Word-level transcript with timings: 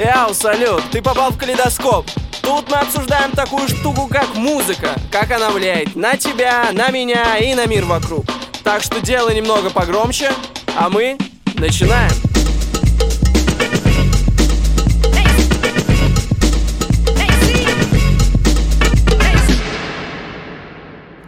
Яу, 0.00 0.32
салют, 0.32 0.82
ты 0.90 1.02
попал 1.02 1.30
в 1.30 1.36
калейдоскоп. 1.36 2.06
Тут 2.40 2.70
мы 2.70 2.78
обсуждаем 2.78 3.32
такую 3.32 3.68
штуку, 3.68 4.08
как 4.10 4.34
музыка, 4.34 4.94
как 5.10 5.30
она 5.30 5.50
влияет 5.50 5.94
на 5.94 6.16
тебя, 6.16 6.70
на 6.72 6.88
меня 6.90 7.36
и 7.36 7.54
на 7.54 7.66
мир 7.66 7.84
вокруг. 7.84 8.24
Так 8.64 8.82
что 8.82 9.00
делай 9.00 9.34
немного 9.36 9.68
погромче, 9.68 10.30
а 10.74 10.88
мы 10.88 11.18
начинаем. 11.58 12.10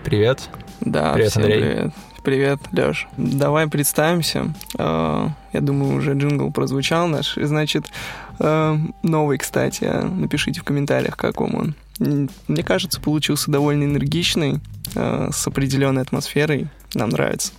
Привет. 0.04 0.48
Да, 0.80 1.12
Привет, 1.12 1.30
всем 1.30 1.42
Андрей. 1.44 1.60
привет. 1.60 1.92
Привет, 2.22 2.58
Лёш. 2.72 3.08
Давай 3.16 3.66
представимся. 3.68 4.52
Э, 4.78 5.28
Я 5.52 5.60
думаю, 5.60 5.96
уже 5.96 6.12
джингл 6.12 6.50
прозвучал 6.52 7.08
наш. 7.08 7.34
Значит, 7.34 7.86
новый, 9.02 9.38
кстати. 9.38 9.84
Напишите 9.84 10.60
в 10.60 10.64
комментариях, 10.64 11.16
как 11.16 11.40
вам 11.40 11.54
он. 11.54 11.74
Мне 12.48 12.62
кажется, 12.64 13.00
получился 13.00 13.50
довольно 13.50 13.84
энергичный, 13.84 14.60
э, 14.94 15.28
с 15.32 15.46
определенной 15.46 16.02
атмосферой. 16.02 16.68
Нам 16.94 17.10
нравится. 17.10 17.52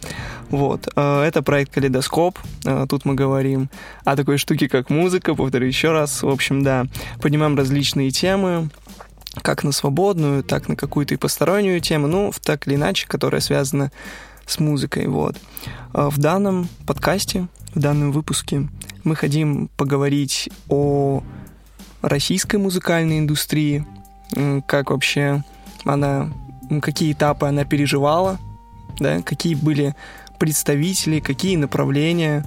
Вот. 0.50 0.88
Э, 0.96 1.24
Это 1.24 1.42
проект 1.42 1.74
«Калейдоскоп». 1.74 2.38
Э, 2.66 2.86
Тут 2.90 3.06
мы 3.06 3.16
говорим 3.16 3.70
о 4.04 4.16
такой 4.16 4.38
штуке, 4.38 4.68
как 4.68 4.90
музыка. 4.90 5.34
Повторю 5.36 5.68
еще 5.68 5.92
раз. 5.92 6.24
В 6.24 6.30
общем, 6.30 6.64
да, 6.64 6.86
поднимаем 7.22 7.56
различные 7.56 8.12
темы, 8.12 8.70
как 9.42 9.64
на 9.64 9.72
свободную, 9.72 10.44
так 10.44 10.68
на 10.68 10.76
какую-то 10.76 11.14
и 11.14 11.18
постороннюю 11.18 11.80
тему, 11.80 12.08
ну, 12.08 12.32
в 12.32 12.40
так 12.40 12.68
или 12.68 12.76
иначе, 12.76 13.08
которая 13.08 13.42
связана 13.42 13.92
с 14.46 14.60
музыкой, 14.60 15.08
вот. 15.08 15.38
В 15.94 16.18
данном 16.18 16.68
подкасте, 16.86 17.48
в 17.74 17.80
данном 17.80 18.12
выпуске 18.12 18.68
мы 19.04 19.16
хотим 19.16 19.70
поговорить 19.78 20.50
о 20.70 21.24
российской 22.02 22.58
музыкальной 22.58 23.20
индустрии, 23.20 23.86
как 24.66 24.90
вообще 24.92 25.44
она, 25.84 26.32
какие 26.82 27.14
этапы 27.14 27.48
она 27.48 27.66
переживала, 27.66 28.40
да, 29.00 29.22
какие 29.22 29.56
были 29.56 29.96
представители, 30.40 31.20
какие 31.20 31.56
направления, 31.56 32.46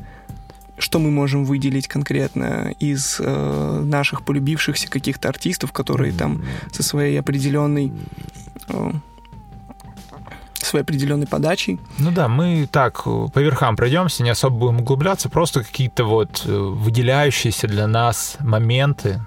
что 0.78 0.98
мы 0.98 1.10
можем 1.10 1.44
выделить 1.44 1.88
конкретно 1.88 2.74
из 2.78 3.16
э, 3.18 3.82
наших 3.84 4.24
полюбившихся 4.24 4.88
каких-то 4.90 5.28
артистов, 5.28 5.72
которые 5.72 6.12
там 6.12 6.44
со 6.72 6.82
своей 6.82 7.18
определенной 7.18 7.92
э, 8.68 8.90
своей 10.64 10.82
определенной 10.82 11.26
подачей. 11.26 11.78
Ну 11.98 12.10
да, 12.10 12.28
мы 12.28 12.68
так 12.70 13.02
э, 13.06 13.26
по 13.32 13.38
верхам 13.38 13.76
пройдемся, 13.76 14.22
не 14.22 14.30
особо 14.30 14.56
будем 14.56 14.80
углубляться, 14.80 15.28
просто 15.28 15.62
какие-то 15.62 16.04
вот 16.04 16.42
э, 16.46 16.56
выделяющиеся 16.56 17.68
для 17.68 17.86
нас 17.86 18.36
моменты 18.40 19.20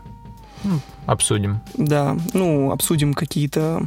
ну, 0.63 0.79
обсудим. 1.05 1.61
Да, 1.75 2.17
ну, 2.33 2.71
обсудим 2.71 3.13
какие-то 3.13 3.83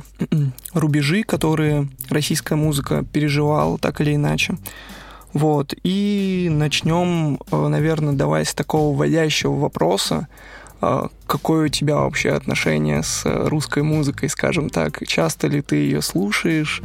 рубежи, 0.73 1.23
которые 1.23 1.89
российская 2.09 2.57
музыка 2.57 3.05
переживала 3.05 3.79
так 3.79 4.01
или 4.01 4.15
иначе. 4.15 4.57
Вот, 5.33 5.75
и 5.83 6.49
начнем, 6.51 7.39
наверное, 7.51 8.13
давай 8.13 8.45
с 8.45 8.55
такого 8.55 8.95
вводящего 8.97 9.55
вопроса. 9.55 10.29
А, 10.81 11.09
Какое 11.27 11.67
у 11.67 11.69
тебя 11.69 11.97
вообще 11.97 12.31
отношение 12.31 13.03
с 13.03 13.23
русской 13.25 13.83
музыкой, 13.83 14.29
скажем 14.29 14.69
так? 14.69 15.07
Часто 15.07 15.47
ли 15.47 15.63
ты 15.63 15.77
ее 15.77 16.03
слушаешь? 16.03 16.83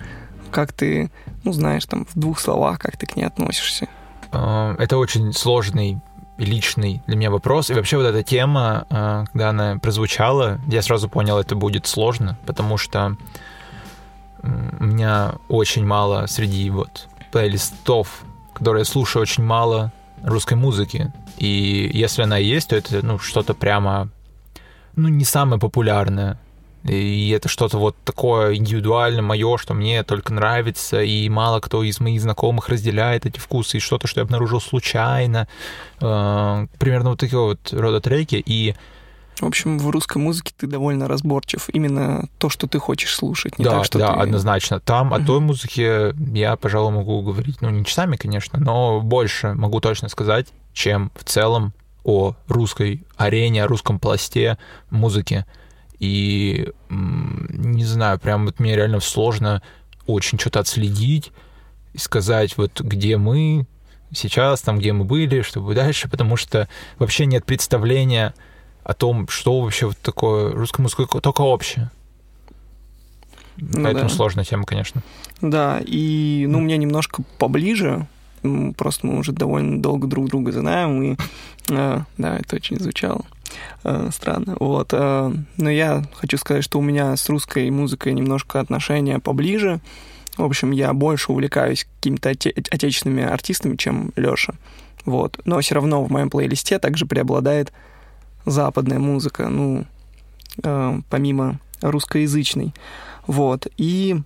Как 0.52 0.74
ты, 0.74 1.12
ну, 1.44 1.54
знаешь, 1.54 1.86
там, 1.86 2.06
в 2.06 2.18
двух 2.18 2.40
словах, 2.40 2.80
как 2.80 2.98
ты 2.98 3.06
к 3.06 3.16
ней 3.16 3.24
относишься? 3.24 3.88
Э, 4.32 4.76
Это 4.80 4.98
очень 4.98 5.34
сложный 5.34 6.00
личный 6.38 7.02
для 7.08 7.16
меня 7.16 7.32
вопрос. 7.32 7.70
И 7.70 7.74
вообще 7.74 7.98
вот 7.98 8.06
эта 8.06 8.24
тема, 8.24 8.86
э, 8.90 9.26
когда 9.32 9.50
она 9.50 9.78
прозвучала, 9.80 10.60
я 10.68 10.82
сразу 10.82 11.10
понял, 11.10 11.38
это 11.40 11.56
будет 11.56 11.88
сложно, 11.88 12.38
потому 12.46 12.78
что 12.78 13.18
у 14.44 14.84
меня 14.84 15.36
очень 15.50 15.86
мало 15.86 16.28
среди 16.28 16.70
вот 16.70 17.08
плейлистов, 17.32 18.24
которые 18.54 18.82
я 18.82 18.86
слушаю, 18.86 19.24
очень 19.24 19.44
мало 19.44 19.92
русской 20.24 20.54
музыки. 20.54 21.12
И 21.38 21.90
если 21.94 22.24
она 22.24 22.38
есть, 22.38 22.70
то 22.70 22.76
это 22.76 23.06
ну, 23.06 23.20
что-то 23.20 23.54
прямо 23.54 24.10
ну, 24.96 25.08
не 25.08 25.26
самое 25.26 25.60
популярное. 25.60 26.40
И 26.90 27.30
это 27.30 27.50
что-то 27.50 27.78
вот 27.78 27.96
такое 28.04 28.56
индивидуально 28.56 29.22
мое, 29.22 29.58
что 29.58 29.74
мне 29.74 30.04
только 30.04 30.34
нравится, 30.34 31.02
и 31.02 31.28
мало 31.30 31.60
кто 31.60 31.84
из 31.84 32.00
моих 32.00 32.22
знакомых 32.22 32.70
разделяет 32.70 33.26
эти 33.26 33.40
вкусы, 33.40 33.78
и 33.78 33.80
что-то, 33.80 34.08
что 34.08 34.22
я 34.22 34.24
обнаружил 34.24 34.62
случайно. 34.62 35.48
Э, 36.02 36.68
Примерно 36.80 37.12
вот 37.12 37.20
такие 37.20 37.40
вот 37.40 37.60
рода 37.72 38.00
треки. 38.00 38.42
И 38.46 38.76
В 39.40 39.46
общем, 39.46 39.78
в 39.80 39.90
русской 39.90 40.18
музыке 40.18 40.54
ты 40.58 40.68
довольно 40.68 41.08
разборчив. 41.08 41.70
Именно 41.70 42.28
то, 42.38 42.50
что 42.50 42.68
ты 42.68 42.80
хочешь 42.80 43.14
слушать, 43.16 43.60
не 43.60 43.66
да, 43.66 43.72
так, 43.72 43.86
что 43.86 44.00
да, 44.00 44.14
ты... 44.14 44.20
однозначно. 44.22 44.80
Там 44.80 45.14
о 45.14 45.20
той 45.20 45.40
музыке 45.40 46.16
я, 46.34 46.56
пожалуй, 46.56 46.94
могу 46.94 47.22
говорить, 47.22 47.62
ну, 47.62 47.70
не 47.70 47.86
часами, 47.86 48.16
конечно, 48.16 48.60
но 48.60 49.02
больше 49.02 49.54
могу 49.54 49.80
точно 49.80 50.10
сказать, 50.10 50.48
чем 50.74 51.12
в 51.16 51.24
целом 51.24 51.74
о 52.04 52.36
русской 52.48 53.04
арене, 53.18 53.66
о 53.66 53.68
русском 53.68 54.00
пласте 54.00 54.58
музыки. 54.90 55.46
И 56.00 56.70
не 56.90 57.84
знаю, 57.84 58.20
прям 58.20 58.46
вот 58.46 58.60
мне 58.60 58.76
реально 58.76 59.00
сложно 59.00 59.62
очень 60.06 60.38
что-то 60.40 60.60
отследить 60.60 61.32
и 61.94 61.98
сказать, 61.98 62.58
вот 62.58 62.82
где 62.82 63.18
мы 63.18 63.66
сейчас, 64.14 64.62
там, 64.62 64.80
где 64.80 64.94
мы 64.94 65.06
были, 65.06 65.42
что 65.42 65.62
будет 65.62 65.78
дальше, 65.78 66.10
потому 66.10 66.38
что 66.38 66.70
вообще 67.00 67.26
нет 67.26 67.46
представления 67.46 68.34
о 68.84 68.94
том, 68.94 69.28
что 69.28 69.60
вообще 69.62 69.88
вот 69.88 69.98
такое 69.98 70.52
русская 70.54 70.82
музыка, 70.82 71.06
только 71.20 71.42
общее. 71.42 71.92
Ну 73.58 73.84
Поэтому 73.84 74.08
да. 74.08 74.16
сложная 74.16 74.46
тема, 74.46 74.66
конечно. 74.66 75.02
Да, 75.42 75.82
и, 75.84 76.46
ну, 76.48 76.60
мне 76.60 76.78
немножко 76.78 77.24
поближе, 77.40 78.08
м, 78.48 78.74
просто 78.74 79.08
мы 79.08 79.20
уже 79.20 79.32
довольно 79.32 79.82
долго 79.82 80.08
друг 80.08 80.28
друга 80.30 80.52
знаем, 80.52 81.02
и, 81.04 81.16
э, 81.70 82.00
да, 82.18 82.38
это 82.38 82.56
очень 82.56 82.80
звучало 82.80 83.26
э, 83.84 84.10
странно, 84.14 84.58
вот, 84.60 84.90
э, 84.92 85.32
но 85.58 85.70
я 85.70 86.04
хочу 86.14 86.38
сказать, 86.38 86.64
что 86.64 86.80
у 86.80 86.82
меня 86.82 87.16
с 87.16 87.30
русской 87.30 87.70
музыкой 87.72 88.14
немножко 88.14 88.60
отношения 88.60 89.20
поближе, 89.20 89.80
в 90.38 90.44
общем, 90.44 90.72
я 90.72 90.94
больше 90.94 91.32
увлекаюсь 91.32 91.88
какими-то 91.96 92.30
оте- 92.30 92.54
отечественными 92.70 93.24
артистами, 93.24 93.76
чем 93.76 94.12
Лёша, 94.16 94.56
вот, 95.06 95.40
но 95.46 95.60
все 95.62 95.76
равно 95.76 96.04
в 96.04 96.12
моем 96.12 96.30
плейлисте 96.30 96.78
также 96.80 97.06
преобладает 97.06 97.72
западная 98.46 99.00
музыка, 99.00 99.48
ну, 99.48 99.86
э, 100.64 101.00
помимо 101.10 101.60
русскоязычной, 101.82 102.74
вот, 103.26 103.68
и 103.78 104.22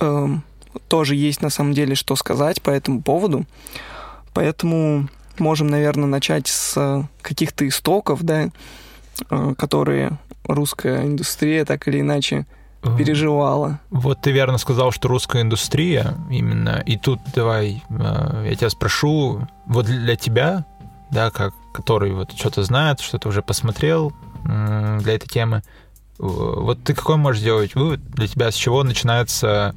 эм, 0.00 0.42
тоже 0.88 1.14
есть 1.14 1.42
на 1.42 1.50
самом 1.50 1.74
деле 1.74 1.94
что 1.94 2.16
сказать 2.16 2.62
по 2.62 2.70
этому 2.70 3.02
поводу. 3.02 3.44
Поэтому 4.32 5.08
можем, 5.40 5.68
наверное, 5.68 6.06
начать 6.06 6.46
с 6.46 6.74
э, 6.76 7.02
каких-то 7.22 7.66
истоков, 7.66 8.22
да, 8.22 8.50
э, 9.30 9.54
которые 9.56 10.18
русская 10.44 11.04
индустрия 11.04 11.64
так 11.64 11.88
или 11.88 12.00
иначе 12.00 12.46
переживала. 12.96 13.80
Вот 13.90 14.22
ты 14.22 14.30
верно 14.30 14.56
сказал, 14.56 14.92
что 14.92 15.08
русская 15.08 15.42
индустрия 15.42 16.14
именно. 16.30 16.82
И 16.86 16.96
тут 16.96 17.20
давай 17.34 17.82
э, 17.90 18.46
я 18.48 18.54
тебя 18.54 18.70
спрошу, 18.70 19.46
вот 19.66 19.86
для 19.86 20.16
тебя, 20.16 20.64
да, 21.10 21.30
как 21.30 21.54
который 21.72 22.12
вот 22.12 22.32
что-то 22.32 22.62
знает, 22.62 23.00
что-то 23.00 23.28
уже 23.28 23.42
посмотрел 23.42 24.12
для 24.44 25.14
этой 25.14 25.28
темы, 25.28 25.62
вот 26.18 26.82
ты 26.82 26.94
какой 26.94 27.16
можешь 27.16 27.40
сделать 27.40 27.74
вывод 27.74 28.00
для 28.10 28.26
тебя, 28.26 28.50
с 28.50 28.54
чего 28.54 28.82
начинается 28.82 29.74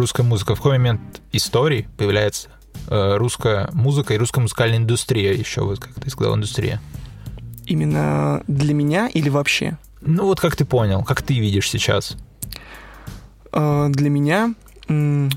русская 0.00 0.22
музыка? 0.22 0.54
В 0.54 0.58
какой 0.58 0.78
момент 0.78 1.00
истории 1.32 1.88
появляется 1.96 2.48
э, 2.88 3.16
русская 3.16 3.68
музыка 3.72 4.14
и 4.14 4.18
русская 4.18 4.40
музыкальная 4.40 4.78
индустрия 4.78 5.32
еще, 5.32 5.62
вот 5.62 5.78
как 5.78 5.94
ты 5.94 6.10
сказал, 6.10 6.34
индустрия? 6.34 6.80
Именно 7.66 8.42
для 8.48 8.74
меня 8.74 9.08
или 9.08 9.28
вообще? 9.28 9.78
Ну 10.00 10.24
вот 10.24 10.40
как 10.40 10.56
ты 10.56 10.64
понял, 10.64 11.04
как 11.04 11.22
ты 11.22 11.38
видишь 11.38 11.70
сейчас? 11.70 12.16
Э, 13.52 13.88
Для 13.90 14.10
меня 14.10 14.54
м, 14.88 15.30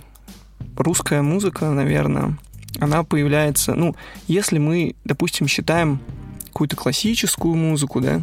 русская 0.77 1.21
музыка, 1.21 1.69
наверное, 1.69 2.37
она 2.79 3.03
появляется, 3.03 3.75
ну, 3.75 3.95
если 4.27 4.57
мы, 4.57 4.95
допустим, 5.03 5.47
считаем 5.47 5.99
какую-то 6.47 6.75
классическую 6.75 7.55
музыку, 7.55 8.01
да, 8.01 8.21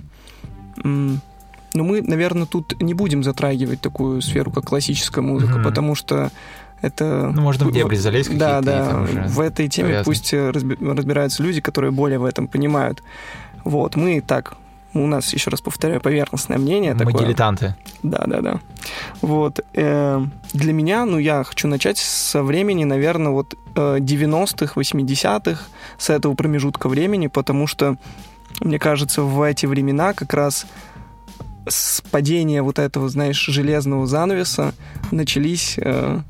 м, 0.82 1.20
но 1.75 1.84
мы, 1.84 2.02
наверное, 2.02 2.46
тут 2.46 2.81
не 2.82 2.94
будем 2.94 3.22
затрагивать 3.22 3.81
такую 3.81 4.20
сферу, 4.22 4.50
как 4.50 4.64
классическая 4.64 5.20
музыка, 5.20 5.55
Мгм. 5.55 5.64
потому 5.64 5.94
что 5.94 6.31
это... 6.82 7.31
Ну, 7.34 7.43
можно 7.43 7.67
в 7.67 7.72
дебри 7.72 7.96
залезть 7.96 8.37
Да, 8.38 8.58
какие-то, 8.61 8.90
да, 8.93 9.00
уже 9.02 9.22
в 9.28 9.40
этой 9.40 9.69
теме 9.69 9.88
повязано. 9.88 10.05
пусть 10.05 10.32
э, 10.32 10.50
разби- 10.50 10.94
разбираются 10.94 11.43
люди, 11.43 11.61
которые 11.61 11.90
более 11.93 12.19
в 12.19 12.25
этом 12.25 12.49
понимают. 12.49 13.02
Вот, 13.64 13.96
мы 13.96 14.20
так 14.20 14.55
у 14.93 15.06
нас, 15.06 15.32
еще 15.32 15.50
раз 15.50 15.61
повторяю, 15.61 16.00
поверхностное 16.00 16.58
мнение. 16.58 16.94
Мы 16.94 16.99
такое. 17.05 17.25
дилетанты. 17.25 17.76
Да, 18.02 18.25
да, 18.26 18.40
да. 18.40 18.61
Вот. 19.20 19.61
Э, 19.75 20.20
для 20.52 20.73
меня, 20.73 21.05
ну, 21.05 21.19
я 21.19 21.44
хочу 21.44 21.69
начать 21.69 21.99
со 21.99 22.43
времени, 22.43 22.82
наверное, 22.84 23.31
вот 23.31 23.55
э, 23.76 23.99
90-х, 24.00 24.73
80-х, 24.81 25.61
с 25.99 26.11
этого 26.11 26.34
промежутка 26.34 26.88
времени, 26.88 27.28
потому 27.28 27.69
что, 27.69 27.99
мне 28.61 28.78
кажется, 28.81 29.23
в 29.23 29.40
эти 29.43 29.66
времена 29.66 30.12
как 30.12 30.34
раз 30.34 30.66
с 31.68 32.02
падения 32.10 32.62
вот 32.62 32.78
этого, 32.78 33.08
знаешь, 33.08 33.44
железного 33.44 34.06
занавеса 34.06 34.74
начались 35.10 35.76
э, 35.78 36.20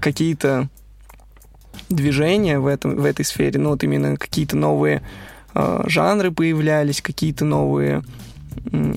какие-то 0.00 0.68
движения 1.88 2.58
в, 2.58 2.66
этом, 2.66 2.96
в 2.96 3.04
этой 3.04 3.24
сфере, 3.24 3.58
ну, 3.58 3.70
вот 3.70 3.82
именно 3.84 4.16
какие-то 4.16 4.56
новые 4.56 5.02
э, 5.54 5.84
жанры 5.86 6.30
появлялись, 6.30 7.00
какие-то 7.00 7.44
новые 7.44 8.02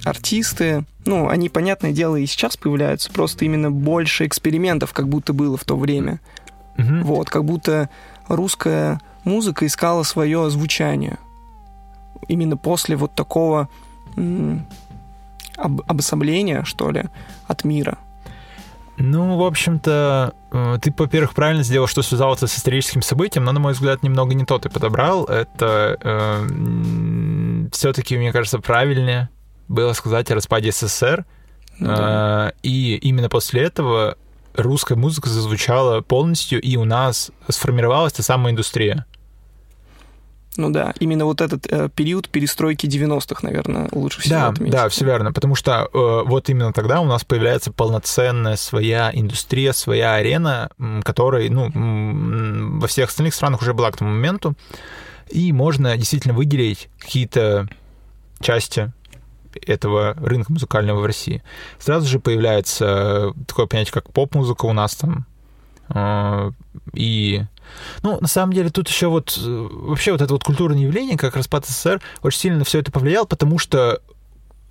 артисты. 0.06 0.86
Ну, 1.06 1.30
они, 1.30 1.50
понятное 1.50 1.92
дело, 1.92 2.16
и 2.16 2.25
сейчас 2.25 2.57
появляются, 2.57 3.12
просто 3.12 3.45
именно 3.45 3.72
больше 3.72 4.25
экспериментов, 4.25 4.94
как 4.94 5.07
будто 5.07 5.33
было 5.33 5.57
в 5.57 5.63
то 5.63 5.78
время. 5.78 6.19
Мгм. 6.78 7.04
Вот, 7.04 7.30
как 7.30 7.44
будто 7.44 7.90
русская 8.28 9.01
музыка 9.24 9.66
искала 9.66 10.04
свое 10.04 10.50
звучание. 10.50 11.18
Именно 12.28 12.57
после 12.57 12.95
вот 12.95 13.16
такого 13.16 13.69
об- 15.57 15.81
обособления, 15.88 16.63
что 16.63 16.92
ли, 16.92 17.06
от 17.48 17.63
мира. 17.63 17.98
Ну, 19.00 19.38
в 19.38 19.44
общем-то, 19.45 20.33
э, 20.51 20.77
ты, 20.81 20.92
во-первых, 20.98 21.36
правильно 21.36 21.63
сделал, 21.63 21.86
что 21.88 22.01
связал 22.01 22.33
это 22.33 22.48
с 22.48 22.57
историческим 22.57 23.04
событием, 23.04 23.44
но, 23.45 23.51
на 23.51 23.59
мой 23.59 23.74
взгляд, 23.74 24.01
немного 24.01 24.33
не 24.33 24.44
то 24.44 24.57
ты 24.57 24.69
подобрал. 24.69 25.25
Это 25.25 25.98
все-таки, 27.71 28.18
мне 28.18 28.31
кажется, 28.31 28.59
правильнее 28.59 29.30
было 29.68 29.94
сказать 29.94 30.31
о 30.31 30.36
распаде 30.36 30.71
СССР. 30.71 31.25
Ну 31.80 31.88
да. 31.88 32.50
Э, 32.50 32.51
И 32.63 32.95
именно 32.95 33.30
после 33.30 33.63
этого 33.63 34.18
русская 34.56 34.95
музыка 34.95 35.30
зазвучала 35.30 36.01
полностью, 36.01 36.59
и 36.59 36.75
у 36.77 36.86
нас 36.86 37.31
сформировалась 37.50 38.13
та 38.13 38.24
самая 38.24 38.54
индустрия. 38.54 39.06
Ну 40.57 40.71
да, 40.71 40.94
именно 41.00 41.25
вот 41.25 41.39
этот 41.42 41.65
э, 41.71 41.89
период 41.95 42.30
перестройки 42.30 42.88
90-х, 42.88 43.39
наверное, 43.44 43.88
лучше 43.92 44.21
всего 44.21 44.36
Да, 44.36 44.48
отметить. 44.50 44.74
да, 44.74 44.89
все 44.89 45.06
верно, 45.06 45.31
потому 45.31 45.56
что 45.56 45.88
э, 45.94 46.24
вот 46.25 46.50
именно 46.50 46.74
тогда 46.74 47.00
у 47.00 47.06
нас 47.06 47.24
появляется 47.24 47.71
полноценная 47.71 48.56
своя 48.56 49.12
индустрия, 49.13 49.71
своя 49.71 50.15
арена, 50.15 50.69
которой, 51.04 51.50
ну, 51.50 51.71
во 52.80 52.88
всех 52.88 53.09
остальных 53.09 53.33
странах 53.36 53.62
уже 53.62 53.74
была 53.74 53.92
к 53.92 53.98
тому 53.98 54.12
моменту, 54.12 54.56
и 55.30 55.51
можно 55.54 55.95
действительно 55.95 56.33
выделить 56.33 56.89
какие-то 57.00 57.68
части 58.39 58.92
этого 59.65 60.13
рынка 60.18 60.51
музыкального 60.51 61.00
в 61.00 61.06
России. 61.06 61.44
Сразу 61.80 62.07
же 62.07 62.19
появляется 62.19 63.33
такое 63.48 63.65
понятие, 63.65 63.94
как 63.94 64.12
поп-музыка 64.12 64.65
у 64.65 64.74
нас 64.74 64.95
там, 64.95 65.25
э, 65.89 66.51
и 66.94 67.44
ну, 68.04 68.19
на 68.22 68.28
самом 68.28 68.54
деле, 68.54 68.69
тут 68.69 68.88
еще 68.88 69.07
вот 69.07 69.38
э, 69.42 69.68
вообще 69.72 70.12
вот 70.12 70.22
это 70.22 70.34
вот 70.34 70.44
культурное 70.44 70.80
явление, 70.80 71.18
как 71.18 71.36
распад 71.36 71.66
СССР, 71.66 72.01
очень 72.22 72.39
сильно 72.39 72.60
на 72.60 72.66
все 72.66 72.80
это 72.80 72.92
повлиял, 72.92 73.25
потому 73.25 73.60
что 73.60 74.01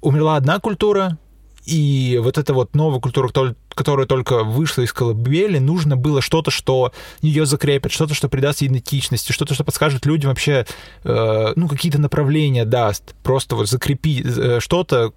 умерла 0.00 0.36
одна 0.36 0.58
культура, 0.58 1.18
и 1.66 2.18
вот 2.22 2.38
эта 2.38 2.54
вот 2.54 2.74
новая 2.76 3.00
культура, 3.00 3.28
которая 3.74 4.06
только 4.06 4.44
вышла 4.44 4.82
из 4.82 4.92
колыбели, 4.92 5.58
нужно 5.58 5.96
было 5.96 6.22
что-то, 6.22 6.52
что 6.52 6.92
ее 7.20 7.44
закрепит, 7.44 7.90
что-то, 7.90 8.14
что 8.14 8.28
придаст 8.28 8.62
идентичности, 8.62 9.32
что-то, 9.32 9.54
что 9.54 9.64
подскажет 9.64 10.06
людям 10.06 10.30
вообще, 10.30 10.64
э, 11.02 11.52
ну, 11.56 11.68
какие-то 11.68 12.00
направления 12.00 12.64
даст, 12.64 13.16
просто 13.24 13.56
вот 13.56 13.68
закрепи 13.68 14.24
э, 14.24 14.60
что-то, 14.60 15.12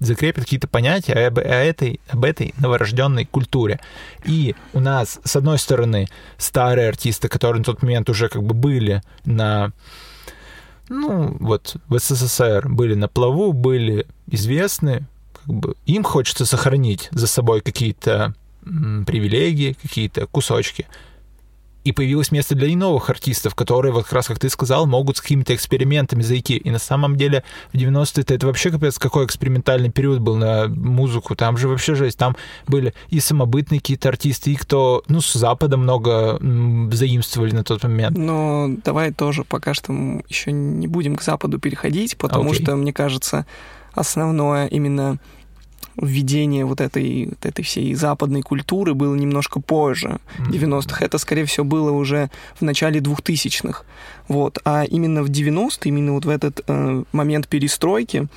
закрепит 0.00 0.44
какие-то 0.44 0.66
понятия 0.66 1.12
об, 1.26 1.38
этой, 1.38 2.00
об 2.08 2.24
этой 2.24 2.54
новорожденной 2.58 3.26
культуре. 3.26 3.78
И 4.24 4.56
у 4.72 4.80
нас, 4.80 5.20
с 5.22 5.36
одной 5.36 5.58
стороны, 5.58 6.08
старые 6.38 6.88
артисты, 6.88 7.28
которые 7.28 7.60
на 7.60 7.64
тот 7.64 7.82
момент 7.82 8.10
уже 8.10 8.28
как 8.28 8.42
бы 8.42 8.54
были 8.54 9.02
на 9.24 9.72
ну, 10.88 11.36
вот 11.38 11.76
в 11.86 11.98
СССР 11.98 12.68
были 12.68 12.94
на 12.94 13.06
плаву, 13.06 13.52
были 13.52 14.06
известны, 14.26 15.06
как 15.32 15.54
бы 15.54 15.76
им 15.86 16.02
хочется 16.02 16.44
сохранить 16.44 17.08
за 17.12 17.28
собой 17.28 17.60
какие-то 17.60 18.34
привилегии, 18.62 19.76
какие-то 19.80 20.26
кусочки. 20.26 20.86
И 21.84 21.92
появилось 21.92 22.30
место 22.30 22.54
для 22.54 22.68
и 22.68 22.76
новых 22.76 23.08
артистов, 23.10 23.54
которые, 23.54 23.92
вот 23.92 24.04
как 24.04 24.12
раз, 24.12 24.26
как 24.26 24.38
ты 24.38 24.50
сказал, 24.50 24.86
могут 24.86 25.16
с 25.16 25.20
какими-то 25.20 25.54
экспериментами 25.54 26.22
зайти. 26.22 26.56
И 26.56 26.70
на 26.70 26.78
самом 26.78 27.16
деле 27.16 27.42
в 27.72 27.76
90-е 27.76 28.24
это 28.28 28.46
вообще 28.46 28.70
капец 28.70 28.98
какой 28.98 29.24
экспериментальный 29.24 29.90
период 29.90 30.20
был 30.20 30.36
на 30.36 30.68
музыку. 30.68 31.34
Там 31.34 31.56
же 31.56 31.68
вообще 31.68 31.94
жесть. 31.94 32.18
Там 32.18 32.36
были 32.66 32.94
и 33.08 33.20
самобытные 33.20 33.80
какие-то 33.80 34.08
артисты, 34.08 34.52
и 34.52 34.56
кто, 34.56 35.02
ну, 35.08 35.20
с 35.20 35.32
Запада 35.32 35.76
много 35.76 36.38
заимствовали 36.92 37.52
на 37.52 37.64
тот 37.64 37.82
момент. 37.82 38.16
Но 38.16 38.68
давай 38.84 39.12
тоже 39.12 39.44
пока 39.44 39.74
что 39.74 39.92
еще 40.28 40.52
не 40.52 40.86
будем 40.86 41.16
к 41.16 41.22
Западу 41.22 41.58
переходить, 41.58 42.16
потому 42.16 42.50
Окей. 42.50 42.62
что, 42.62 42.76
мне 42.76 42.92
кажется, 42.92 43.46
основное 43.94 44.66
именно 44.66 45.18
введение 45.96 46.64
вот 46.64 46.80
этой, 46.80 47.26
вот 47.26 47.44
этой 47.44 47.64
всей 47.64 47.94
западной 47.94 48.42
культуры 48.42 48.94
было 48.94 49.14
немножко 49.14 49.60
позже, 49.60 50.18
90-х. 50.38 51.04
Это, 51.04 51.18
скорее 51.18 51.44
всего, 51.44 51.64
было 51.64 51.90
уже 51.90 52.30
в 52.58 52.62
начале 52.62 53.00
2000-х. 53.00 53.84
Вот. 54.28 54.58
А 54.64 54.84
именно 54.84 55.22
в 55.22 55.30
90-е, 55.30 55.88
именно 55.88 56.12
вот 56.12 56.24
в 56.24 56.28
этот 56.28 56.62
э, 56.66 57.04
момент 57.12 57.48
перестройки, 57.48 58.28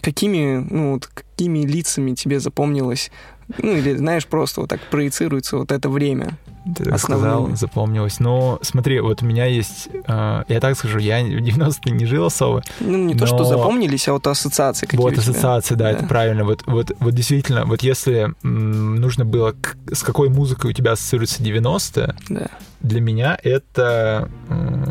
какими, 0.00 0.64
ну, 0.70 0.92
вот, 0.92 1.06
какими 1.06 1.66
лицами 1.66 2.14
тебе 2.14 2.38
запомнилось, 2.38 3.10
ну, 3.58 3.72
или, 3.76 3.96
знаешь, 3.96 4.26
просто 4.26 4.60
вот 4.62 4.70
так 4.70 4.80
проецируется 4.90 5.56
вот 5.58 5.72
это 5.72 5.88
время? 5.88 6.38
Ты 6.76 6.84
так 6.84 6.94
основными. 6.94 7.28
сказал, 7.30 7.56
запомнилось. 7.56 8.20
Но 8.20 8.58
смотри, 8.62 8.98
вот 9.00 9.22
у 9.22 9.26
меня 9.26 9.44
есть, 9.44 9.88
э, 10.06 10.42
я 10.48 10.60
так 10.60 10.78
скажу, 10.78 10.98
я 10.98 11.22
в 11.22 11.26
90-е 11.28 11.92
не 11.92 12.06
жил 12.06 12.24
особо. 12.24 12.62
Ну, 12.80 12.96
не 12.96 13.14
то, 13.14 13.26
что 13.26 13.38
Но- 13.38 13.44
запомнились, 13.44 14.08
а 14.08 14.14
вот 14.14 14.26
ассоциации 14.26 14.86
какие 14.86 14.98
вот 15.00 15.18
ассоциация, 15.18 15.76
да, 15.76 15.84
Да. 15.84 15.90
это 15.90 16.06
правильно. 16.06 16.44
Вот, 16.44 16.62
вот, 16.66 16.92
вот 17.00 17.12
действительно, 17.14 17.66
вот 17.66 17.82
если 17.82 18.32
м, 18.42 18.96
нужно 18.96 19.26
было, 19.26 19.52
к- 19.52 19.76
с 19.92 20.02
какой 20.02 20.30
музыкой 20.30 20.70
у 20.70 20.72
тебя 20.72 20.92
ассоциируется 20.92 21.42
90-е, 21.42 22.14
Да. 22.30 22.46
для 22.80 23.00
меня 23.02 23.38
это 23.42 24.30
э, 24.48 24.84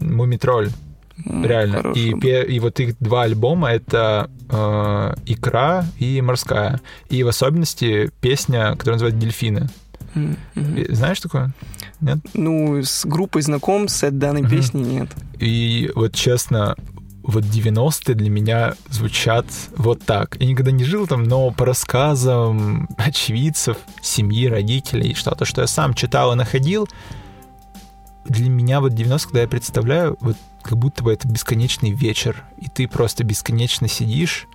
Мумитроль, 0.00 0.70
Реально. 1.24 1.92
И, 1.94 2.10
и 2.10 2.60
вот 2.60 2.80
их 2.80 2.96
два 3.00 3.22
альбома 3.22 3.70
это 3.70 4.30
э, 4.48 5.14
Икра 5.26 5.84
и 5.98 6.20
Морская. 6.20 6.80
И 7.08 7.22
в 7.22 7.28
особенности 7.28 8.10
песня, 8.20 8.72
которая 8.72 8.94
называется 8.94 9.20
Дельфины. 9.20 9.68
И 10.54 10.86
Знаешь 10.94 11.20
такое? 11.20 11.52
Нет? 12.00 12.18
Ну, 12.34 12.82
с 12.82 13.06
группой 13.06 13.42
знаком, 13.42 13.88
с 13.88 14.10
данной 14.10 14.42
Мгм. 14.42 14.50
песней 14.50 14.82
нет. 14.82 15.08
И 15.38 15.90
вот 15.94 16.14
честно, 16.14 16.76
вот 17.22 17.44
90-е 17.44 18.14
для 18.14 18.28
меня 18.28 18.74
звучат 18.90 19.46
вот 19.76 20.02
так. 20.04 20.36
Я 20.40 20.46
никогда 20.48 20.72
не 20.72 20.84
жил 20.84 21.06
там, 21.06 21.22
но 21.22 21.50
по 21.50 21.64
рассказам 21.64 22.88
очевидцев, 22.98 23.76
семьи, 24.02 24.46
родителей, 24.48 25.14
что-то, 25.14 25.44
что 25.44 25.60
я 25.62 25.66
сам 25.66 25.94
читал 25.94 26.32
и 26.32 26.36
находил, 26.36 26.88
для 28.24 28.48
меня 28.48 28.80
вот 28.80 28.94
90 28.94 29.28
когда 29.28 29.42
я 29.42 29.48
представляю, 29.48 30.16
вот 30.20 30.36
как 30.62 30.78
будто 30.78 31.02
бы 31.04 31.12
это 31.12 31.28
бесконечный 31.28 31.90
вечер, 31.92 32.44
и 32.58 32.68
ты 32.68 32.88
просто 32.88 33.24
бесконечно 33.24 33.88
сидишь 33.88 34.46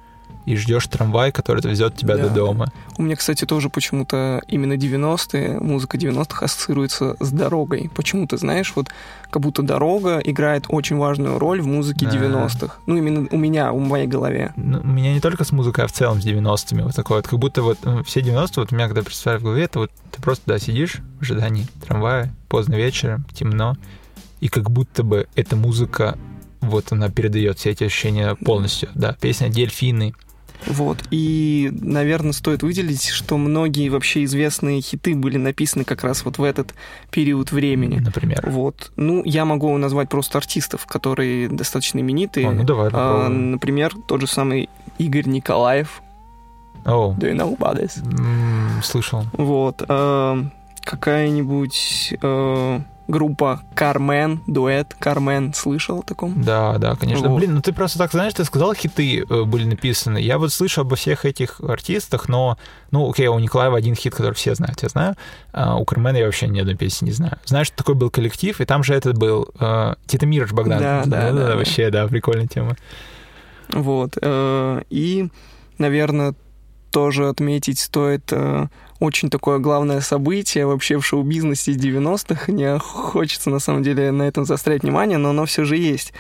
и 0.46 0.56
ждешь 0.56 0.88
трамвай, 0.88 1.34
который 1.34 1.62
довезет 1.62 1.98
тебя 1.98 2.16
Да. 2.16 2.30
до 2.30 2.34
дома. 2.34 2.72
У 2.98 3.04
меня, 3.04 3.18
кстати, 3.18 3.44
тоже 3.46 3.70
почему-то 3.70 4.42
именно 4.48 4.74
90-е, 4.78 5.60
музыка 5.60 5.98
90-х 5.98 6.46
ассоциируется 6.46 7.18
с 7.20 7.32
дорогой. 7.32 7.92
Почему-то, 7.94 8.38
знаешь, 8.38 8.72
вот 8.76 8.88
как 9.30 9.42
будто 9.42 9.62
дорога 9.62 10.20
играет 10.20 10.64
очень 10.70 10.96
важную 10.96 11.38
роль 11.38 11.60
в 11.62 11.68
музыке 11.68 12.06
Да. 12.06 12.12
90-х. 12.14 12.76
Ну, 12.86 12.96
именно 12.96 13.28
у 13.30 13.38
меня, 13.38 13.74
в 13.74 13.80
моей 13.80 14.08
голове. 14.08 14.54
Ну, 14.56 14.80
у 14.82 14.88
меня 14.88 15.14
не 15.14 15.20
только 15.20 15.44
с 15.44 15.52
музыкой, 15.52 15.84
а 15.84 15.88
в 15.88 15.92
целом 15.92 16.22
с 16.22 16.26
90-ми. 16.26 16.82
Вот 16.84 16.96
такое 16.96 17.18
вот, 17.18 17.28
как 17.28 17.40
будто 17.40 17.62
вот 17.62 17.80
все 18.06 18.22
90-е, 18.22 18.54
вот 18.56 18.72
у 18.72 18.76
меня 18.76 18.88
когда 18.88 19.02
представляю 19.02 19.42
в 19.42 19.44
голове, 19.44 19.64
это 19.66 19.80
вот 19.80 19.92
ты 20.16 20.22
просто, 20.22 20.44
да, 20.46 20.60
сидишь 20.60 20.98
в 21.20 21.24
ожидании 21.24 21.68
трамвая, 21.86 22.34
поздно 22.48 22.76
вечером, 22.76 23.26
темно, 23.34 23.76
и 24.40 24.48
как 24.48 24.70
будто 24.72 25.04
бы 25.04 25.28
эта 25.36 25.56
музыка, 25.56 26.18
вот 26.62 26.92
она 26.92 27.10
передает 27.10 27.60
все 27.60 27.72
эти 27.72 27.84
ощущения 27.86 28.36
полностью. 28.36 28.90
Да, 28.96 29.14
песня 29.20 29.50
«Дельфины». 29.50 30.14
Вот. 30.66 30.98
И, 31.12 31.70
наверное, 31.72 32.32
стоит 32.32 32.64
выделить, 32.64 33.06
что 33.10 33.38
многие 33.38 33.90
вообще 33.90 34.24
известные 34.24 34.82
хиты 34.82 35.14
были 35.16 35.38
написаны 35.38 35.84
как 35.84 36.04
раз 36.04 36.26
вот 36.26 36.40
в 36.40 36.44
этот 36.44 36.74
период 37.12 37.52
времени. 37.52 38.00
например. 38.00 38.44
Вот. 38.50 38.92
Ну, 38.96 39.22
я 39.24 39.46
могу 39.46 39.78
назвать 39.78 40.10
просто 40.10 40.40
артистов, 40.40 40.88
которые 40.88 41.48
достаточно 41.48 42.00
именитые. 42.00 42.48
О, 42.48 42.52
ну 42.54 42.64
давай 42.64 42.90
А, 42.92 43.30
например, 43.30 43.94
тот 44.08 44.22
же 44.22 44.28
самый 44.28 44.68
Игорь 44.98 45.28
Николаев. 45.28 46.02
О, 46.86 47.14
Do 47.18 47.32
you 47.32 47.36
know 47.36 47.56
about 47.56 47.80
this? 47.80 48.00
м, 48.04 48.82
слышал. 48.84 49.26
Вот. 49.34 49.84
а, 49.88 50.44
какая-нибудь... 50.84 52.16
а, 52.22 52.82
группа 53.08 53.62
Кармен, 53.76 54.42
дуэт 54.48 54.96
Кармен. 55.00 55.54
Слышал 55.54 56.00
о 56.00 56.04
таком? 56.04 56.42
Да, 56.44 56.78
да, 56.78 56.96
конечно. 56.96 57.30
Вот. 57.30 57.38
Блин, 57.38 57.56
ну 57.56 57.62
ты 57.62 57.74
просто 57.74 57.98
так 57.98 58.12
знаешь, 58.12 58.34
ты 58.34 58.44
сказал, 58.44 58.74
хиты 58.74 59.22
э, 59.22 59.44
были 59.44 59.66
написаны. 59.66 60.18
Я 60.18 60.38
вот 60.38 60.52
слышу 60.52 60.82
обо 60.82 60.96
всех 60.96 61.26
этих 61.26 61.62
артистах, 61.62 62.28
но, 62.30 62.58
ну, 62.92 63.10
окей, 63.10 63.28
у 63.28 63.40
Николаева 63.40 63.78
один 63.78 63.96
хит, 63.96 64.14
который 64.14 64.34
все 64.34 64.56
знают, 64.56 64.84
я 64.84 64.90
знаю. 64.90 65.16
А 65.54 65.78
у 65.78 65.86
Кармена 65.86 66.18
я 66.18 66.26
вообще 66.26 66.48
ни 66.48 66.60
одной 66.60 66.76
песни 66.76 67.06
не 67.08 67.12
знаю. 67.12 67.38
Знаешь, 67.46 67.70
такой 67.70 67.96
был 67.96 68.10
коллектив, 68.10 68.60
и 68.60 68.66
там 68.66 68.84
же 68.84 68.94
этот 68.94 69.18
был 69.18 69.50
э, 69.60 69.96
Титамирович 70.06 70.52
Богдан. 70.52 70.80
Да, 70.80 71.04
да, 71.06 71.32
да, 71.32 71.48
да. 71.48 71.56
Вообще, 71.56 71.90
да, 71.90 72.08
прикольная 72.08 72.48
тема. 72.48 72.76
Вот. 73.70 74.18
э, 74.22 74.82
И, 74.90 75.30
наверное, 75.78 76.36
тоже 76.92 77.28
отметить 77.28 77.80
стоит 77.80 78.32
э, 78.32 78.68
очень 79.00 79.30
такое 79.30 79.60
главное 79.60 80.02
событие 80.02 80.66
вообще 80.66 80.98
в 80.98 81.06
шоу-бизнесе 81.06 81.72
из 81.72 81.78
90-х. 81.78 82.52
Не 82.52 82.80
хочется, 82.80 83.50
на 83.50 83.60
самом 83.60 83.84
деле, 83.84 84.12
на 84.12 84.24
этом 84.24 84.46
заострять 84.46 84.84
внимание, 84.84 85.18
но 85.18 85.30
оно 85.30 85.46
все 85.46 85.66
же 85.66 85.78
есть. 85.78 86.14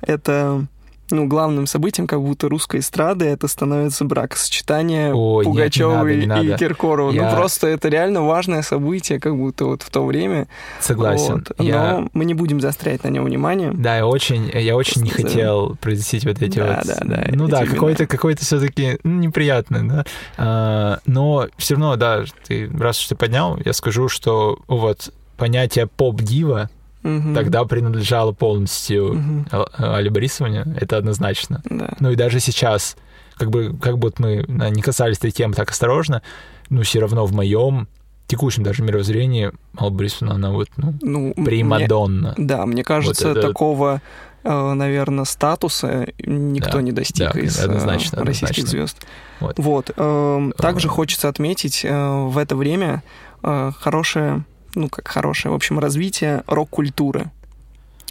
Это 0.00 0.66
ну, 1.10 1.26
главным 1.26 1.66
событием 1.66 2.06
как 2.06 2.20
будто 2.22 2.48
русской 2.48 2.80
эстрады 2.80 3.26
это 3.26 3.46
становится 3.48 4.04
бракосочетание 4.04 5.14
Ой, 5.14 5.44
нет, 5.44 5.46
не 5.46 5.52
Пугачевой 5.52 5.94
надо, 5.96 6.14
не 6.16 6.22
и 6.22 6.26
надо. 6.26 6.58
Киркорова. 6.58 7.10
Я- 7.12 7.30
Ну, 7.30 7.36
просто 7.36 7.66
это 7.66 7.88
реально 7.88 8.22
важное 8.22 8.62
событие, 8.62 9.20
как 9.20 9.36
будто 9.36 9.66
вот 9.66 9.82
в 9.82 9.90
то 9.90 10.04
время. 10.04 10.48
Согласен. 10.80 11.44
Вот. 11.58 11.60
Я- 11.64 11.98
Но 12.00 12.08
мы 12.14 12.24
не 12.24 12.34
будем 12.34 12.60
заострять 12.60 13.04
на 13.04 13.08
нем 13.08 13.24
внимание. 13.24 13.70
Да, 13.74 13.96
я 13.96 14.06
очень, 14.06 14.50
я 14.54 14.76
очень 14.76 15.02
не 15.02 15.10
хотел 15.10 15.76
произносить 15.80 16.24
вот 16.24 16.40
эти 16.42 16.58
Да, 16.58 16.82
вот... 16.84 16.86
да, 16.86 17.00
да, 17.04 17.24
Ну 17.32 17.48
да, 17.48 17.66
какой-то, 17.66 18.06
какой-то 18.06 18.44
все-таки 18.44 18.98
неприятно, 19.04 19.88
да. 19.88 20.04
А, 20.36 20.98
но 21.06 21.46
все 21.58 21.74
равно, 21.74 21.96
да, 21.96 22.24
ты 22.46 22.70
раз 22.78 22.98
уж 23.00 23.06
ты 23.08 23.14
поднял, 23.14 23.58
я 23.64 23.72
скажу, 23.72 24.08
что 24.08 24.58
вот 24.68 25.12
понятие 25.36 25.86
поп-дива 25.86 26.70
Мгм. 27.04 27.34
тогда 27.34 27.64
принадлежало 27.64 28.32
полностью 28.32 29.14
Мгм. 29.14 29.46
Ал- 29.52 29.68
Али 29.78 30.08
Борисовне, 30.08 30.64
это 30.80 30.96
однозначно. 30.96 31.62
Да. 31.70 31.90
Ну 32.00 32.10
и 32.10 32.16
даже 32.16 32.40
сейчас, 32.40 32.96
как 33.36 33.50
бы, 33.50 33.76
как 33.80 33.98
бы 33.98 34.08
вот 34.08 34.18
мы 34.18 34.44
да, 34.48 34.70
не 34.70 34.82
касались 34.82 35.18
этой 35.18 35.30
темы 35.30 35.54
так 35.54 35.70
осторожно, 35.70 36.22
но 36.70 36.82
все 36.82 37.00
равно 37.00 37.26
в 37.26 37.32
моем 37.32 37.86
текущем 38.26 38.62
даже 38.62 38.82
мировоззрении 38.82 39.52
Алла 39.78 39.90
Борисовна, 39.90 40.34
она 40.34 40.50
вот, 40.50 40.68
ну, 40.78 40.94
Ну, 41.02 41.32
мне- 41.36 41.44
примадонна. 41.46 42.34
Да, 42.38 42.64
мне 42.66 42.82
кажется, 42.82 43.28
это- 43.30 43.42
такого, 43.42 44.00
наверное, 44.44 45.24
статуса 45.24 46.06
никто 46.18 46.72
Да, 46.78 46.82
не 46.82 46.92
достиг 46.92 47.32
да, 47.34 47.38
из 47.40 47.58
э, 47.58 47.64
однозначно, 47.64 48.24
российских 48.24 48.64
однозначно. 48.64 48.70
звезд. 48.70 49.06
Вот. 49.40 49.58
Вот. 49.58 49.90
эм, 49.96 50.52
Также 50.52 50.88
Э. 50.88 50.90
хочется 50.90 51.28
отметить 51.28 51.84
э, 51.84 51.90
в 52.28 52.38
это 52.38 52.56
время 52.56 53.02
э, 53.42 53.72
хорошее, 53.78 54.44
ну 54.74 54.88
как 54.88 55.08
хорошее, 55.08 55.52
в 55.52 55.54
общем, 55.54 55.78
развитие 55.78 56.42
рок-культуры. 56.46 57.30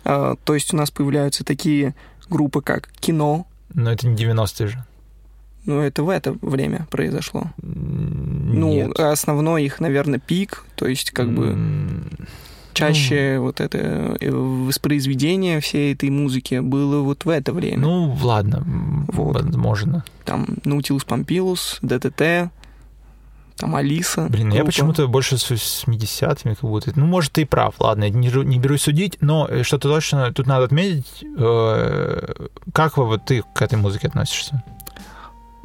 Э, 0.06 0.36
То 0.44 0.54
есть 0.54 0.74
у 0.74 0.78
нас 0.78 0.92
появляются 0.92 1.44
такие 1.44 1.96
группы, 2.30 2.62
как 2.62 2.90
кино. 3.00 3.46
Но 3.74 3.92
это 3.92 4.08
не 4.08 4.16
90-е 4.16 4.68
же. 4.68 4.86
Ну, 5.66 5.80
это 5.80 6.04
в 6.04 6.10
это 6.10 6.36
время 6.42 6.88
произошло. 6.92 7.46
Ну, 7.62 8.74
Нет. 8.88 9.00
основной 9.00 9.64
их, 9.64 9.80
наверное, 9.80 10.20
пик, 10.20 10.66
то 10.76 10.86
есть 10.88 11.12
как 11.12 11.34
бы 11.34 11.58
чаще 12.74 13.38
вот 13.40 13.62
это 13.62 14.18
э, 14.20 14.30
воспроизведение 14.32 15.62
всей 15.62 15.94
этой 15.94 16.10
музыки 16.10 16.60
было 16.60 17.02
вот 17.02 17.24
в 17.24 17.30
это 17.30 17.54
время. 17.54 17.78
Ну, 17.80 18.18
ладно, 18.22 18.64
Вот. 19.14 19.42
возможно. 19.42 20.04
Там 20.26 20.48
Наутилус 20.66 21.06
Помпилус, 21.06 21.78
ДТТ, 21.82 22.50
там 23.58 23.76
Алиса. 23.76 24.28
Блин, 24.30 24.50
я 24.50 24.58
группа. 24.58 24.66
почему-то 24.68 25.08
больше 25.08 25.38
с 25.38 25.52
80-ми 25.52 26.56
как 26.56 26.70
будто. 26.70 26.92
Ну, 26.96 27.06
может, 27.06 27.34
ты 27.34 27.42
и 27.42 27.46
прав, 27.46 27.76
ладно, 27.80 28.06
я 28.06 28.10
не, 28.10 28.30
не 28.46 28.60
берусь 28.60 28.84
судить, 28.84 29.18
но 29.22 29.48
э, 29.50 29.64
что-то 29.64 29.90
точно 29.90 30.32
тут 30.34 30.48
надо 30.48 30.66
отметить. 30.66 31.24
э, 31.38 32.34
как 32.74 32.98
вот 32.98 33.26
ты 33.26 33.44
к 33.54 33.62
этой 33.62 33.78
музыке 33.78 34.08
относишься? 34.08 34.64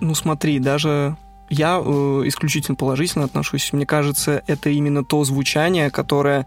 Ну 0.01 0.15
смотри, 0.15 0.59
даже 0.59 1.17
я 1.51 1.81
э, 1.83 2.23
исключительно 2.27 2.77
положительно 2.77 3.25
отношусь. 3.25 3.73
Мне 3.73 3.87
кажется, 3.87 4.43
это 4.47 4.71
именно 4.71 5.05
то 5.05 5.25
звучание, 5.25 5.91
которое 5.91 6.47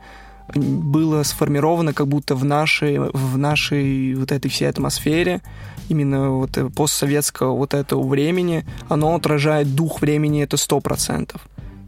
было 0.56 1.24
сформировано 1.24 1.94
как 1.94 2.08
будто 2.08 2.36
в 2.36 2.44
нашей, 2.44 3.00
в 3.00 3.38
нашей 3.38 4.16
вот 4.16 4.32
этой 4.32 4.50
всей 4.50 4.70
атмосфере, 4.70 5.42
именно 5.90 6.32
вот 6.32 6.58
э, 6.58 6.70
постсоветского 6.70 7.56
вот 7.56 7.74
этого 7.74 8.08
времени, 8.08 8.66
оно 8.90 9.16
отражает 9.16 9.76
дух 9.76 10.02
времени, 10.02 10.44
это 10.44 10.58
сто 10.58 10.80
процентов. 10.80 11.42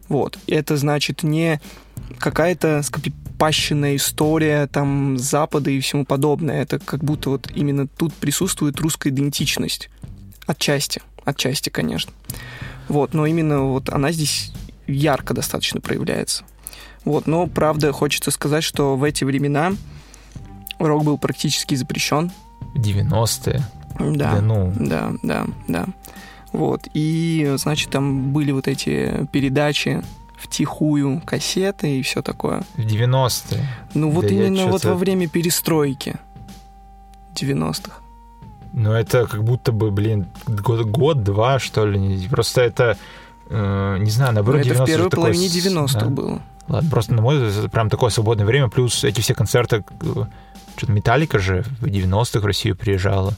Вот. 0.08 0.38
И 0.46 0.54
это 0.54 0.76
значит 0.76 1.22
не 1.22 1.60
какая-то 2.18 2.82
скопипащенная 2.82 3.96
история 3.96 4.66
там 4.66 5.18
Запада 5.18 5.70
и 5.70 5.80
всему 5.80 6.04
подобное. 6.04 6.62
Это 6.62 6.78
как 6.78 7.02
будто 7.02 7.30
вот 7.30 7.50
именно 7.54 7.86
тут 7.86 8.12
присутствует 8.14 8.80
русская 8.80 9.10
идентичность. 9.10 9.90
Отчасти. 10.46 11.02
Отчасти, 11.24 11.70
конечно. 11.70 12.12
Вот, 12.88 13.14
но 13.14 13.26
именно 13.26 13.62
вот 13.62 13.88
она 13.88 14.12
здесь 14.12 14.52
ярко 14.86 15.32
достаточно 15.32 15.80
проявляется. 15.80 16.44
Вот, 17.04 17.26
но 17.26 17.46
правда 17.46 17.92
хочется 17.92 18.30
сказать, 18.30 18.64
что 18.64 18.96
в 18.96 19.04
эти 19.04 19.24
времена 19.24 19.72
рок 20.78 21.04
был 21.04 21.18
практически 21.18 21.74
запрещен. 21.74 22.30
90-е. 22.76 23.62
Да, 23.98 24.40
ну, 24.40 24.72
да, 24.78 25.12
да, 25.22 25.46
да. 25.68 25.86
Вот, 26.52 26.88
и, 26.94 27.52
значит, 27.56 27.90
там 27.90 28.32
были 28.32 28.52
вот 28.52 28.68
эти 28.68 29.26
передачи 29.32 30.02
втихую, 30.36 31.20
кассеты 31.24 31.98
и 31.98 32.02
все 32.02 32.22
такое. 32.22 32.62
в 32.76 32.80
90-е. 32.80 33.66
Ну 33.94 34.10
вот 34.10 34.26
Да 34.26 34.34
я 34.34 34.46
именно 34.46 34.66
вот 34.66 34.84
во 34.84 34.94
время 34.94 35.28
перестройки 35.28 36.16
90-х. 37.34 37.98
Ну, 38.72 38.92
это 38.92 39.26
как 39.26 39.44
будто 39.44 39.72
бы, 39.72 39.90
блин, 39.90 40.26
год- 40.46 40.84
год-два, 40.86 41.58
что 41.58 41.86
ли. 41.86 42.26
Просто 42.28 42.62
это, 42.62 42.98
э, 43.48 43.96
не 44.00 44.10
знаю, 44.10 44.34
наоборот, 44.34 44.60
это 44.62 44.74
в 44.74 44.76
90-е 44.78 44.86
первой 44.86 45.10
половине 45.10 45.48
с- 45.48 45.54
90-х 45.54 46.00
да. 46.00 46.06
было. 46.06 46.42
Ладно, 46.68 46.90
просто, 46.90 47.14
на 47.14 47.22
мой 47.22 47.36
взгляд, 47.36 47.64
это 47.64 47.68
прям 47.68 47.88
такое 47.90 48.10
свободное 48.10 48.46
время, 48.46 48.68
плюс 48.68 49.04
эти 49.04 49.20
все 49.20 49.34
концерты, 49.34 49.84
э, 50.00 50.24
что-то 50.76 50.92
Металлика 50.92 51.38
же 51.38 51.64
в 51.80 51.86
90-х 51.86 52.40
в 52.40 52.46
Россию 52.46 52.76
приезжала, 52.76 53.34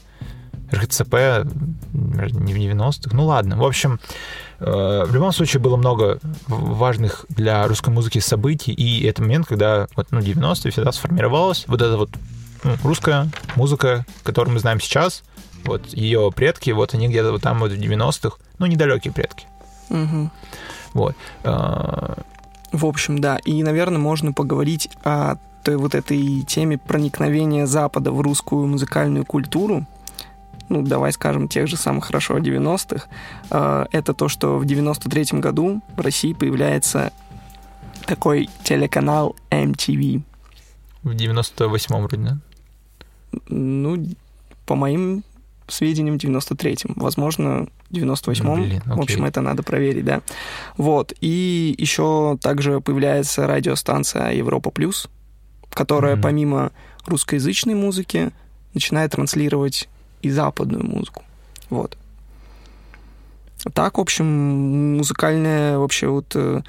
РХЦП 0.71 1.45
не 1.93 2.53
в 2.53 2.57
90-х, 2.57 3.15
ну 3.15 3.25
ладно, 3.25 3.57
в 3.57 3.65
общем, 3.65 3.99
э, 4.59 5.03
в 5.05 5.13
любом 5.13 5.31
случае 5.31 5.61
было 5.61 5.77
много 5.77 6.19
важных 6.47 7.25
для 7.29 7.67
русской 7.67 7.89
музыки 7.89 8.19
событий, 8.19 8.73
и 8.73 9.05
это 9.05 9.21
момент, 9.21 9.47
когда 9.47 9.87
вот, 9.95 10.07
ну, 10.11 10.19
90-е 10.19 10.71
всегда 10.71 10.91
сформировалась 10.91 11.65
вот 11.67 11.81
эта 11.81 11.97
вот 11.97 12.09
ну, 12.63 12.75
русская 12.83 13.29
музыка, 13.55 14.05
которую 14.23 14.53
мы 14.53 14.59
знаем 14.59 14.79
сейчас, 14.79 15.23
вот 15.63 15.87
ее 15.93 16.31
предки, 16.35 16.71
вот 16.71 16.93
они 16.93 17.07
где-то 17.07 17.31
вот 17.31 17.41
там 17.41 17.59
вот 17.59 17.71
в 17.71 17.75
90-х, 17.75 18.37
ну, 18.59 18.65
недалекие 18.65 19.13
предки. 19.13 19.47
Мгм. 19.89 20.31
Вот. 20.93 21.15
Э, 21.43 22.15
В 22.71 22.85
общем, 22.85 23.19
да. 23.19 23.37
И, 23.37 23.63
наверное, 23.63 23.99
можно 23.99 24.33
поговорить 24.33 24.89
о 25.03 25.35
той 25.63 25.75
вот 25.75 25.95
этой 25.95 26.41
теме 26.41 26.77
проникновения 26.77 27.65
Запада 27.65 28.11
в 28.11 28.21
русскую 28.21 28.67
музыкальную 28.67 29.25
культуру. 29.25 29.85
Ну, 30.69 30.81
давай 30.81 31.11
скажем, 31.13 31.47
тех 31.47 31.67
же 31.67 31.77
самых 31.77 32.05
хорошо 32.05 32.37
90-х. 32.39 33.07
Э, 33.51 33.85
Это 33.91 34.13
то, 34.13 34.27
что 34.27 34.57
в 34.57 34.63
93-м 34.63 35.39
году 35.41 35.81
в 35.95 36.01
России 36.01 36.33
появляется 36.33 37.11
такой 38.05 38.49
телеканал 38.63 39.35
MTV. 39.49 40.21
В 41.03 41.09
98-м 41.11 42.01
вроде, 42.03 42.17
да? 42.17 42.37
Ну, 43.47 44.05
по 44.65 44.75
моим 44.75 45.23
сведениям, 45.67 46.17
в 46.17 46.21
93-м. 46.23 46.93
Возможно, 46.95 47.67
в 47.89 47.93
98-м. 47.93 48.61
Блин, 48.63 48.81
В 48.85 48.99
общем, 49.01 49.19
окей. 49.19 49.29
это 49.29 49.41
надо 49.41 49.63
проверить, 49.63 50.05
да. 50.05 50.21
Вот. 50.77 51.13
И 51.21 51.75
еще 51.77 52.37
также 52.41 52.79
появляется 52.81 53.47
радиостанция 53.47 54.31
Европа 54.31 54.69
Плюс, 54.71 55.09
которая 55.71 56.15
Мгм. 56.15 56.23
помимо 56.23 56.71
русскоязычной 57.05 57.73
музыки 57.75 58.31
начинает 58.73 59.11
транслировать 59.11 59.87
и 60.27 60.31
западную 60.31 60.85
музыку. 60.85 61.23
Вот. 61.69 61.97
Так, 63.73 63.97
в 63.97 64.01
общем, 64.01 64.97
музыкальное 64.97 65.77
вообще 65.77 66.07
вот... 66.07 66.31
э, 66.35 66.61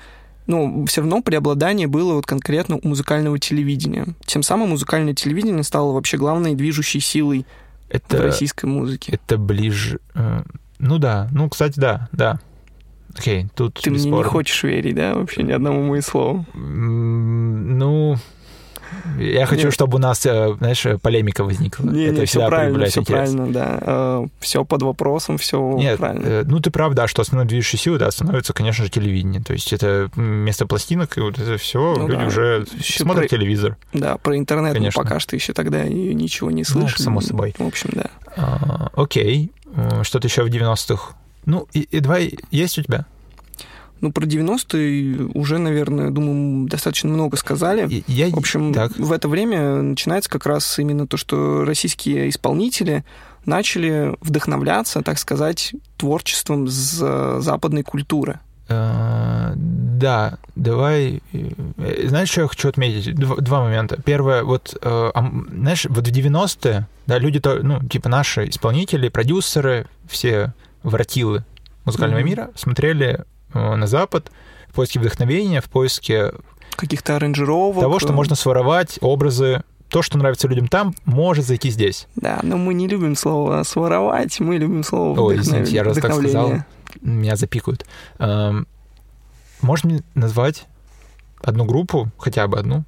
Ну, 0.47 0.87
все 0.87 1.03
равно 1.03 1.21
преобладание 1.23 1.87
было 1.87 2.15
вот 2.15 2.27
конкретно 2.27 2.77
у 2.83 2.89
музыкального 2.89 3.39
телевидения. 3.39 4.07
Тем 4.25 4.43
самым 4.43 4.71
музыкальное 4.71 5.15
телевидение 5.15 5.63
стало 5.63 5.93
вообще 5.93 6.17
главной 6.17 6.55
движущей 6.55 7.01
силой 7.01 7.45
в 7.89 7.95
Это, 7.95 8.23
российской 8.23 8.65
музыке. 8.67 9.13
это 9.13 9.37
ближе... 9.39 10.01
э, 10.15 10.43
Ну 10.79 10.99
да, 10.99 11.29
ну, 11.33 11.49
кстати, 11.51 11.79
да, 11.79 12.09
да. 12.13 12.41
Окей, 13.17 13.47
тут 13.55 13.75
Ты 13.75 13.91
мне 13.91 13.99
не 14.01 14.05
бесспорно. 14.07 14.31
хочешь 14.31 14.63
верить, 14.63 14.95
да, 14.95 15.15
вообще 15.15 15.43
ни 15.43 15.53
одному 15.53 15.81
моему 15.83 16.03
слову? 16.03 16.47
Ну, 16.55 18.17
Я 19.19 19.47
хочу, 19.47 19.65
Нет. 19.67 19.75
чтобы 19.75 19.97
у 19.97 19.99
нас, 20.01 20.25
э, 20.27 20.55
знаешь, 20.59 20.87
полемика 21.03 21.45
возникла. 21.45 21.85
Не, 21.85 22.05
Это 22.05 22.13
не, 22.13 22.17
все 22.19 22.27
всегда 22.27 22.49
правильно, 22.49 22.69
проявляет 22.79 22.93
все 22.93 23.01
интерес. 23.01 23.31
правильно, 23.33 23.53
да. 23.53 24.23
все 24.41 24.65
под 24.65 24.83
вопросом, 24.83 25.39
все 25.39 25.75
Нет, 25.77 25.99
правильно. 25.99 26.25
э, 26.27 26.43
ну 26.47 26.61
ты 26.61 26.71
прав, 26.71 26.95
да, 26.95 27.07
что 27.09 27.23
основной 27.23 27.47
движущей 27.47 27.77
силой, 27.79 27.99
да, 27.99 28.11
становится, 28.11 28.53
конечно 28.53 28.85
же, 28.85 28.91
телевидение. 28.91 29.43
То 29.43 29.53
есть 29.53 29.73
это 29.73 30.11
вместо 30.15 30.67
пластинок, 30.67 31.17
и 31.17 31.21
вот 31.21 31.39
это 31.39 31.57
все, 31.59 31.97
Ну 31.99 32.07
люди 32.09 32.21
да. 32.21 32.27
уже 32.27 32.67
Ещё 32.79 33.05
смотрят 33.05 33.29
про- 33.29 33.37
телевизор. 33.37 33.77
Да, 33.93 34.17
про 34.19 34.37
интернет 34.39 34.75
конечно. 34.75 35.03
пока 35.03 35.19
что 35.21 35.35
еще 35.37 35.53
тогда 35.53 35.85
ничего 35.85 36.51
не 36.51 36.63
Ну, 36.63 36.65
слышали. 36.65 37.03
само 37.03 37.21
собой. 37.21 37.55
В 37.59 37.67
общем, 37.67 37.91
да. 37.95 38.07
А, 38.37 38.91
окей, 38.95 39.51
Э, 39.77 40.03
что-то 40.03 40.29
еще 40.29 40.43
в 40.45 40.49
90-х. 40.49 41.15
Ну, 41.45 41.69
и, 41.75 41.81
и 41.81 42.01
давай, 42.01 42.39
есть 42.51 42.79
у 42.79 42.83
тебя? 42.83 43.05
Ну, 44.01 44.13
про 44.13 44.25
90-е 44.27 45.31
уже, 45.35 45.59
наверное, 45.59 46.11
думаю, 46.11 46.69
достаточно 46.69 47.11
много 47.11 47.37
сказали. 47.37 48.03
Я, 48.07 48.29
В 48.31 48.39
общем, 48.39 48.73
так. 48.75 48.97
в 48.97 49.13
это 49.13 49.29
время 49.29 49.83
начинается 49.83 50.31
как 50.31 50.47
раз 50.47 50.79
именно 50.79 51.07
то, 51.07 51.17
что 51.17 51.65
российские 51.65 52.29
исполнители 52.29 53.05
начали 53.45 54.15
вдохновляться, 54.21 55.03
так 55.03 55.19
сказать, 55.19 55.73
творчеством 55.97 56.69
з- 56.69 57.41
западной 57.41 57.83
культуры. 57.83 58.39
Э, 58.69 59.53
Да, 59.57 60.39
давай. 60.55 61.23
э, 61.33 62.07
Знаешь, 62.09 62.29
что 62.31 62.43
я 62.43 62.49
хочу 62.49 62.69
отметить? 62.69 63.15
Два, 63.17 63.37
два 63.37 63.61
момента. 63.63 64.01
Первое, 64.03 64.45
вот, 64.45 64.77
а 64.83 65.11
м, 65.19 65.49
знаешь, 65.51 65.87
вот 65.89 66.07
в 66.07 66.11
90-е, 66.13 66.87
да, 67.07 67.19
люди, 67.19 67.41
то, 67.41 67.59
ну, 67.63 67.83
типа 67.83 68.09
наши 68.09 68.49
исполнители, 68.49 69.09
продюсеры, 69.09 69.87
все 70.09 70.53
воротилы 70.85 71.45
музыкального 71.85 72.21
Мгм. 72.21 72.29
мира 72.29 72.51
смотрели 72.55 73.25
на 73.55 73.87
Запад 73.87 74.31
в 74.69 74.75
поиске 74.75 75.01
вдохновения, 75.01 75.61
в 75.61 75.69
поиске 75.71 76.33
Каких-то 76.77 77.17
аранжировок. 77.17 77.81
того, 77.83 77.99
что 77.99 78.13
э, 78.13 78.17
можно 78.17 78.37
своровать, 78.37 78.99
образы, 79.01 79.63
то, 79.89 80.03
что 80.03 80.19
нравится 80.19 80.47
людям 80.49 80.69
там, 80.69 80.95
может 81.07 81.47
зайти 81.47 81.71
здесь. 81.71 82.07
Да, 82.15 82.41
но 82.43 82.57
мы 82.59 82.75
не 82.75 82.87
любим 82.89 83.17
слово 83.17 83.63
«своровать», 83.63 84.39
мы 84.39 84.59
любим 84.59 84.85
слово 84.85 85.19
Ой, 85.21 85.39
извините, 85.39 85.73
я 85.73 85.83
раз 85.83 85.97
так 85.97 86.13
сказал. 86.13 86.53
Меня 87.01 87.37
запикают. 87.37 87.85
Эм, 88.19 88.67
Можешь 89.61 89.85
мне 89.85 90.03
назвать 90.15 90.67
одну 91.43 91.65
группу, 91.65 92.11
хотя 92.19 92.47
бы 92.47 92.59
одну, 92.59 92.85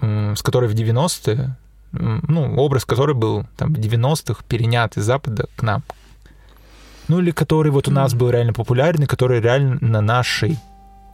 с 0.00 0.42
которой 0.42 0.68
в 0.68 0.74
90-е, 0.74 1.56
м, 1.92 2.24
ну, 2.26 2.56
образ 2.56 2.84
которой 2.84 3.14
был 3.14 3.46
там 3.56 3.72
в 3.72 3.78
90-х 3.78 4.42
перенят 4.48 4.96
из 4.96 5.04
Запада 5.04 5.46
к 5.56 5.62
нам? 5.62 5.82
Ну, 7.10 7.18
или 7.18 7.32
который 7.32 7.72
вот 7.72 7.88
у 7.88 7.90
нас 7.90 8.14
был 8.14 8.30
реально 8.30 8.52
популярный, 8.52 9.06
который 9.06 9.40
реально 9.40 9.78
на 9.80 10.00
нашей 10.00 10.58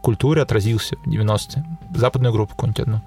культуре 0.02 0.42
отразился 0.42 0.96
в 1.04 1.08
90-е. 1.08 1.64
Западную 1.94 2.32
группу 2.34 2.54
какую-нибудь 2.54 2.80
одну. 2.80 3.00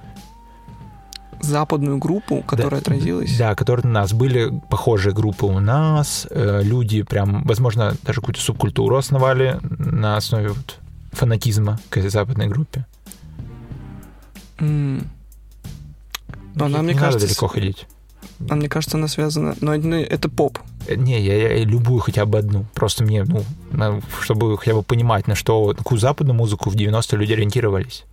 Западную 1.42 2.00
группу, 2.00 2.42
которая 2.42 2.72
Да, 2.72 2.78
отразилась. 2.78 3.38
Да, 3.38 3.54
которые 3.54 3.86
на 3.86 3.92
нас. 4.02 4.12
Были 4.14 4.52
похожие 4.70 5.14
группы 5.14 5.46
у 5.46 5.60
нас. 5.60 6.28
э, 6.32 6.62
Люди 6.64 7.04
прям, 7.04 7.44
возможно, 7.44 7.94
даже 8.04 8.22
какую-то 8.22 8.42
субкультуру 8.42 8.98
основали 8.98 9.60
на 9.62 10.18
основе 10.18 10.50
вот 10.50 10.80
фанатизма 11.12 11.80
к 11.92 11.98
этой 11.98 12.10
западной 12.10 12.48
группе. 12.48 12.86
М. 14.60 15.08
Но 16.56 16.66
она, 16.66 16.80
Не 16.80 16.84
мне 16.86 16.94
надо 16.96 17.06
кажется, 17.06 17.28
далеко 17.28 17.48
ходить. 17.48 17.88
А 18.50 18.56
мне 18.56 18.68
кажется, 18.68 18.98
она 18.98 19.08
связана... 19.08 19.56
Но 19.62 19.76
это- 19.76 19.88
это 19.96 20.28
поп. 20.28 20.58
Не, 20.88 21.20
я, 21.22 21.50
я 21.60 21.64
любую 21.66 22.00
хотя 22.02 22.26
бы 22.26 22.38
одну. 22.40 22.66
Просто 22.74 23.04
мне, 23.04 23.24
ну, 23.24 23.44
на- 23.72 24.02
чтобы 24.22 24.58
хотя 24.58 24.74
бы 24.74 24.82
понимать, 24.84 25.28
на 25.28 25.36
что, 25.36 25.68
на 25.70 25.76
какую 25.76 26.00
западную 26.00 26.36
музыку 26.36 26.70
в 26.70 26.76
90-е 26.76 27.18
люди 27.20 27.34
ориентировались. 27.34 28.06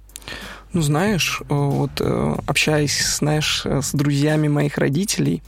Ну, 0.73 0.83
знаешь, 0.83 1.41
э, 1.49 1.55
вот 1.55 1.93
э, 2.01 2.35
общаясь, 2.47 3.17
знаешь, 3.19 3.65
с 3.65 3.93
друзьями 3.93 4.49
моих 4.49 4.77
родителей, 4.79 5.43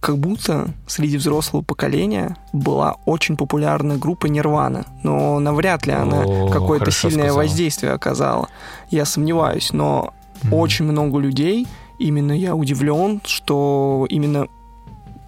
как 0.00 0.18
будто 0.18 0.70
среди 0.86 1.16
взрослого 1.16 1.62
поколения 1.62 2.36
была 2.52 2.96
очень 3.06 3.36
популярная 3.36 3.96
группа 3.98 4.26
Нирвана, 4.26 4.84
но 5.04 5.38
навряд 5.38 5.86
ли 5.86 5.92
она 5.92 6.22
О, 6.24 6.48
какое-то 6.48 6.90
сильное 6.90 7.24
сказал. 7.26 7.36
воздействие 7.36 7.92
оказала. 7.92 8.48
Я 8.90 9.04
сомневаюсь, 9.04 9.72
но 9.72 10.12
Мгм. 10.42 10.54
очень 10.54 10.84
много 10.86 11.18
людей, 11.20 11.68
именно 12.00 12.32
я 12.32 12.56
удивлен, 12.56 13.20
что 13.24 14.06
именно 14.08 14.46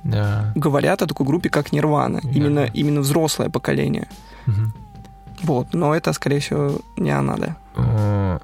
Да. 0.05 0.53
говорят 0.55 1.03
о 1.03 1.07
такой 1.07 1.27
группе, 1.27 1.49
как 1.49 1.73
Нирвана. 1.73 2.21
Верно. 2.23 2.31
Именно, 2.37 2.65
именно 2.75 3.01
взрослое 3.01 3.49
поколение. 3.49 4.07
Мгм. 4.47 4.73
Вот, 5.43 5.75
но 5.75 5.95
это, 5.95 6.13
скорее 6.13 6.39
всего, 6.41 6.79
не 6.97 7.11
она, 7.11 7.37
да. 7.37 8.41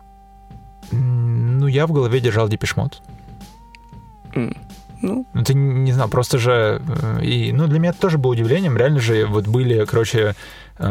Ну, 0.92 1.66
я 1.66 1.86
в 1.86 1.92
голове 1.92 2.20
держал 2.20 2.48
Депешмот. 2.48 3.02
М. 4.34 4.56
Ну, 5.02 5.24
Ну, 5.32 5.44
ты 5.44 5.54
не 5.54 5.92
знал, 5.92 6.08
просто 6.08 6.38
же... 6.38 6.82
э, 6.86 7.24
И, 7.24 7.52
ну, 7.52 7.66
для 7.66 7.78
меня 7.78 7.90
это 7.90 8.00
тоже 8.00 8.18
было 8.18 8.32
удивлением. 8.32 8.76
Реально 8.76 9.00
же 9.00 9.24
вот 9.26 9.46
были, 9.46 9.84
короче, 9.86 10.34
э, 10.78 10.86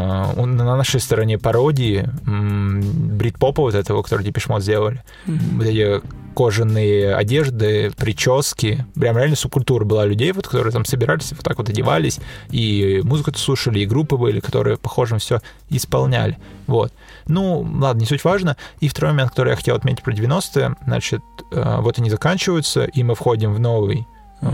на 0.46 0.78
нашей 0.78 1.00
стороне 1.00 1.38
пародии 1.38 2.10
брит-попа 2.26 3.62
вот 3.62 3.76
этого, 3.76 4.02
который 4.02 4.24
Депешмот 4.24 4.64
сделали. 4.64 5.04
мгм. 5.28 5.58
Вот 5.58 5.66
эти 5.68 6.02
кожаные 6.40 7.16
одежды, 7.16 7.92
прически. 7.98 8.86
Прям 8.96 9.18
реально 9.18 9.36
субкультура 9.36 9.84
была 9.84 10.06
людей, 10.06 10.32
вот, 10.32 10.48
которые 10.48 10.72
там 10.72 10.86
собирались, 10.86 11.34
вот 11.34 11.42
так 11.44 11.58
вот 11.58 11.68
одевались, 11.68 12.22
и 12.50 13.02
музыку 13.04 13.34
слушали, 13.38 13.80
и 13.80 13.86
группы 13.86 14.16
были, 14.16 14.40
которые 14.40 14.78
похожим 14.78 15.20
все 15.20 15.42
исполняли. 15.70 16.38
Вот. 16.66 16.94
Ну, 17.28 17.68
ладно, 17.82 18.00
не 18.00 18.06
суть 18.06 18.24
важно. 18.24 18.56
И 18.80 18.88
второй 18.88 19.12
момент, 19.12 19.32
который 19.32 19.50
я 19.50 19.56
хотел 19.58 19.76
отметить 19.76 20.02
про 20.02 20.14
90-е, 20.14 20.78
значит, 20.86 21.22
э, 21.52 21.78
вот 21.82 22.00
они 22.00 22.10
заканчиваются, 22.10 22.86
и 22.86 23.04
мы 23.04 23.16
входим 23.16 23.54
в 23.54 23.60
новый 23.60 24.08
э, 24.42 24.48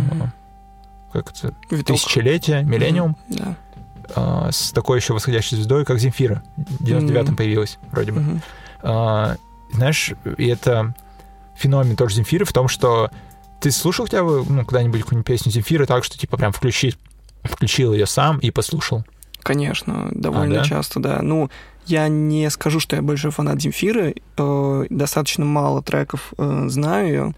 как 1.13 1.32
это, 1.34 1.54
Виток. 1.69 1.86
тысячелетие, 1.86 2.63
миллениум, 2.63 3.15
Мгм, 3.30 3.38
Да. 4.15 4.48
э, 4.48 4.52
с 4.52 4.71
такой 4.71 4.98
еще 4.98 5.13
восходящей 5.13 5.56
звездой, 5.58 5.86
как 5.86 6.00
Земфира. 6.00 6.41
В 6.58 6.84
99-м 6.84 7.26
Мгм. 7.28 7.36
появилась, 7.36 7.78
вроде 7.91 8.12
бы. 8.12 8.21
Мгм. 8.21 8.41
А, 8.82 9.36
знаешь, 9.71 10.13
и 10.38 10.48
это 10.48 10.95
феномен 11.57 11.95
тоже 11.95 12.15
Земфиры 12.15 12.45
в 12.45 12.53
том, 12.53 12.67
что 12.67 13.09
ты 13.61 13.71
слушал 13.71 14.05
хотя 14.05 14.23
бы 14.23 14.43
ну, 14.47 14.65
когда-нибудь 14.65 15.01
какую-нибудь 15.01 15.27
песню 15.27 15.51
Земфиры 15.51 15.85
так, 15.85 16.03
что 16.03 16.17
типа 16.17 16.37
прям 16.37 16.51
включи, 16.51 16.95
включил 17.43 17.93
ее 17.93 18.05
сам 18.05 18.39
и 18.39 18.51
послушал? 18.51 19.03
Конечно, 19.39 20.09
довольно 20.11 20.55
А, 20.55 20.57
да? 20.59 20.63
часто, 20.63 20.99
да. 20.99 21.21
Ну, 21.21 21.49
я 21.85 22.07
не 22.07 22.49
скажу, 22.49 22.79
что 22.79 22.95
я 22.95 23.01
большой 23.01 23.31
фанат 23.31 23.61
Земфиры. 23.61 24.15
э, 24.37 24.85
достаточно 24.89 25.45
мало 25.45 25.83
треков 25.83 26.33
э, 26.37 26.65
знаю 26.67 27.07
ее. 27.07 27.35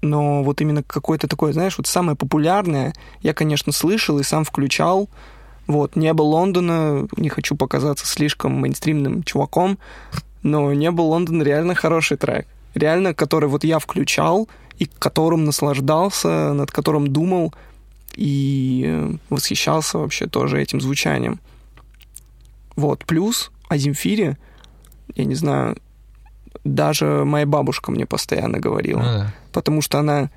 Но 0.00 0.42
вот 0.42 0.60
именно 0.60 0.82
какое-то 0.82 1.28
такое, 1.28 1.52
знаешь, 1.52 1.76
вот 1.76 1.86
самое 1.86 2.16
популярное 2.16 2.94
я, 3.20 3.34
конечно, 3.34 3.72
слышал 3.72 4.18
и 4.18 4.22
сам 4.22 4.44
включал. 4.44 5.08
Вот, 5.66 5.96
«Небо 5.96 6.22
Лондона», 6.22 7.06
не 7.16 7.28
хочу 7.28 7.54
показаться 7.54 8.06
слишком 8.06 8.52
мейнстримным 8.52 9.22
чуваком, 9.22 9.78
но 10.42 10.72
«Небо 10.72 11.02
Лондона» 11.02 11.42
реально 11.42 11.74
хороший 11.74 12.16
трек. 12.16 12.46
Реально, 12.78 13.14
который 13.14 13.48
вот 13.48 13.64
я 13.64 13.78
включал 13.78 14.48
и 14.78 14.86
которым 14.86 15.44
наслаждался, 15.44 16.52
над 16.52 16.70
которым 16.70 17.08
думал 17.08 17.54
и 18.14 18.84
э, 18.86 19.16
восхищался 19.30 19.98
вообще 19.98 20.26
тоже 20.26 20.60
этим 20.60 20.80
звучанием. 20.80 21.40
Вот, 22.76 23.04
плюс 23.04 23.50
о 23.68 23.76
Земфире, 23.76 24.38
я 25.14 25.24
не 25.24 25.34
знаю, 25.34 25.76
даже 26.64 27.24
моя 27.24 27.46
бабушка 27.46 27.90
мне 27.90 28.06
постоянно 28.06 28.58
говорила, 28.58 29.02
да. 29.02 29.34
потому 29.52 29.82
что 29.82 29.98
она 29.98 30.30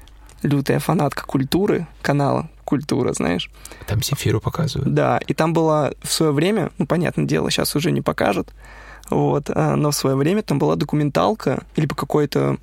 лютая 0.44 0.80
фанатка 0.80 1.26
культуры, 1.26 1.88
канала 2.02 2.50
«Культура», 2.66 3.14
знаешь. 3.14 3.52
Там 3.86 4.02
Земфиру 4.02 4.40
показывают. 4.40 4.94
Да, 4.94 5.20
и 5.28 5.34
там 5.34 5.54
была 5.54 5.92
в 6.02 6.12
свое 6.12 6.32
время, 6.32 6.72
ну, 6.78 6.86
понятное 6.86 7.26
дело, 7.26 7.52
сейчас 7.52 7.76
уже 7.76 7.92
не 7.92 8.02
покажет, 8.02 8.52
вот, 9.12 9.50
а, 9.50 9.76
но 9.76 9.92
в 9.92 9.96
свое 9.96 10.16
время 10.16 10.42
там 10.42 10.58
была 10.58 10.78
документалка, 10.78 11.66
либо 11.76 11.94
какое-то, 11.96 12.58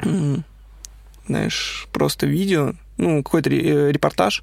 м, 0.00 0.44
знаешь, 1.26 1.86
просто 1.92 2.26
видео, 2.26 2.72
ну, 2.96 3.22
какой-то 3.22 3.50
э, 3.50 3.92
репортаж 3.92 4.42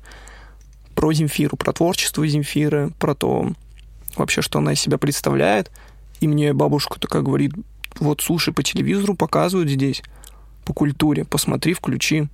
про 0.93 1.11
Земфиру, 1.11 1.57
про 1.57 1.73
творчество 1.73 2.25
Земфиры, 2.27 2.91
про 2.99 3.15
то, 3.15 3.51
вообще, 4.15 4.43
что 4.43 4.59
она 4.59 4.73
из 4.73 4.79
себя 4.79 4.99
представляет. 4.99 5.71
И 6.21 6.27
мне 6.27 6.53
бабушка 6.53 6.99
такая 6.99 7.23
говорит, 7.23 7.53
вот, 7.99 8.21
слушай, 8.21 8.53
по 8.53 8.61
телевизору 8.61 9.15
показывают 9.15 9.69
здесь, 9.69 10.03
по 10.63 10.73
культуре, 10.73 11.25
посмотри, 11.25 11.73
включи. 11.73 12.27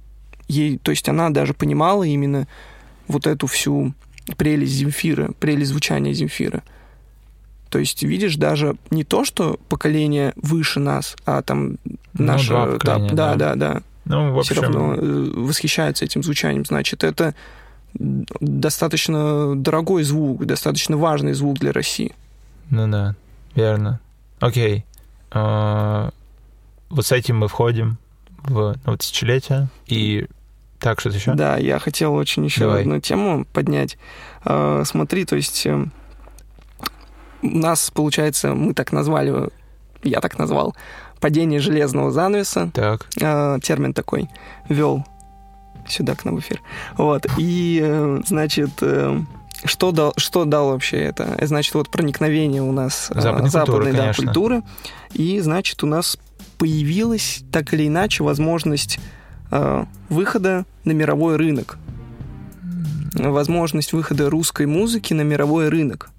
Ей, 0.49 0.77
то 0.77 0.91
есть 0.91 1.07
она 1.07 1.29
даже 1.29 1.53
понимала 1.53 2.03
именно 2.03 2.45
вот 3.07 3.25
эту 3.25 3.47
всю 3.47 3.93
прелесть 4.35 4.73
Земфиры, 4.73 5.31
прелесть 5.39 5.71
звучания 5.71 6.11
Земфиры. 6.11 6.61
То 7.69 7.79
есть 7.79 8.03
видишь 8.03 8.35
даже 8.35 8.75
не 8.89 9.03
то, 9.03 9.23
что 9.25 9.59
поколение 9.69 10.33
выше 10.35 10.79
нас, 10.79 11.15
а 11.25 11.41
там 11.41 11.77
Ну, 11.83 12.25
наше... 12.25 12.49
два 12.49 12.77
да, 12.77 12.99
да, 12.99 13.35
да. 13.35 13.55
да. 13.55 13.81
Ну, 14.05 14.33
в 14.33 14.41
Все 14.41 14.53
общем, 14.55 14.63
равно 14.63 14.95
э, 14.95 15.31
восхищаются 15.35 16.03
этим 16.05 16.23
звучанием. 16.23 16.65
Значит, 16.65 17.03
это 17.03 17.35
достаточно 17.93 19.55
дорогой 19.55 20.03
звук, 20.03 20.45
достаточно 20.45 20.97
важный 20.97 21.33
звук 21.33 21.59
для 21.59 21.71
России. 21.71 22.13
ну 22.69 22.89
да, 22.89 23.15
верно. 23.55 23.99
Окей. 24.39 24.85
А, 25.31 26.11
вот 26.89 27.05
с 27.05 27.11
этим 27.11 27.37
мы 27.37 27.47
входим 27.47 27.97
в 28.43 28.75
ну, 28.85 28.97
тысячелетие. 28.97 29.67
И 29.87 30.27
так, 30.79 30.99
что-то 30.99 31.17
еще? 31.17 31.33
Да, 31.33 31.57
я 31.57 31.77
хотел 31.77 32.13
очень 32.15 32.45
еще 32.45 32.61
Давай. 32.61 32.81
одну 32.81 32.99
тему 32.99 33.45
поднять. 33.53 33.97
Э, 34.45 34.83
смотри, 34.85 35.25
то 35.25 35.35
есть 35.35 35.65
э, 35.65 35.75
у 35.75 35.89
нас, 37.41 37.91
получается, 37.91 38.53
мы 38.53 38.73
так 38.73 38.91
назвали, 38.91 39.49
я 40.03 40.21
так 40.21 40.37
назвал, 40.37 40.75
падение 41.19 41.59
железного 41.59 42.11
занавеса. 42.11 42.71
Так. 42.73 43.07
Э, 43.21 43.59
термин 43.61 43.93
такой 43.93 44.29
вел 44.67 45.05
сюда 45.87 46.15
к 46.15 46.25
нам 46.25 46.37
в 46.37 46.39
эфир. 46.39 46.61
Вот. 46.97 47.25
И, 47.37 47.81
э, 47.83 48.21
значит, 48.25 48.71
э, 48.81 49.19
что, 49.65 49.91
дал, 49.91 50.13
что 50.17 50.45
дал 50.45 50.69
вообще 50.69 50.97
это? 50.97 51.37
Значит, 51.45 51.73
вот 51.75 51.89
проникновение 51.89 52.61
у 52.61 52.71
нас 52.71 53.11
э, 53.13 53.19
Западной 53.19 53.51
культуры, 53.51 53.51
западной 53.51 53.91
да, 53.91 53.97
конечно. 53.99 54.25
культуры. 54.25 54.63
И, 55.13 55.39
значит, 55.39 55.83
у 55.83 55.87
нас 55.87 56.17
появилась 56.57 57.43
так 57.51 57.73
или 57.73 57.87
иначе 57.87 58.23
возможность 58.23 58.99
э, 59.51 59.85
выхода 60.09 60.65
на 60.85 60.91
мировой 60.91 61.35
рынок. 61.35 61.77
Возможность 63.13 63.91
выхода 63.93 64.29
русской 64.29 64.65
музыки 64.65 65.13
на 65.13 65.21
мировой 65.21 65.69
рынок. 65.69 66.11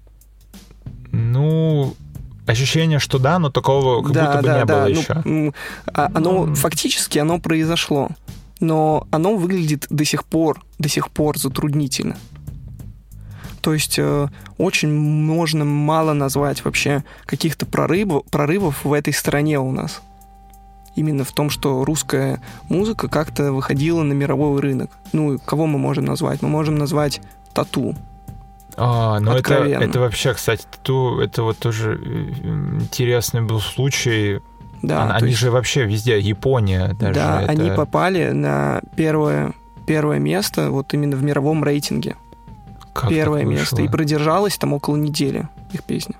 Ну, 1.11 1.93
ощущение, 2.45 2.99
что 2.99 3.19
да, 3.19 3.39
но 3.39 3.49
такого 3.49 4.01
как 4.01 4.07
будто 4.13 4.41
бы 4.41 4.47
не 4.49 4.65
было 4.65 5.21
Ну, 5.25 5.45
еще. 5.45 5.53
а 5.93 6.11
оно 6.13 6.45
Ну. 6.47 6.55
фактически 6.55 7.19
оно 7.19 7.39
произошло, 7.39 8.09
но 8.59 9.07
оно 9.11 9.35
выглядит 9.35 9.87
до 9.89 10.05
сих 10.05 10.23
пор, 10.25 10.63
до 10.79 10.89
сих 10.89 11.09
пор 11.09 11.37
затруднительно. 11.37 12.17
То 13.61 13.73
есть 13.73 13.99
э, 13.99 14.27
очень 14.57 14.91
можно 14.91 15.65
мало 15.65 16.13
назвать 16.13 16.65
вообще 16.65 17.03
каких-то 17.25 17.67
прорывов, 17.67 18.23
прорывов 18.31 18.83
в 18.83 18.91
этой 18.91 19.13
стране 19.13 19.59
у 19.59 19.71
нас. 19.71 20.01
Именно 20.95 21.23
в 21.23 21.31
том, 21.31 21.49
что 21.51 21.85
русская 21.85 22.41
музыка 22.69 23.07
как-то 23.07 23.53
выходила 23.53 24.01
на 24.01 24.13
мировой 24.13 24.59
рынок. 24.59 24.89
Ну, 25.13 25.37
кого 25.39 25.67
мы 25.67 25.77
можем 25.77 26.05
назвать? 26.05 26.41
Мы 26.41 26.49
можем 26.49 26.75
назвать 26.75 27.21
Тату. 27.53 27.95
А, 28.77 29.19
ну 29.19 29.31
это, 29.31 29.39
Откровенно. 29.39 29.83
это 29.83 29.99
вообще, 29.99 30.33
кстати, 30.33 30.65
ту, 30.83 31.19
это 31.19 31.43
вот 31.43 31.57
тоже 31.57 31.99
э, 32.01 32.77
интересный 32.81 33.41
был 33.41 33.59
случай. 33.59 34.39
Да, 34.81 35.07
то 35.09 35.15
они 35.17 35.27
есть- 35.27 35.39
же 35.39 35.51
вообще 35.51 35.85
везде, 35.85 36.19
Япония 36.19 36.93
даже. 36.99 37.13
Да, 37.13 37.41
это- 37.43 37.51
они 37.51 37.69
попали 37.71 38.31
на 38.31 38.81
первое, 38.95 39.53
первое 39.85 40.19
место 40.19 40.71
вот 40.71 40.93
именно 40.93 41.15
в 41.15 41.23
мировом 41.23 41.63
рейтинге. 41.63 42.15
как 42.93 43.09
первое 43.09 43.45
место. 43.45 43.81
И 43.81 43.87
продержалась 43.87 44.57
там 44.57 44.73
около 44.73 44.97
недели 44.97 45.47
их 45.71 45.83
песня. 45.83 46.15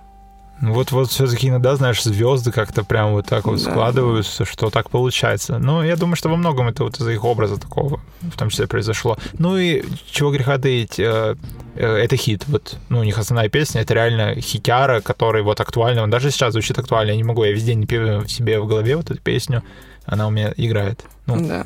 Вот, 0.61 0.91
вот 0.91 1.09
все-таки 1.09 1.49
иногда, 1.49 1.75
знаешь, 1.75 2.03
звезды 2.03 2.51
как-то 2.51 2.83
прям 2.83 3.13
вот 3.13 3.25
так 3.25 3.45
вот 3.45 3.63
Да. 3.63 3.71
складываются, 3.71 4.45
что 4.45 4.69
так 4.69 4.89
получается. 4.91 5.57
Но 5.57 5.83
я 5.83 5.95
думаю, 5.95 6.15
что 6.15 6.29
во 6.29 6.35
многом 6.35 6.67
это 6.67 6.83
вот 6.83 6.99
из-за 6.99 7.11
их 7.11 7.23
образа 7.25 7.57
такого 7.59 7.99
в 8.21 8.37
том 8.37 8.49
числе 8.49 8.67
произошло. 8.67 9.17
Ну 9.39 9.57
и 9.57 9.83
чего 10.11 10.31
греха 10.31 10.57
таить, 10.59 10.99
э, 10.99 11.35
э, 11.75 11.85
это 11.97 12.15
хит. 12.15 12.43
Вот, 12.47 12.77
ну, 12.89 12.99
у 12.99 13.03
них 13.03 13.17
основная 13.17 13.49
песня, 13.49 13.81
это 13.81 13.95
реально 13.95 14.39
хитяра, 14.39 15.01
который 15.01 15.41
вот 15.41 15.59
актуальный. 15.59 16.03
Он 16.03 16.09
даже 16.11 16.29
сейчас 16.29 16.53
звучит 16.53 16.77
актуально. 16.77 17.11
Я 17.11 17.17
не 17.17 17.23
могу, 17.23 17.43
я 17.43 17.51
везде 17.51 17.73
не 17.73 17.85
пью 17.87 18.27
себе 18.27 18.59
в 18.59 18.67
голове 18.67 18.95
вот 18.97 19.09
эту 19.09 19.19
песню. 19.19 19.63
Она 20.05 20.27
у 20.27 20.29
меня 20.31 20.53
играет. 20.57 21.03
Ну, 21.25 21.47
Да. 21.47 21.65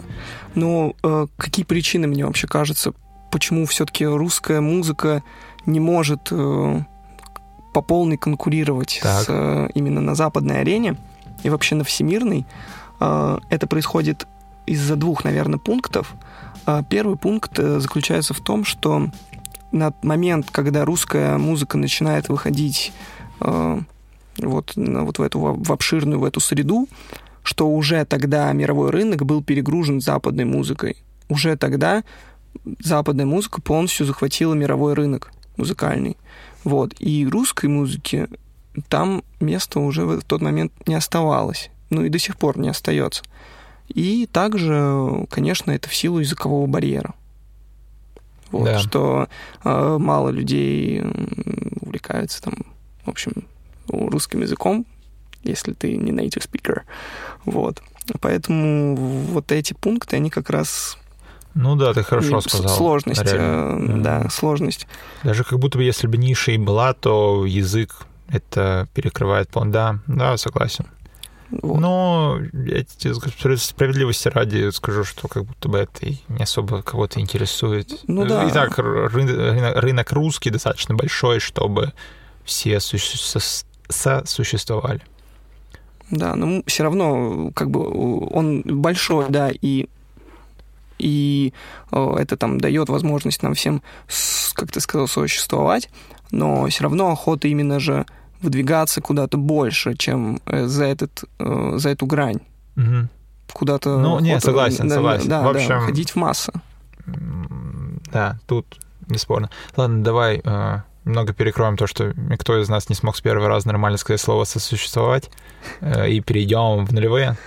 Ну, 0.56 0.96
э, 1.04 1.28
какие 1.38 1.66
причины, 1.66 2.08
мне 2.08 2.26
вообще 2.26 2.48
кажется, 2.48 2.94
почему 3.32 3.66
все-таки 3.66 4.06
русская 4.06 4.62
музыка 4.62 5.22
не 5.66 5.80
может 5.82 6.30
э, 6.32 6.80
по 7.76 7.82
полной 7.82 8.16
конкурировать 8.16 9.02
Так. 9.04 9.24
с, 9.24 9.26
э, 9.28 9.68
именно 9.74 10.00
на 10.00 10.16
западной 10.16 10.62
арене 10.62 10.96
и 11.44 11.50
вообще 11.50 11.76
на 11.76 11.84
всемирной? 11.84 12.46
Э, 13.02 13.38
это 13.50 13.68
происходит 13.68 14.28
из-за 14.66 14.96
двух, 14.96 15.26
наверное, 15.26 15.60
пунктов. 15.60 16.14
Э, 16.66 16.84
Первый 16.90 17.18
пункт 17.18 17.58
заключается 17.58 18.34
в 18.34 18.40
том, 18.40 18.64
что 18.64 19.10
на 19.74 19.94
момент, 20.04 20.48
когда 20.52 20.86
русская 20.86 21.38
музыка 21.38 21.78
начинает 21.78 22.30
выходить 22.30 22.94
вот, 23.42 24.72
вот 24.78 25.20
в 25.20 25.22
эту 25.22 25.40
в 25.40 25.72
обширную, 25.74 26.20
в 26.22 26.24
эту 26.24 26.40
среду, 26.40 26.88
что 27.44 27.68
уже 27.70 28.06
тогда 28.06 28.54
мировой 28.54 28.90
рынок 28.90 29.26
был 29.26 29.44
перегружен 29.44 30.00
западной 30.00 30.46
музыкой. 30.46 30.96
Уже 31.28 31.58
тогда 31.58 32.06
западная 32.80 33.26
музыка 33.26 33.60
полностью 33.60 34.06
захватила 34.06 34.54
мировой 34.54 34.94
рынок 34.94 35.34
музыкальный. 35.58 36.16
Вот. 36.66 36.94
И 37.00 37.26
русской 37.26 37.68
музыке 37.68 38.28
там 38.90 39.24
места 39.40 39.80
уже 39.80 40.06
в 40.06 40.24
тот 40.24 40.42
момент 40.42 40.74
не 40.88 40.96
оставалось. 40.96 41.70
Ну 41.90 42.04
и 42.04 42.10
до 42.10 42.20
сих 42.20 42.36
пор 42.38 42.58
не 42.58 42.68
остается. 42.68 43.24
И 43.88 44.28
также, 44.32 45.26
конечно, 45.30 45.72
это 45.72 45.88
в 45.88 45.96
силу 45.96 46.20
языкового 46.20 46.66
барьера. 46.66 47.14
Вот, 48.52 48.66
Да. 48.66 48.80
Что 48.80 49.28
э, 49.64 49.98
мало 50.00 50.30
людей 50.30 51.04
увлекаются 51.82 52.42
там, 52.42 52.56
в 53.06 53.10
общем, 53.10 53.46
русским 53.88 54.42
языком, 54.42 54.86
если 55.44 55.74
ты 55.74 55.96
не 55.96 56.12
native 56.12 56.50
speaker. 56.50 56.82
Вот. 57.46 57.82
Поэтому 58.22 58.96
вот 58.96 59.52
эти 59.52 59.74
пункты, 59.74 60.16
они 60.16 60.32
как 60.32 60.50
раз 60.50 60.98
ну 61.56 61.76
да, 61.76 61.94
ты 61.94 62.04
хорошо 62.04 62.42
сказал. 62.42 62.70
сложность, 62.78 63.24
реально. 63.24 63.98
э, 64.00 64.02
да, 64.02 64.30
сложность. 64.30 64.88
Даже 65.24 65.44
как 65.44 65.58
будто 65.60 65.78
бы 65.78 65.84
если 65.84 66.06
бы 66.08 66.18
ниша 66.18 66.52
и 66.52 66.58
была, 66.58 66.94
то 66.94 67.46
язык 67.46 68.06
это 68.28 68.88
перекрывает 68.94 69.50
пол. 69.50 69.66
Да, 69.66 70.00
да, 70.08 70.38
согласен. 70.38 70.86
Вот. 71.52 71.80
Но 71.80 72.40
я 72.54 72.84
тебе 72.84 73.58
справедливости 73.58 74.28
ради 74.28 74.72
скажу, 74.72 75.04
что 75.04 75.28
как 75.28 75.46
будто 75.46 75.70
бы 75.70 75.78
это 75.78 76.08
не 76.28 76.44
особо 76.44 76.82
кого-то 76.82 77.20
интересует. 77.20 78.02
Ну 78.08 78.26
да. 78.26 78.48
Итак, 78.50 78.78
ры- 78.80 79.08
рынок, 79.08 79.76
рынок 79.78 80.12
русский 80.12 80.50
достаточно 80.50 80.96
большой, 80.96 81.40
чтобы 81.40 81.94
все 82.44 82.80
суще- 82.80 83.18
сос- 83.18 83.66
сосуществовали. 83.90 85.02
Да, 86.10 86.36
но 86.36 86.62
все 86.68 86.84
равно 86.84 87.52
как 87.56 87.70
бы 87.72 88.28
он 88.30 88.62
большой, 88.64 89.26
да, 89.30 89.50
и 89.50 89.88
и 90.98 91.54
э, 91.92 92.16
это 92.20 92.38
там 92.38 92.60
дает 92.60 92.90
возможность 92.90 93.44
нам 93.44 93.54
всем, 93.54 93.82
как 94.54 94.72
ты 94.72 94.80
сказал, 94.80 95.08
существовать, 95.08 95.90
но 96.32 96.68
все 96.68 96.84
равно 96.84 97.12
охота 97.12 97.48
именно 97.48 97.80
же 97.80 98.06
выдвигаться 98.42 99.02
куда-то 99.02 99.38
больше, 99.38 99.96
чем 99.96 100.40
э, 100.46 100.66
за 100.66 100.86
этот 100.86 101.24
э, 101.40 101.74
за 101.78 101.90
эту 101.90 102.06
грань, 102.06 102.40
Мгм. 102.76 103.10
куда-то. 103.54 103.98
Ну, 104.00 104.20
не, 104.20 104.32
охота, 104.32 104.46
согласен, 104.48 104.88
да, 104.88 104.96
согласен. 104.96 105.30
Да, 105.30 105.42
В 105.42 105.44
да, 105.54 105.60
общем, 105.60 105.80
ходить 105.82 106.12
в 106.12 106.16
массы. 106.16 106.52
Да, 108.12 108.38
тут 108.48 108.66
бесспорно. 109.08 109.50
Ладно, 109.76 110.04
давай 110.04 110.42
э, 110.44 110.78
немного 111.06 111.34
перекроем 111.34 111.78
то, 111.78 111.88
что 111.88 112.14
никто 112.16 112.60
из 112.62 112.70
нас 112.70 112.90
не 112.90 112.96
смог 112.96 113.16
с 113.16 113.22
первого 113.22 113.48
раза 113.48 113.68
нормально 113.68 113.98
сказать 113.98 114.22
слово 114.22 114.44
«сосуществовать», 114.46 115.30
э, 115.82 116.10
и 116.10 116.22
перейдем 116.22 116.86
в 116.86 116.92
нулевые. 116.94 117.38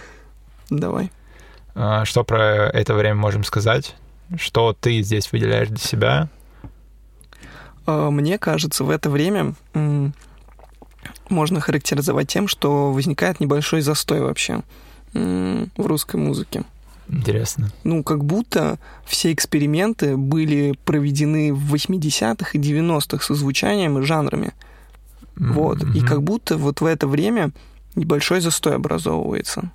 Давай. 0.70 1.10
А, 1.80 2.04
Что 2.04 2.24
про 2.24 2.68
это 2.70 2.94
время 2.94 3.14
можем 3.14 3.44
сказать? 3.44 3.94
Что 4.36 4.76
ты 4.78 5.00
здесь 5.02 5.30
выделяешь 5.32 5.68
для 5.68 5.78
себя? 5.78 6.28
Э, 7.86 8.10
Мне 8.10 8.36
кажется, 8.38 8.82
в 8.84 8.90
это 8.90 9.08
время 9.10 9.54
можно 11.28 11.60
характеризовать 11.60 12.28
тем, 12.28 12.48
что 12.48 12.92
возникает 12.92 13.40
небольшой 13.40 13.80
застой 13.82 14.20
вообще 14.20 14.62
в 15.14 15.66
русской 15.86 16.16
музыке. 16.16 16.64
Интересно. 17.08 17.70
Ну, 17.84 18.02
как 18.02 18.24
будто 18.24 18.78
все 19.06 19.32
эксперименты 19.32 20.16
были 20.18 20.78
проведены 20.84 21.54
в 21.54 21.74
80-х 21.74 22.50
и 22.52 22.58
90-х 22.58 23.24
со 23.24 23.34
звучанием 23.34 23.98
и 23.98 24.02
жанрами. 24.02 24.52
М, 25.38 25.52
Вот. 25.54 25.82
И 25.94 26.00
как 26.00 26.22
будто 26.22 26.58
вот 26.58 26.82
в 26.82 26.84
это 26.84 27.06
время 27.06 27.50
небольшой 27.94 28.40
застой 28.40 28.74
образовывается. 28.76 29.70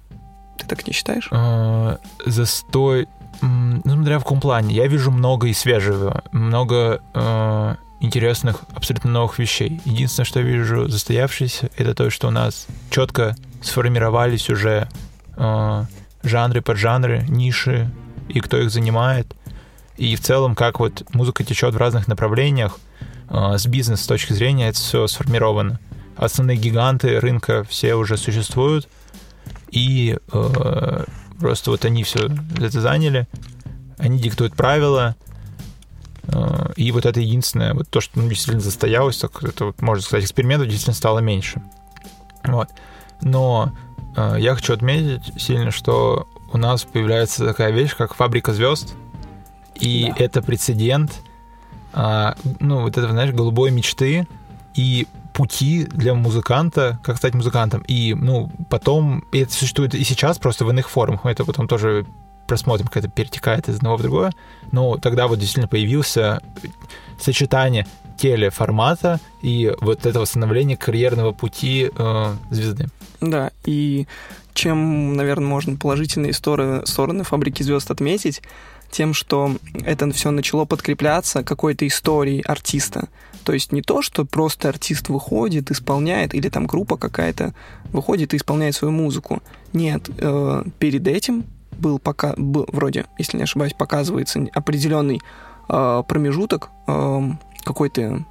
Ты 0.58 0.66
так 0.68 0.86
не 0.88 0.94
считаешь? 0.94 1.28
А, 1.32 2.00
Застой... 2.26 3.08
Ну, 3.42 3.82
смотря 3.84 4.20
в 4.20 4.24
каком 4.24 4.40
плане. 4.40 4.74
Я 4.74 4.88
вижу 4.88 5.12
много 5.12 5.48
и 5.48 5.54
свежего, 5.54 6.24
много 6.32 7.02
э, 7.14 7.76
интересных, 8.00 8.62
абсолютно 8.74 9.10
новых 9.10 9.40
вещей. 9.40 9.82
Единственное, 9.86 10.26
что 10.26 10.40
я 10.40 10.46
вижу 10.46 10.88
застоявшееся, 10.88 11.70
это 11.76 11.94
то, 11.96 12.10
что 12.10 12.28
у 12.28 12.32
нас 12.32 12.68
четко 12.90 13.36
сформировались 13.62 14.50
уже 14.50 14.88
э, 15.36 15.84
жанры, 16.24 16.62
поджанры, 16.62 17.26
ниши, 17.28 17.90
и 18.30 18.40
кто 18.40 18.58
их 18.58 18.70
занимает. 18.72 19.28
И 19.98 20.16
в 20.16 20.22
целом, 20.22 20.56
как 20.56 20.80
вот 20.80 21.04
музыка 21.14 21.44
течет 21.44 21.74
в 21.74 21.78
разных 21.78 22.08
направлениях, 22.08 22.80
э, 23.30 23.58
с 23.58 23.66
бизнес 23.66 24.02
с 24.02 24.08
точки 24.08 24.34
зрения 24.34 24.70
это 24.70 24.78
все 24.78 25.08
сформировано. 25.08 25.80
Основные 26.16 26.58
гиганты 26.58 27.20
рынка 27.20 27.64
все 27.64 27.96
уже 27.96 28.18
существуют, 28.18 28.88
и 29.74 30.18
э, 30.32 31.04
просто 31.40 31.72
вот 31.72 31.84
они 31.84 32.04
все 32.04 32.30
это 32.58 32.80
заняли, 32.80 33.28
они 33.98 34.20
диктуют 34.20 34.56
правила, 34.56 35.16
э, 36.28 36.74
и 36.76 36.92
вот 36.92 37.06
это 37.06 37.20
единственное, 37.20 37.74
вот 37.74 37.90
то, 37.90 38.00
что 38.00 38.20
ну, 38.20 38.30
действительно 38.30 38.62
застоялось, 38.62 39.18
так 39.18 39.44
это 39.44 39.66
вот, 39.66 39.82
можно 39.82 40.04
сказать, 40.04 40.26
экспериментов 40.26 40.68
действительно 40.68 40.96
стало 40.96 41.20
меньше. 41.20 41.62
Вот. 42.44 42.70
Но 43.22 43.74
э, 44.16 44.36
я 44.40 44.54
хочу 44.54 44.74
отметить 44.74 45.42
сильно, 45.42 45.72
что 45.72 46.28
у 46.52 46.58
нас 46.58 46.84
появляется 46.84 47.44
такая 47.44 47.72
вещь, 47.72 47.96
как 47.96 48.14
фабрика 48.14 48.54
звезд, 48.54 48.94
и 49.76 50.14
Да. 50.16 50.24
это 50.24 50.42
прецедент, 50.44 51.12
а, 51.94 52.36
ну, 52.60 52.82
вот 52.82 52.96
это, 52.96 53.10
знаешь, 53.10 53.32
голубой 53.34 53.72
мечты 53.72 54.28
и 54.76 55.08
пути 55.34 55.86
для 55.86 56.14
музыканта, 56.14 57.00
как 57.04 57.18
стать 57.18 57.34
музыкантом. 57.34 57.82
И, 57.88 58.14
ну, 58.14 58.52
потом, 58.70 59.26
и 59.32 59.40
это 59.40 59.52
существует 59.52 59.96
и 59.96 60.04
сейчас 60.04 60.38
просто 60.38 60.66
в 60.66 60.70
иных 60.70 60.90
формах, 60.90 61.24
мы 61.24 61.32
это 61.32 61.44
потом 61.44 61.68
тоже 61.68 62.06
просмотрим, 62.48 62.88
как 62.88 62.98
это 62.98 63.08
перетекает 63.08 63.70
из 63.70 63.78
одного 63.78 63.98
в 63.98 64.02
другое, 64.02 64.32
но 64.72 64.98
тогда 64.98 65.28
вот 65.28 65.40
действительно 65.40 65.68
появился 65.68 66.42
сочетание 67.20 67.88
телеформата 68.18 69.20
и 69.42 69.74
вот 69.82 70.06
этого 70.06 70.26
становления 70.26 70.78
карьерного 70.78 71.32
пути 71.32 71.90
э, 71.96 72.36
звезды. 72.52 72.88
Да, 73.22 73.52
и 73.66 74.08
чем, 74.54 75.16
наверное, 75.16 75.48
можно 75.48 75.78
положительные 75.78 76.34
стороны, 76.34 76.86
стороны 76.86 77.24
фабрики 77.24 77.64
звезд 77.64 77.90
отметить, 77.90 78.42
тем, 78.94 79.14
что 79.14 79.56
это 79.84 80.10
все 80.12 80.32
начало 80.32 80.66
подкрепляться 80.66 81.44
какой-то 81.44 81.86
историей 81.86 82.42
артиста. 82.42 83.10
То 83.44 83.52
есть 83.52 83.74
не 83.74 83.82
то, 83.82 84.02
что 84.02 84.24
просто 84.24 84.70
артист 84.70 85.10
выходит, 85.10 85.72
исполняет, 85.72 86.34
или 86.34 86.48
там 86.48 86.66
группа 86.66 86.96
какая-то 86.96 87.54
выходит 87.92 88.34
и 88.34 88.38
исполняет 88.38 88.76
свою 88.76 88.94
музыку. 88.94 89.42
Нет, 89.74 90.10
э, 90.18 90.64
перед 90.80 91.08
этим 91.08 91.44
был 91.78 92.00
пока 92.00 92.34
был, 92.38 92.66
вроде, 92.72 93.06
если 93.18 93.38
не 93.38 93.44
ошибаюсь, 93.44 93.74
показывается 93.74 94.46
определенный 94.54 95.20
э, 95.68 96.04
промежуток 96.08 96.70
э, 96.88 97.22
какой-то 97.66 98.26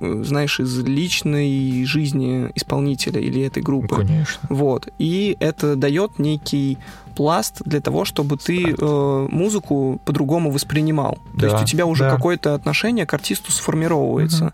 знаешь, 0.00 0.60
из 0.60 0.78
личной 0.80 1.84
жизни 1.84 2.50
исполнителя 2.54 3.20
или 3.20 3.42
этой 3.42 3.62
группы. 3.62 3.96
Конечно. 3.96 4.46
Вот. 4.48 4.88
И 4.98 5.36
это 5.40 5.76
дает 5.76 6.18
некий 6.18 6.78
пласт 7.16 7.62
для 7.64 7.80
того, 7.80 8.04
чтобы 8.04 8.36
ты 8.36 8.74
э, 8.76 9.28
музыку 9.30 10.00
по-другому 10.04 10.50
воспринимал. 10.50 11.18
Да, 11.34 11.40
То 11.40 11.46
есть 11.46 11.62
у 11.62 11.66
тебя 11.66 11.86
уже 11.86 12.04
да. 12.04 12.10
какое-то 12.10 12.54
отношение 12.54 13.06
к 13.06 13.14
артисту 13.14 13.52
сформировывается. 13.52 14.52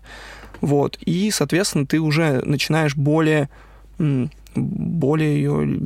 Вот. 0.61 0.97
И, 1.05 1.31
соответственно, 1.31 1.87
ты 1.87 1.99
уже 1.99 2.41
начинаешь 2.45 2.95
более 2.95 3.49
более 4.55 5.35
ее, 5.35 5.79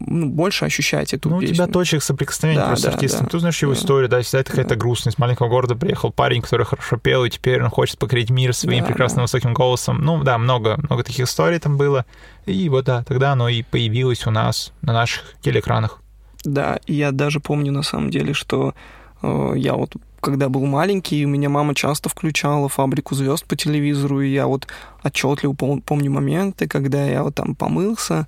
ну, 0.00 0.26
больше 0.28 0.64
ощущать 0.64 1.14
эту 1.14 1.30
Ну, 1.30 1.36
у 1.36 1.40
песню. 1.40 1.54
тебя 1.54 1.66
точек 1.66 2.02
соприкосновения 2.02 2.60
Да, 2.60 2.66
просто 2.68 2.88
с 2.88 2.90
да, 2.90 2.94
артистом. 2.96 3.24
да. 3.24 3.30
Ты 3.30 3.38
знаешь 3.40 3.62
его 3.62 3.72
Да. 3.72 3.78
историю, 3.78 4.08
да, 4.08 4.20
всегда 4.22 4.40
это 4.40 4.50
какая-то 4.50 4.74
Да. 4.74 4.80
грустность. 4.80 5.16
Из 5.16 5.18
маленького 5.18 5.48
города 5.48 5.74
приехал 5.76 6.12
парень, 6.12 6.42
который 6.42 6.66
хорошо 6.66 6.96
пел, 6.96 7.24
и 7.24 7.30
теперь 7.30 7.62
он 7.62 7.70
хочет 7.70 7.98
покорить 7.98 8.30
мир 8.30 8.52
своим 8.54 8.80
Да, 8.84 8.88
прекрасным 8.88 9.18
да. 9.18 9.22
высоким 9.22 9.54
голосом. 9.54 10.00
Ну, 10.02 10.22
да, 10.22 10.36
много, 10.38 10.76
много 10.78 11.02
таких 11.04 11.24
историй 11.26 11.58
там 11.58 11.76
было. 11.76 12.04
И 12.44 12.68
вот, 12.68 12.84
да, 12.84 13.02
тогда 13.04 13.32
оно 13.32 13.48
и 13.48 13.62
появилось 13.62 14.26
у 14.26 14.30
нас 14.30 14.72
на 14.82 14.92
наших 14.92 15.22
телеэкранах. 15.40 16.00
Да, 16.44 16.78
я 16.86 17.10
даже 17.12 17.40
помню 17.40 17.72
на 17.72 17.82
самом 17.82 18.10
деле, 18.10 18.32
что 18.34 18.74
э, 19.22 19.52
я 19.56 19.74
вот 19.74 19.96
когда 20.26 20.48
был 20.48 20.66
маленький, 20.66 21.24
у 21.24 21.28
меня 21.28 21.48
мама 21.48 21.72
часто 21.72 22.08
включала 22.08 22.68
«Фабрику 22.68 23.14
звезд» 23.14 23.44
по 23.44 23.54
телевизору, 23.54 24.20
и 24.20 24.28
я 24.28 24.48
вот 24.48 24.66
отчетливо 25.04 25.52
пом- 25.52 25.80
помню 25.80 26.10
моменты, 26.10 26.66
когда 26.66 27.06
я 27.06 27.22
вот 27.22 27.36
там 27.36 27.54
помылся, 27.54 28.26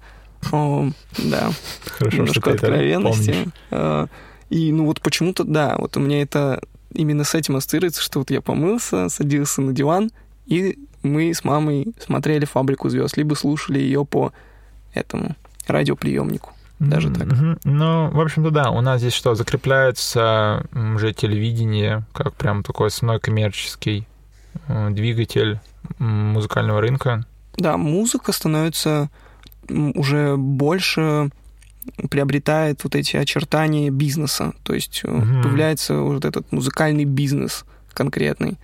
Э, 0.52 0.90
да, 1.18 1.50
Хорошо, 1.86 2.16
немножко 2.16 2.40
что 2.40 2.50
откровенности. 2.52 3.48
Э, 3.72 4.06
И 4.50 4.70
ну 4.70 4.84
вот 4.86 5.00
почему-то, 5.00 5.42
да, 5.42 5.74
вот 5.76 5.96
у 5.96 6.00
меня 6.00 6.22
это 6.22 6.62
именно 6.94 7.24
с 7.24 7.34
этим 7.34 7.56
ассоциируется, 7.56 8.00
что 8.00 8.20
вот 8.20 8.30
я 8.30 8.40
помылся, 8.40 9.08
садился 9.08 9.60
на 9.60 9.72
диван, 9.72 10.12
и 10.46 10.78
мы 11.02 11.34
с 11.34 11.42
мамой 11.42 11.88
смотрели 11.98 12.44
«Фабрику 12.44 12.88
звезд», 12.88 13.16
либо 13.16 13.34
слушали 13.34 13.80
ее 13.80 14.04
по 14.04 14.32
этому 14.94 15.34
радиоприемнику. 15.66 16.52
Даже 16.78 17.10
так. 17.10 17.26
Мгм. 17.26 17.58
Ну, 17.64 18.10
в 18.10 18.20
общем-то, 18.20 18.50
да, 18.50 18.70
у 18.70 18.80
нас 18.80 19.00
здесь 19.00 19.12
что, 19.12 19.34
закрепляется 19.34 20.66
уже 20.94 21.12
телевидение 21.12 22.04
как 22.12 22.34
прям 22.34 22.62
такой 22.62 22.88
основной 22.88 23.18
коммерческий 23.20 24.06
э, 24.68 24.90
двигатель 24.90 25.58
музыкального 25.98 26.80
рынка. 26.80 27.24
Да, 27.56 27.76
музыка 27.76 28.32
становится 28.32 29.10
уже 29.68 30.36
больше 30.36 31.30
приобретает 32.10 32.84
вот 32.84 32.94
эти 32.94 33.16
очертания 33.16 33.90
бизнеса. 33.90 34.52
То 34.62 34.74
есть 34.74 35.02
Мгм. 35.04 35.42
появляется 35.42 35.94
вот 35.94 36.24
этот 36.24 36.50
музыкальный 36.52 37.04
бизнес 37.04 37.64
конкретный. 37.92 38.58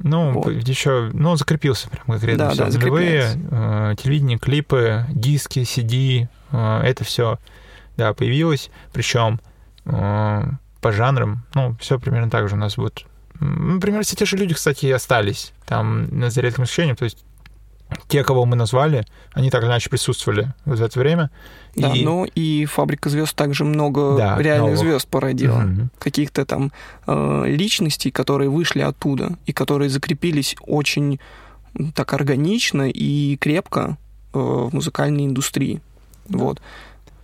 Ну, 0.00 0.32
Вот. 0.32 0.46
еще, 0.68 1.10
ну, 1.12 1.36
закрепился 1.36 1.88
прям 1.90 2.04
конкретно 2.06 2.44
Да, 2.46 2.50
всё. 2.50 2.64
да, 2.66 2.78
Нулевые, 2.78 3.24
э, 3.50 3.94
телевидение, 4.00 4.38
клипы, 4.38 5.04
диски, 5.10 5.60
CD, 5.60 6.28
э, 6.52 6.80
это 6.84 7.04
все, 7.04 7.38
да, 7.96 8.12
появилось. 8.14 8.70
Причем 8.92 9.40
э, 9.86 10.42
по 10.80 10.92
жанрам, 10.92 11.44
ну, 11.54 11.76
все 11.80 11.98
примерно 11.98 12.30
так 12.30 12.48
же 12.48 12.54
у 12.54 12.58
нас 12.58 12.76
Ну, 13.40 13.80
примерно 13.80 14.02
все 14.04 14.16
те 14.16 14.24
же 14.24 14.36
люди, 14.36 14.54
кстати, 14.54 14.86
и 14.86 14.90
остались 14.92 15.52
там 15.66 16.06
на 16.16 16.30
за 16.30 16.40
редким 16.40 16.64
исключением. 16.64 16.96
То 16.96 17.04
есть 17.04 17.24
те, 18.08 18.22
кого 18.24 18.44
мы 18.44 18.56
назвали, 18.56 19.04
они 19.32 19.50
так 19.50 19.62
или 19.62 19.68
иначе 19.68 19.90
присутствовали 19.90 20.52
в 20.64 20.80
это 20.82 20.98
время. 20.98 21.30
Да, 21.76 21.92
И- 21.94 22.04
но 22.04 22.26
и 22.26 22.64
фабрика 22.64 23.08
звезд 23.08 23.34
также 23.36 23.64
много 23.64 24.16
Да, 24.16 24.36
реальных 24.38 24.72
новых. 24.74 24.78
звезд 24.78 25.08
породила. 25.08 25.58
Мгм. 25.60 25.90
Каких-то 25.98 26.44
там 26.44 26.72
э, 27.06 27.44
личностей, 27.46 28.10
которые 28.10 28.50
вышли 28.50 28.80
оттуда 28.80 29.36
и 29.46 29.52
которые 29.52 29.88
закрепились 29.90 30.56
очень 30.66 31.18
так 31.94 32.12
органично 32.14 32.88
и 32.88 33.36
крепко 33.36 33.96
э, 34.34 34.38
в 34.38 34.74
музыкальной 34.74 35.24
индустрии. 35.26 35.80
Вот. 36.28 36.60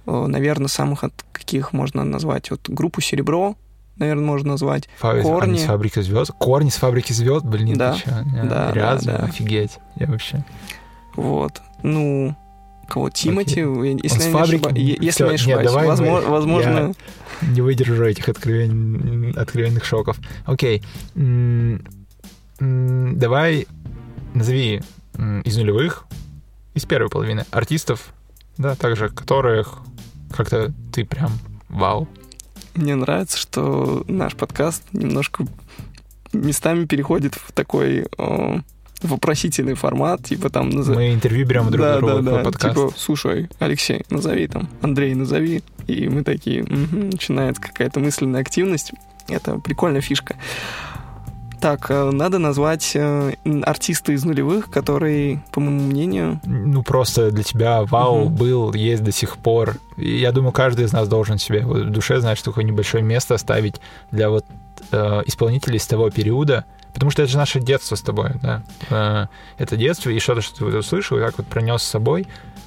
наверное, 0.07 0.69
самых 0.69 1.03
от 1.05 1.13
каких 1.33 1.73
можно 1.73 2.05
назвать 2.05 2.51
вот 2.51 2.69
группу 2.69 3.01
Серебро, 3.01 3.57
наверное, 3.97 4.25
можно 4.25 4.53
назвать. 4.53 4.89
Фа- 4.99 5.21
Корни. 5.21 5.51
Они 5.51 5.59
с 5.59 5.65
фабрики 5.65 6.01
звезд. 6.01 6.31
Корни 6.39 6.71
с 6.71 6.77
фабрики 6.77 7.13
звезд, 7.13 7.45
блин, 7.45 7.77
Да, 7.77 7.95
ты 7.95 8.01
чё? 8.01 8.11
да, 8.45 8.73
Реально, 8.73 9.03
да, 9.05 9.19
да. 9.19 9.25
офигеть. 9.25 9.79
Я 9.97 10.07
вообще. 10.09 10.45
Вот. 11.17 11.61
Ну, 11.83 12.35
кого? 12.89 13.11
Тимати, 13.11 13.61
я- 13.61 13.67
если 14.03 14.23
я 14.23 14.27
не 14.29 14.33
фабрики- 14.33 14.79
е- 14.79 14.99
если 15.01 15.11
Всё, 15.11 15.27
не 15.27 15.31
нет, 15.33 15.41
ошибаюсь. 15.41 15.67
давай 15.69 15.83
мы- 15.85 15.89
Возможно, 15.91 16.31
возможно, 16.31 16.93
Не 17.43 17.61
выдержу 17.61 18.05
этих 18.05 18.29
откровен- 18.29 19.37
откровенных 19.39 19.85
шоков. 19.85 20.19
Окей. 20.47 20.83
Давай 22.61 23.67
назови 24.35 24.83
из 25.45 25.57
нулевых, 25.57 26.05
из 26.75 26.85
первой 26.85 27.09
половины 27.11 27.45
артистов, 27.51 28.13
да, 28.59 28.75
также 28.75 29.09
которых 29.09 29.79
как-то 30.33 30.73
ты 30.93 31.05
прям 31.05 31.31
вау. 31.69 32.09
Мне 32.75 32.95
нравится, 32.97 33.39
что 33.39 34.05
наш 34.09 34.35
подкаст 34.35 34.83
немножко 34.93 35.47
местами 36.33 36.87
переходит 36.87 37.35
в 37.35 37.53
такой 37.53 38.07
э, 38.19 38.59
вопросительный 39.03 39.75
формат, 39.75 40.25
типа 40.25 40.51
там 40.51 40.71
назови. 40.71 40.97
Мы 40.97 41.15
интервью 41.15 41.47
берем 41.47 41.71
друг 41.71 41.81
да, 41.81 41.99
друга 41.99 42.23
да, 42.23 42.31
да. 42.39 42.43
подкасту. 42.43 42.89
Типа, 42.89 42.99
слушай, 42.99 43.49
Алексей, 43.59 44.05
назови 44.11 44.49
там, 44.49 44.69
Андрей, 44.83 45.15
назови. 45.15 45.63
И 45.87 46.09
мы 46.09 46.25
такие, 46.25 46.63
«Мгм», 46.63 47.11
начинается 47.11 47.61
какая-то 47.61 48.01
мысленная 48.01 48.41
активность. 48.41 48.93
Это 49.29 49.59
прикольная 49.59 50.01
фишка. 50.01 50.37
Так, 51.65 51.91
э, 51.91 52.11
надо 52.11 52.39
назвать 52.39 52.93
э, 52.95 53.33
артиста 53.65 54.13
из 54.13 54.23
нулевых, 54.23 54.71
который, 54.71 55.43
по 55.51 55.61
моему 55.61 55.81
мнению, 55.85 56.39
Ну, 56.45 56.83
просто 56.83 57.31
для 57.31 57.43
тебя 57.43 57.85
вау 57.85 58.27
Мгм. 58.27 58.35
был, 58.35 58.75
есть 58.75 59.03
до 59.03 59.13
сих 59.13 59.39
пор. 59.39 59.79
И 59.97 60.19
я 60.19 60.33
думаю, 60.33 60.53
каждый 60.53 60.85
из 60.85 60.93
нас 60.93 61.09
должен 61.09 61.39
себе 61.39 61.65
в 61.65 61.89
душе, 61.89 62.21
знаешь, 62.21 62.43
такое 62.43 62.65
небольшое 62.65 63.03
место 63.03 63.35
оставить 63.35 63.77
для 64.11 64.29
вот 64.29 64.45
э, 64.93 65.23
исполнителей 65.25 65.79
с 65.79 65.87
того 65.87 66.11
периода, 66.11 66.67
потому 66.93 67.11
что 67.11 67.23
это 67.23 67.33
же 67.33 67.39
наше 67.39 67.61
детство 67.61 67.95
с 67.97 68.03
тобой, 68.03 68.33
да. 68.43 68.63
Э, 68.91 69.27
это 69.57 69.79
детство, 69.79 70.11
и 70.11 70.19
что-то, 70.19 70.43
что 70.43 70.71
ты 70.71 70.77
услышал, 70.77 71.17
и 71.17 71.23
так 71.23 71.39
вот 71.39 71.47
пронес 71.47 71.83
с 71.83 71.89
собой. 71.89 72.27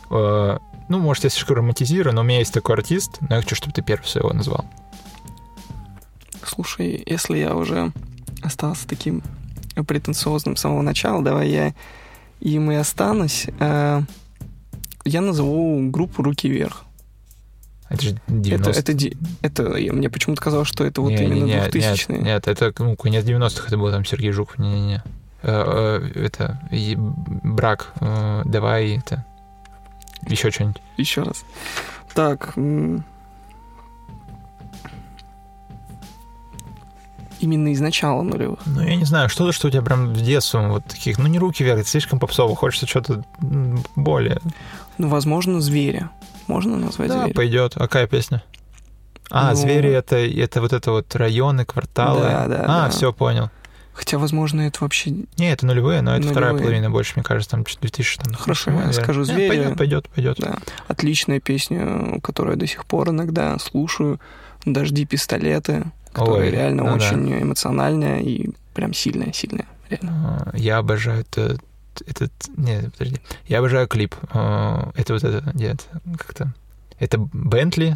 Ну, 0.09 0.57
может, 0.89 1.23
я 1.23 1.29
слишком 1.29 1.57
романтизирую, 1.57 2.15
но 2.15 2.21
у 2.21 2.23
меня 2.23 2.39
есть 2.39 2.51
такой 2.51 2.73
артист, 2.77 3.17
но 3.19 3.35
я 3.35 3.41
хочу, 3.41 3.53
чтобы 3.53 3.73
ты 3.73 3.83
первый 3.83 4.05
своего 4.07 4.33
назвал. 4.33 4.65
Слушай, 6.43 7.03
если 7.05 7.37
я 7.37 7.53
уже 7.55 7.91
остался 8.47 8.87
таким 8.87 9.21
претенциозным 9.87 10.55
с 10.55 10.61
самого 10.61 10.81
начала, 10.81 11.23
давай 11.23 11.49
я 11.49 11.73
им 12.39 12.71
и 12.71 12.75
останусь. 12.75 13.47
Э, 13.59 14.01
Я 15.05 15.21
назову 15.21 15.89
группу 15.89 16.21
«Руки 16.23 16.49
вверх». 16.49 16.83
Это 17.89 18.01
же 18.01 18.09
Это, 18.11 18.21
90 18.27 18.79
это, 18.81 19.15
это, 19.41 19.77
я- 19.77 19.93
мне 19.93 20.09
почему-то 20.09 20.41
казалось, 20.41 20.67
что 20.67 20.83
это 20.83 20.99
вот 21.01 21.11
Не, 21.11 21.17
не, 21.19 21.23
именно 21.25 21.45
не, 21.45 21.53
2000-е. 21.53 22.17
Нет, 22.17 22.25
нет, 22.25 22.47
это 22.49 22.73
ну, 22.79 22.95
конец 22.97 23.23
90-х, 23.23 23.67
это 23.67 23.77
был 23.77 23.89
там 23.91 24.03
Сергей 24.03 24.31
Жуков, 24.31 24.59
не-не-не. 24.59 25.01
Э, 25.43 26.01
э, 26.13 26.25
Это 26.25 26.59
брак, 27.43 27.93
давай 28.45 28.97
это 28.97 29.23
еще 30.27 30.51
что-нибудь. 30.51 30.81
Еще 30.97 31.21
раз. 31.23 31.45
Так. 32.13 32.53
Именно 37.39 37.67
из 37.69 37.79
начала 37.79 38.21
нулевых. 38.23 38.59
Ну, 38.65 38.81
я 38.81 38.95
не 38.95 39.05
знаю, 39.05 39.29
что-то, 39.29 39.51
что 39.51 39.67
у 39.67 39.71
тебя 39.71 39.83
прям 39.83 40.15
с 40.15 40.21
детства 40.21 40.59
вот 40.67 40.85
таких, 40.85 41.19
ну, 41.19 41.27
не 41.27 41.37
руки 41.39 41.63
вверх, 41.63 41.81
это 41.81 41.89
слишком 41.89 42.19
попсово, 42.19 42.55
хочется 42.55 42.87
что-то 42.87 43.23
более. 43.95 44.39
Ну, 44.97 45.07
возможно, 45.09 45.61
«Звери». 45.61 46.09
Можно 46.47 46.77
назвать 46.77 47.09
Да, 47.09 47.21
«Звери»? 47.23 47.33
пойдет. 47.33 47.73
А 47.75 47.79
какая 47.81 48.07
песня? 48.07 48.43
А, 49.29 49.49
Ну. 49.51 49.55
звери 49.55 49.91
это, 49.91 50.15
это 50.15 50.61
вот 50.61 50.71
это 50.73 50.91
вот 50.91 51.13
районы, 51.15 51.65
кварталы. 51.65 52.21
Да, 52.21 52.47
да, 52.47 52.63
а, 52.63 52.83
да. 52.85 52.89
все, 52.89 53.11
понял. 53.13 53.49
Хотя, 53.93 54.17
возможно, 54.19 54.61
это 54.61 54.77
вообще... 54.81 55.09
Не, 55.37 55.51
это 55.51 55.65
нулевые, 55.65 56.01
но 56.01 56.15
это 56.15 56.27
вторая 56.27 56.51
Нулевые. 56.53 56.63
половина 56.75 56.89
больше, 56.91 57.13
мне 57.15 57.23
кажется, 57.23 57.51
там 57.51 57.65
чуть 57.65 57.79
2000 57.81 58.19
там. 58.19 58.33
Хорошо, 58.35 58.69
наверное. 58.71 58.93
я 58.95 59.01
скажу 59.03 59.23
«Звери». 59.23 59.49
Пойдет, 59.49 59.77
пойдет, 59.77 60.09
пойдет. 60.09 60.37
Да, 60.39 60.57
отличная 60.87 61.39
песня, 61.39 62.19
которую 62.21 62.53
я 62.55 62.59
до 62.59 62.67
сих 62.67 62.85
пор 62.85 63.09
иногда 63.09 63.57
слушаю. 63.59 64.19
«Дожди, 64.73 65.05
пистолеты», 65.05 65.83
которая 66.13 66.45
Ой, 66.45 66.51
реально 66.51 66.83
ну 66.83 66.89
да. 66.89 66.95
очень 66.95 67.41
эмоциональная 67.43 68.19
и 68.19 68.49
прям 68.73 68.93
сильная, 68.93 69.33
сильная. 69.33 69.65
Реально. 69.89 70.47
А, 70.53 70.57
Я 70.57 70.77
обожаю 70.77 71.21
этот, 71.21 71.61
этот... 72.05 72.31
Нет, 72.57 72.91
подожди. 72.93 73.21
Я 73.47 73.59
обожаю 73.59 73.87
клип. 73.87 74.15
А, 74.31 74.91
Это 74.95 75.13
вот 75.13 75.23
это... 75.23 75.51
Нет, 75.55 75.87
как-то... 76.17 76.53
Это 76.99 77.17
Бентли. 77.19 77.95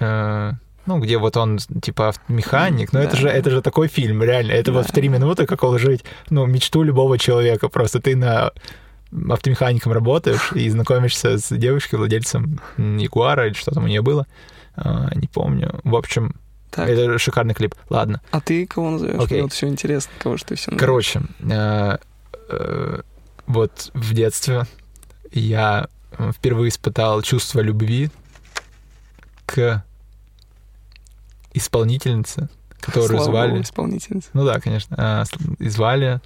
э, 0.00 0.52
Ну, 0.86 0.98
где 0.98 1.18
вот 1.18 1.36
он, 1.36 1.58
типа, 1.58 2.08
автомеханик. 2.08 2.92
Но 2.92 3.00
это 3.00 3.12
Да. 3.12 3.16
же, 3.18 3.28
это 3.28 3.50
же 3.50 3.62
такой 3.62 3.86
фильм, 3.88 4.22
реально. 4.22 4.52
Это 4.52 4.72
вот 4.72 4.82
Да. 4.86 4.88
в 4.88 4.92
три 4.92 5.08
минуты, 5.08 5.46
как 5.46 5.62
уложить, 5.62 6.04
ну, 6.30 6.46
мечту 6.46 6.82
любого 6.82 7.18
человека. 7.18 7.68
Просто 7.68 8.00
ты 8.00 8.16
на 8.16 8.50
автомехаником 9.30 9.92
работаешь 9.92 10.52
и 10.54 10.68
знакомишься 10.70 11.38
с 11.38 11.54
девушкой, 11.56 11.96
владельцем 11.96 12.60
Ягуара 12.78 13.46
или 13.46 13.54
что 13.54 13.70
там 13.72 13.84
у 13.84 13.86
нее 13.86 14.00
было. 14.02 14.26
А, 14.76 15.10
Не 15.14 15.28
помню. 15.28 15.80
В 15.84 15.96
общем, 15.96 16.34
Так, 16.70 16.88
это 16.88 17.18
шикарный 17.18 17.54
клип. 17.54 17.74
Ладно. 17.90 18.20
а 18.30 18.40
ты 18.40 18.66
кого 18.66 18.90
назовешь? 18.90 19.22
Окей. 19.22 19.34
Мне 19.34 19.42
вот 19.42 19.52
все 19.52 19.68
интересно, 19.68 20.12
кого 20.18 20.36
же 20.36 20.44
ты 20.44 20.54
все 20.54 20.70
Короче, 20.76 21.22
э, 21.40 21.98
э, 22.48 23.00
вот 23.46 23.90
в 23.94 24.14
детстве 24.14 24.64
я 25.32 25.88
э, 26.12 26.32
впервые 26.32 26.70
испытал 26.70 27.22
чувство 27.22 27.60
любви 27.60 28.10
к 29.46 29.84
исполнительнице, 31.54 32.48
которую 32.80 33.22
звали... 33.22 33.60
исполнительница. 33.60 34.30
Ну 34.32 34.44
да, 34.44 34.58
конечно. 34.60 35.26
э, 35.28 35.68
звали 35.68 36.20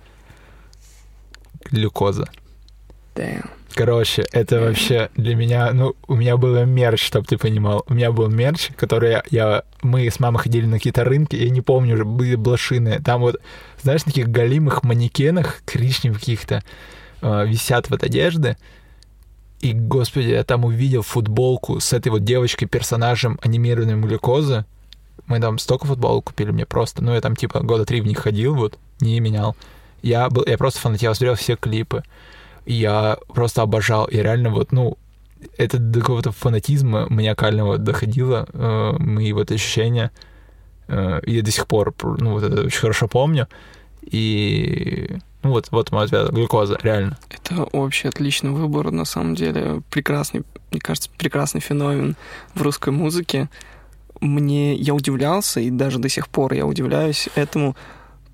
Глюкоза. 1.70 2.28
Damn. 3.16 3.48
Короче, 3.74 4.24
это 4.32 4.60
вообще 4.60 5.10
для 5.16 5.34
меня, 5.34 5.70
ну, 5.72 5.94
у 6.08 6.14
меня 6.14 6.38
было 6.38 6.64
мерч, 6.64 7.04
чтобы 7.04 7.26
ты 7.26 7.36
понимал. 7.36 7.84
У 7.88 7.92
меня 7.92 8.10
был 8.10 8.28
мерч, 8.28 8.70
который 8.74 9.10
я, 9.10 9.22
я- 9.30 9.62
мы 9.82 10.06
с 10.10 10.18
мамой 10.18 10.38
ходили 10.42 10.64
на 10.64 10.78
какие-то 10.78 11.04
рынки, 11.04 11.36
я 11.36 11.50
не 11.50 11.60
помню, 11.60 11.94
уже 11.94 12.06
были 12.06 12.36
блошины. 12.36 13.02
Там 13.02 13.20
вот, 13.20 13.36
знаешь, 13.82 14.06
на 14.06 14.12
таких 14.12 14.28
голимых 14.28 14.82
манекенах, 14.82 15.60
коричневых 15.66 16.20
каких-то, 16.20 16.62
э, 17.20 17.46
висят 17.46 17.90
вот 17.90 18.02
одежды. 18.02 18.56
И, 19.60 19.74
господи, 19.74 20.28
я 20.28 20.42
там 20.44 20.64
увидел 20.64 21.02
футболку 21.02 21.78
с 21.80 21.92
этой 21.92 22.08
вот 22.08 22.24
девочкой-персонажем 22.24 23.38
анимированным 23.42 24.00
глюкозы. 24.02 24.64
Мы 25.26 25.38
там 25.40 25.58
столько 25.58 25.86
футболок 25.86 26.24
купили 26.26 26.50
мне 26.50 26.64
просто. 26.64 27.02
Ну, 27.04 27.12
я 27.12 27.20
там 27.20 27.36
типа 27.36 27.60
года 27.60 27.84
три 27.84 28.00
в 28.00 28.06
них 28.06 28.18
ходил, 28.20 28.54
вот, 28.54 28.78
не 29.00 29.20
менял. 29.20 29.54
Я, 30.02 30.30
был, 30.30 30.44
я 30.46 30.56
просто 30.56 30.80
фанател, 30.80 31.14
смотрел 31.14 31.34
все 31.34 31.56
клипы. 31.56 32.02
Я 32.66 33.16
просто 33.28 33.62
обожал. 33.62 34.06
И 34.06 34.16
реально 34.16 34.50
вот, 34.50 34.72
ну, 34.72 34.98
это 35.56 35.78
до 35.78 36.00
какого-то 36.00 36.32
фанатизма 36.32 37.06
маниакального 37.08 37.78
доходило, 37.78 38.46
э, 38.52 38.92
мои 38.98 39.32
вот 39.32 39.50
ощущения. 39.50 40.10
Э, 40.88 41.20
я 41.24 41.42
до 41.42 41.50
сих 41.50 41.66
пор, 41.66 41.94
ну, 42.18 42.32
вот 42.32 42.42
это 42.42 42.62
очень 42.62 42.80
хорошо 42.80 43.08
помню. 43.08 43.48
И, 44.02 45.16
ну, 45.42 45.50
вот, 45.50 45.68
вот 45.70 45.92
мой 45.92 46.04
ответ. 46.04 46.30
Глюкоза, 46.30 46.78
реально. 46.82 47.18
Это 47.30 47.68
вообще 47.72 48.08
отличный 48.08 48.50
выбор, 48.50 48.90
на 48.90 49.04
самом 49.04 49.34
деле. 49.34 49.82
Прекрасный, 49.90 50.42
мне 50.70 50.80
кажется, 50.80 51.10
прекрасный 51.16 51.60
феномен 51.60 52.16
в 52.54 52.62
русской 52.62 52.90
музыке. 52.90 53.48
Мне, 54.20 54.74
я 54.74 54.94
удивлялся, 54.94 55.60
и 55.60 55.70
даже 55.70 55.98
до 55.98 56.08
сих 56.08 56.28
пор 56.28 56.54
я 56.54 56.66
удивляюсь 56.66 57.28
этому, 57.34 57.76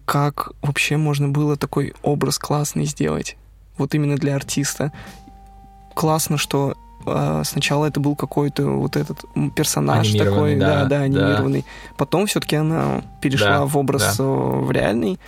как 0.05 0.53
вообще 0.63 0.97
можно 0.97 1.29
было 1.29 1.57
такой 1.57 1.95
образ 2.03 2.39
классный 2.39 2.85
сделать. 2.85 3.37
Вот 3.79 3.95
именно 3.95 4.17
для 4.17 4.37
артиста. 4.37 4.93
Классно, 5.95 6.39
что 6.39 6.75
э, 7.07 7.43
сначала 7.45 7.87
это 7.87 8.01
был 8.01 8.17
какой-то 8.17 8.67
вот 8.67 8.97
этот 8.97 9.25
персонаж 9.55 10.11
такой, 10.13 10.57
да, 10.57 10.67
да, 10.67 10.85
да, 10.85 10.89
да. 10.89 11.01
анимированный. 11.03 11.65
Потом 11.97 12.27
все-таки 12.27 12.57
она 12.57 13.03
перешла 13.21 13.59
Да, 13.61 13.65
в 13.67 13.77
образ 13.77 14.17
да. 14.17 14.25
э, 14.25 14.27
в 14.27 14.71
реальный. 14.71 15.19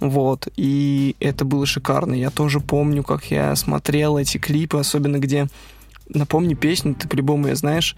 Вот, 0.00 0.48
и 0.56 1.14
это 1.20 1.44
было 1.44 1.64
шикарно. 1.64 2.14
Я 2.14 2.30
тоже 2.30 2.58
помню, 2.58 3.04
как 3.04 3.26
я 3.26 3.54
смотрел 3.54 4.18
эти 4.18 4.38
клипы, 4.38 4.78
особенно 4.78 5.18
где... 5.18 5.46
Напомни 6.08 6.54
песню, 6.54 6.94
ты 6.94 7.06
по-любому 7.08 7.46
ее 7.46 7.54
знаешь, 7.56 7.96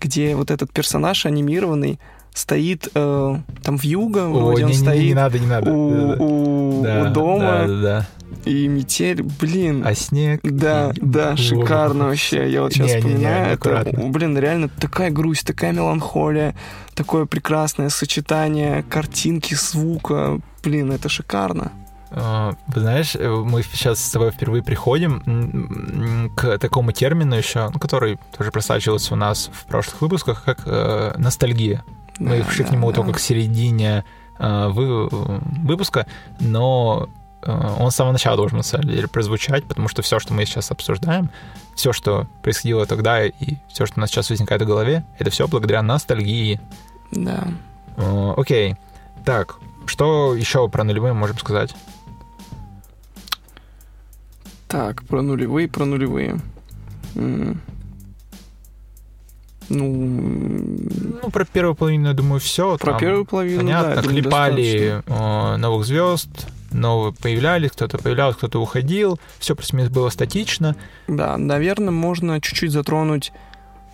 где 0.00 0.36
вот 0.36 0.50
этот 0.50 0.70
персонаж 0.70 1.24
анимированный 1.24 1.98
стоит 2.34 2.88
э, 2.94 3.36
там 3.64 3.78
в 3.78 3.82
юго, 3.84 4.26
О, 4.26 4.30
вроде 4.30 4.64
он 4.66 4.70
не, 4.70 4.76
не, 4.76 4.80
не, 4.82 4.86
стоит 4.86 5.04
не 5.04 5.14
надо, 5.14 5.38
не 5.38 5.46
надо. 5.46 5.72
у, 5.72 6.78
у- 6.78 6.82
Да, 6.84 7.02
у 7.08 7.12
дома, 7.12 7.40
Да, 7.40 7.66
да, 7.66 7.80
да. 7.82 8.06
И 8.44 8.68
метель, 8.68 9.22
блин. 9.22 9.82
А 9.86 9.94
снег... 9.94 10.40
Да, 10.42 10.92
и- 10.94 11.00
да, 11.00 11.32
О. 11.32 11.36
шикарно 11.36 12.06
вообще. 12.06 12.50
Я 12.50 12.62
вот 12.62 12.72
сейчас 12.72 12.86
Не-не-не, 12.88 13.00
вспоминаю. 13.00 13.44
это, 13.46 13.52
аккуратно. 13.54 14.08
блин, 14.08 14.38
реально 14.38 14.68
такая 14.68 15.10
грусть, 15.10 15.46
такая 15.46 15.72
меланхолия, 15.72 16.54
такое 16.94 17.26
прекрасное 17.26 17.88
сочетание 17.88 18.82
картинки, 18.84 19.54
звука. 19.54 20.38
Блин, 20.62 20.92
это 20.92 21.08
шикарно. 21.08 21.72
А, 22.10 22.54
Вы 22.68 22.80
знаешь, 22.80 23.16
э, 23.16 23.28
мы 23.28 23.62
сейчас 23.62 23.98
с 23.98 24.10
тобой 24.10 24.30
впервые 24.30 24.62
приходим 24.62 26.30
к 26.36 26.58
такому 26.58 26.92
термину 26.92 27.34
еще, 27.36 27.68
ну, 27.72 27.78
который 27.80 28.18
тоже 28.36 28.50
просачивался 28.52 29.14
у 29.14 29.16
нас 29.16 29.50
в 29.52 29.66
прошлых 29.66 30.00
выпусках, 30.00 30.44
как 30.44 30.60
э, 30.66 31.14
ностальгия. 31.18 31.84
Мы 32.18 32.38
Да, 32.38 32.44
пришли 32.44 32.64
к 32.64 32.68
да, 32.68 32.74
нему 32.74 32.90
да. 32.90 32.96
только 32.96 33.14
к 33.14 33.18
середине 33.20 34.04
э, 34.38 34.68
вы- 34.68 35.08
выпуска, 35.08 36.06
но 36.40 37.08
он 37.46 37.90
с 37.90 37.96
самого 37.96 38.12
начала 38.12 38.36
должен 38.36 38.58
на 38.58 38.62
самом 38.62 38.88
деле 38.88 39.08
прозвучать, 39.08 39.64
потому 39.64 39.88
что 39.88 40.02
все, 40.02 40.18
что 40.18 40.34
мы 40.34 40.44
сейчас 40.44 40.70
обсуждаем, 40.70 41.30
все, 41.74 41.92
что 41.92 42.26
происходило 42.42 42.86
тогда 42.86 43.24
и 43.24 43.56
все, 43.72 43.86
что 43.86 43.98
у 43.98 44.00
нас 44.00 44.10
сейчас 44.10 44.30
возникает 44.30 44.62
в 44.62 44.66
голове, 44.66 45.04
это 45.18 45.30
все 45.30 45.46
благодаря 45.46 45.82
ностальгии. 45.82 46.60
Да. 47.12 47.46
Э, 47.96 48.34
Окей. 48.36 48.76
Так, 49.24 49.56
что 49.86 50.34
еще 50.34 50.68
про 50.68 50.84
нулевые 50.84 51.12
можем 51.12 51.38
сказать? 51.38 51.74
Так, 54.68 55.04
про 55.04 55.22
нулевые, 55.22 55.68
про 55.68 55.84
нулевые. 55.84 56.40
Ну, 57.14 57.56
Ну, 59.68 61.30
про 61.32 61.44
первую 61.44 61.74
половину, 61.74 62.08
я 62.08 62.14
думаю, 62.14 62.40
все. 62.40 62.76
про 62.78 62.98
первую 62.98 63.24
половину, 63.24 63.58
да, 63.58 63.64
Понятно, 63.64 63.88
я 63.88 64.02
думаю, 64.02 64.22
клепали 64.22 65.02
э, 65.06 65.56
новых 65.56 65.84
звезд, 65.86 66.28
новые 66.70 67.12
появлялись, 67.12 67.70
кто-то 67.72 67.98
появлялся, 67.98 68.38
кто-то 68.38 68.60
уходил. 68.60 69.18
Все 69.38 69.54
плюс-минус 69.54 69.90
было 69.90 70.08
статично. 70.10 70.76
Да, 71.08 71.36
наверное, 71.36 71.90
можно 71.92 72.40
чуть-чуть 72.40 72.72
затронуть 72.72 73.32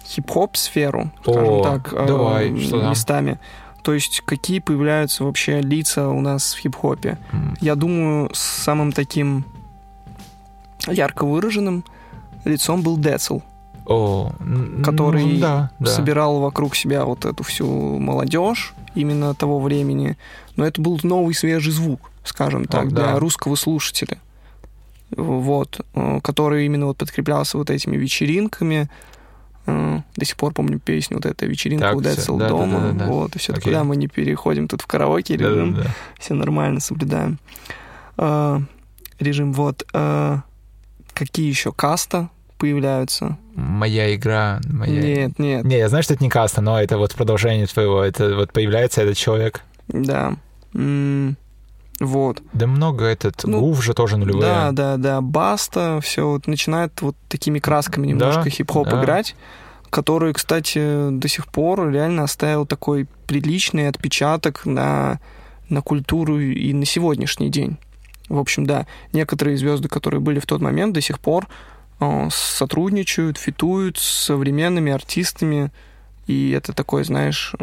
хип-хоп 0.06 0.56
сферу, 0.56 1.10
скажем 1.22 1.44
О, 1.44 1.62
так, 1.62 1.92
э, 1.92 2.06
давай, 2.06 2.58
что 2.60 2.80
там? 2.80 2.90
местами. 2.90 3.38
То 3.82 3.94
есть 3.94 4.22
какие 4.24 4.60
появляются 4.60 5.24
вообще 5.24 5.60
лица 5.60 6.08
у 6.08 6.20
нас 6.20 6.54
в 6.54 6.58
хип-хопе? 6.58 7.18
М, 7.32 7.56
Я 7.60 7.74
думаю, 7.74 8.30
самым 8.32 8.92
таким 8.92 9.44
ярко 10.86 11.24
выраженным 11.26 11.84
лицом 12.44 12.82
был 12.82 12.96
Децл, 12.96 13.40
О, 13.86 14.32
который 14.84 15.24
ну, 15.24 15.40
да, 15.40 15.70
да. 15.78 15.90
собирал 15.90 16.40
вокруг 16.40 16.74
себя 16.76 17.04
вот 17.04 17.24
эту 17.24 17.42
всю 17.44 17.66
молодежь 17.98 18.74
именно 18.94 19.34
того 19.34 19.58
времени. 19.60 20.16
Но 20.56 20.64
это 20.66 20.80
был 20.80 20.98
новый 21.02 21.34
свежий 21.34 21.72
звук, 21.72 22.10
скажем 22.24 22.64
так, 22.66 22.92
да. 22.92 23.10
для 23.12 23.18
русского 23.18 23.54
слушателя. 23.56 24.18
Вот, 25.14 25.80
э, 25.94 26.20
который 26.22 26.64
именно 26.66 26.86
вот 26.86 26.96
подкреплялся 26.96 27.58
вот 27.58 27.68
этими 27.70 27.96
вечеринками. 27.96 28.88
Э, 29.66 30.00
До 30.16 30.24
сих 30.24 30.36
пор 30.36 30.54
помню 30.54 30.78
песню 30.78 31.18
вот 31.18 31.26
эта 31.26 31.44
вечеринка 31.46 31.88
Так, 31.88 31.96
у 31.96 32.00
Децл 32.00 32.36
да, 32.38 32.44
да, 32.44 32.48
дома. 32.48 32.80
да, 32.80 32.92
да, 32.92 32.92
да. 32.92 33.06
Вот, 33.06 33.36
и 33.36 33.38
все 33.38 33.52
Окей. 33.52 33.64
куда 33.64 33.84
мы 33.84 33.96
не 33.96 34.08
переходим 34.08 34.68
тут 34.68 34.80
в 34.80 34.86
караоке 34.86 35.36
режим. 35.36 35.74
Да-да-да. 35.74 35.90
Все 36.18 36.34
нормально 36.34 36.80
соблюдаем. 36.80 37.38
Э, 38.16 38.60
Режим, 39.18 39.52
вот. 39.52 39.86
Какие 41.14 41.48
еще 41.48 41.72
каста 41.72 42.30
появляются? 42.58 43.36
Моя 43.54 44.14
игра, 44.14 44.60
моя... 44.68 45.00
Нет, 45.00 45.38
нет, 45.38 45.64
Не, 45.64 45.76
я 45.78 45.88
знаю, 45.88 46.02
что 46.02 46.14
это 46.14 46.24
не 46.24 46.30
каста, 46.30 46.60
но 46.60 46.80
это 46.80 46.96
вот 46.96 47.14
продолжение 47.14 47.66
твоего. 47.66 48.02
Это 48.02 48.34
вот 48.34 48.52
появляется 48.52 49.02
этот 49.02 49.16
человек. 49.16 49.62
да. 49.88 50.36
М, 50.74 51.36
Вот. 52.00 52.42
Да 52.52 52.66
много 52.66 53.04
этот... 53.04 53.44
Ну, 53.44 53.60
Гуф 53.60 53.82
же 53.82 53.94
тоже 53.94 54.16
нулевые. 54.16 54.42
Да, 54.42 54.72
да, 54.72 54.96
да. 54.96 55.20
Баста, 55.20 56.00
все 56.02 56.28
вот 56.28 56.46
начинает 56.46 57.00
вот 57.00 57.16
такими 57.28 57.58
красками 57.58 58.06
немножко 58.06 58.44
Да, 58.44 58.50
хип-хоп 58.50 58.88
да. 58.88 59.00
играть, 59.00 59.36
который, 59.90 60.32
кстати, 60.32 61.10
до 61.10 61.28
сих 61.28 61.46
пор 61.46 61.90
реально 61.90 62.24
оставил 62.24 62.66
такой 62.66 63.06
приличный 63.26 63.88
отпечаток 63.88 64.66
на, 64.66 65.20
на 65.68 65.82
культуру 65.82 66.40
и 66.40 66.72
на 66.72 66.84
сегодняшний 66.84 67.50
день. 67.50 67.78
В 68.28 68.38
общем, 68.38 68.64
да, 68.64 68.86
некоторые 69.12 69.56
звезды, 69.56 69.88
которые 69.88 70.20
были 70.20 70.38
в 70.38 70.46
тот 70.46 70.60
момент, 70.60 70.94
до 70.94 71.00
сих 71.00 71.20
пор 71.20 71.46
э, 72.00 72.28
сотрудничают, 72.30 73.36
фитуют 73.36 73.98
с 73.98 74.24
современными 74.24 74.90
артистами, 74.90 75.70
и 76.26 76.50
это 76.50 76.72
такой, 76.72 77.04
знаешь, 77.04 77.54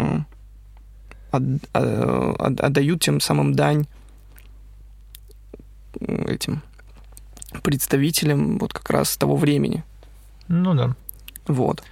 от, 1.31 1.43
э, 1.73 2.33
от, 2.37 2.59
отдают 2.61 3.01
тем 3.01 3.19
самым 3.19 3.55
дань 3.55 3.87
этим 5.99 6.61
представителям 7.63 8.57
вот 8.57 8.73
как 8.73 8.89
раз 8.89 9.17
того 9.17 9.35
времени. 9.35 9.83
Ну 10.47 10.73
да. 10.73 10.95
Вот. 11.47 11.83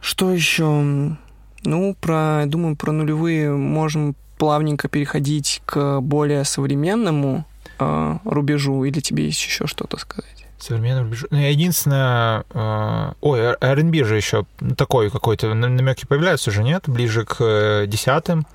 Что 0.00 0.32
еще? 0.32 1.16
Ну, 1.64 1.96
про, 2.00 2.44
думаю, 2.46 2.76
про 2.76 2.92
нулевые 2.92 3.50
можем 3.50 4.14
плавненько 4.38 4.88
переходить 4.88 5.62
к 5.64 6.00
более 6.00 6.44
современному 6.44 7.46
э, 7.78 8.18
рубежу, 8.24 8.84
или 8.84 9.00
тебе 9.00 9.26
есть 9.26 9.42
еще 9.42 9.66
что-то 9.66 9.96
сказать? 9.96 10.46
Современный 10.58 11.02
рубеж. 11.02 11.24
Ну, 11.30 11.38
единственное... 11.38 12.44
Э, 12.50 13.12
ой, 13.20 13.40
R&B 13.60 14.04
же 14.04 14.16
еще 14.16 14.44
такой 14.76 15.10
какой-то 15.10 15.54
намеки 15.54 16.06
появляются 16.06 16.50
уже, 16.50 16.62
нет? 16.62 16.84
Ближе 16.86 17.24
к 17.24 17.36
э, 17.40 17.86
десятым. 17.86 18.46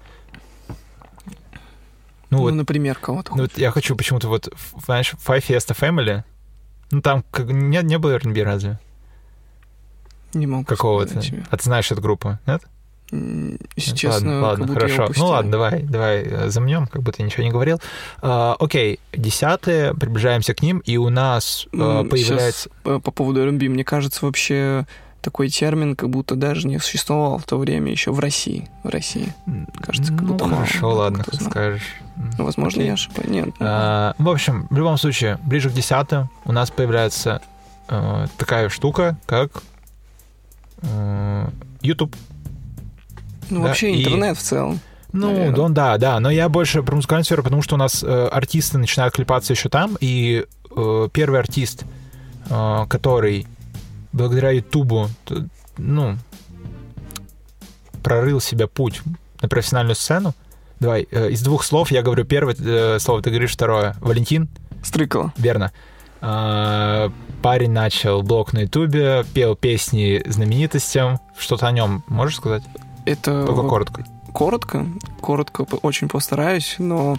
Ну, 2.30 2.38
ну 2.38 2.44
вот, 2.44 2.54
например, 2.54 2.98
кого-то 3.00 3.36
ну, 3.36 3.44
вот 3.44 3.58
я 3.58 3.72
хочу 3.72 3.96
почему-то 3.96 4.28
вот, 4.28 4.54
знаешь, 4.86 5.16
Five 5.26 5.44
Fiesta 5.48 5.76
Family, 5.78 6.24
ну 6.92 7.02
там 7.02 7.24
как, 7.32 7.48
не, 7.48 7.82
не 7.82 7.98
было 7.98 8.12
R&B 8.12 8.44
разве? 8.44 8.80
Не 10.34 10.48
могу 10.48 10.66
Какого-то. 10.66 11.22
А 11.50 11.58
ты 11.58 11.64
знаешь 11.64 11.92
эту 11.92 12.02
группу, 12.02 12.38
нет? 12.46 12.64
Если 13.76 13.96
честно, 13.96 14.42
ладно, 14.42 14.66
ладно 14.66 14.74
хорошо. 14.76 15.10
Ну 15.18 15.26
ладно, 15.28 15.52
давай, 15.52 15.82
давай 15.82 16.22
э, 16.24 16.50
замнем, 16.50 16.86
как 16.86 17.02
будто 17.02 17.22
я 17.22 17.26
ничего 17.26 17.44
не 17.44 17.50
говорил. 17.50 17.82
А, 18.22 18.56
окей, 18.60 19.00
десятые, 19.14 19.96
приближаемся 19.96 20.54
к 20.54 20.62
ним, 20.62 20.80
и 20.80 20.98
у 20.98 21.10
нас 21.10 21.68
а, 21.74 22.04
появляется... 22.04 22.70
Сейчас, 22.84 23.02
по 23.02 23.12
поводу 23.12 23.42
R&B, 23.42 23.68
мне 23.70 23.84
кажется, 23.84 24.26
вообще 24.26 24.86
такой 25.22 25.50
термин 25.50 25.96
как 25.96 26.10
будто 26.10 26.36
даже 26.36 26.68
не 26.68 26.80
существовал 26.80 27.38
в 27.38 27.44
то 27.44 27.58
время 27.58 27.92
еще 27.92 28.12
в 28.12 28.20
России. 28.20 28.68
В 28.84 28.90
России. 28.90 29.34
Кажется, 29.82 30.14
как 30.14 30.22
ну, 30.22 30.28
будто 30.34 30.48
хорошо, 30.48 30.82
мало, 30.82 30.98
ладно, 31.00 31.24
как 31.24 31.42
скажешь. 31.42 31.96
Ну, 32.38 32.46
возможно, 32.46 32.80
Окей. 32.80 32.88
я 32.88 32.94
ошибаюсь. 32.94 33.30
Нет. 33.30 33.50
А, 33.60 34.14
в 34.18 34.30
общем, 34.30 34.68
в 34.70 34.76
любом 34.76 34.98
случае, 34.98 35.40
ближе 35.44 35.70
к 35.70 35.74
десятым 35.74 36.30
у 36.46 36.52
нас 36.52 36.70
появляется 36.72 37.42
э, 37.88 38.28
такая 38.38 38.70
штука, 38.70 39.18
как 39.26 39.64
э, 40.82 41.48
YouTube. 41.82 42.16
Ну, 43.50 43.62
да, 43.62 43.68
вообще 43.68 44.00
интернет 44.00 44.36
и... 44.36 44.40
в 44.40 44.42
целом. 44.42 44.80
Ну, 45.12 45.52
да, 45.52 45.70
да, 45.70 45.98
да, 45.98 46.20
но 46.20 46.30
я 46.30 46.50
больше 46.50 46.84
про 46.84 46.96
музыкальную 46.96 47.26
сферу, 47.26 47.42
потому 47.42 47.62
что 47.62 47.76
у 47.76 47.78
нас 47.80 48.04
э, 48.04 48.28
артисты 48.28 48.78
начинают 48.78 49.16
клепаться 49.16 49.54
еще 49.54 49.68
там, 49.68 49.98
и 50.00 50.46
э, 50.76 51.10
первый 51.12 51.40
артист, 51.40 51.84
э, 52.50 52.86
который 52.88 53.48
благодаря 54.12 54.52
Ютубу, 54.52 55.10
ну, 55.78 56.18
прорыл 58.04 58.40
себе 58.40 58.68
путь 58.68 59.02
на 59.42 59.48
профессиональную 59.48 59.96
сцену. 59.96 60.34
Давай, 60.80 61.08
э, 61.12 61.32
из 61.32 61.42
двух 61.42 61.64
слов 61.64 61.92
я 61.92 62.02
говорю 62.02 62.24
первое 62.24 62.56
э, 62.58 63.00
слово, 63.00 63.22
ты 63.22 63.30
говоришь 63.30 63.52
второе. 63.52 63.96
Валентин? 64.00 64.48
Стрыкало. 64.82 65.34
Верно. 65.38 65.72
Э, 66.22 67.10
парень 67.42 67.72
начал 67.72 68.22
блог 68.24 68.54
на 68.54 68.60
Ютубе, 68.60 69.26
пел 69.34 69.56
песни 69.56 70.22
знаменитостям. 70.26 71.20
Что-то 71.38 71.68
о 71.68 71.72
нем 71.72 72.04
можешь 72.08 72.38
сказать? 72.38 72.64
Это... 73.06 73.46
Только 73.46 73.68
коротко. 73.68 74.06
Коротко? 74.34 74.86
Коротко 75.22 75.62
очень 75.82 76.08
постараюсь, 76.08 76.76
но 76.78 77.18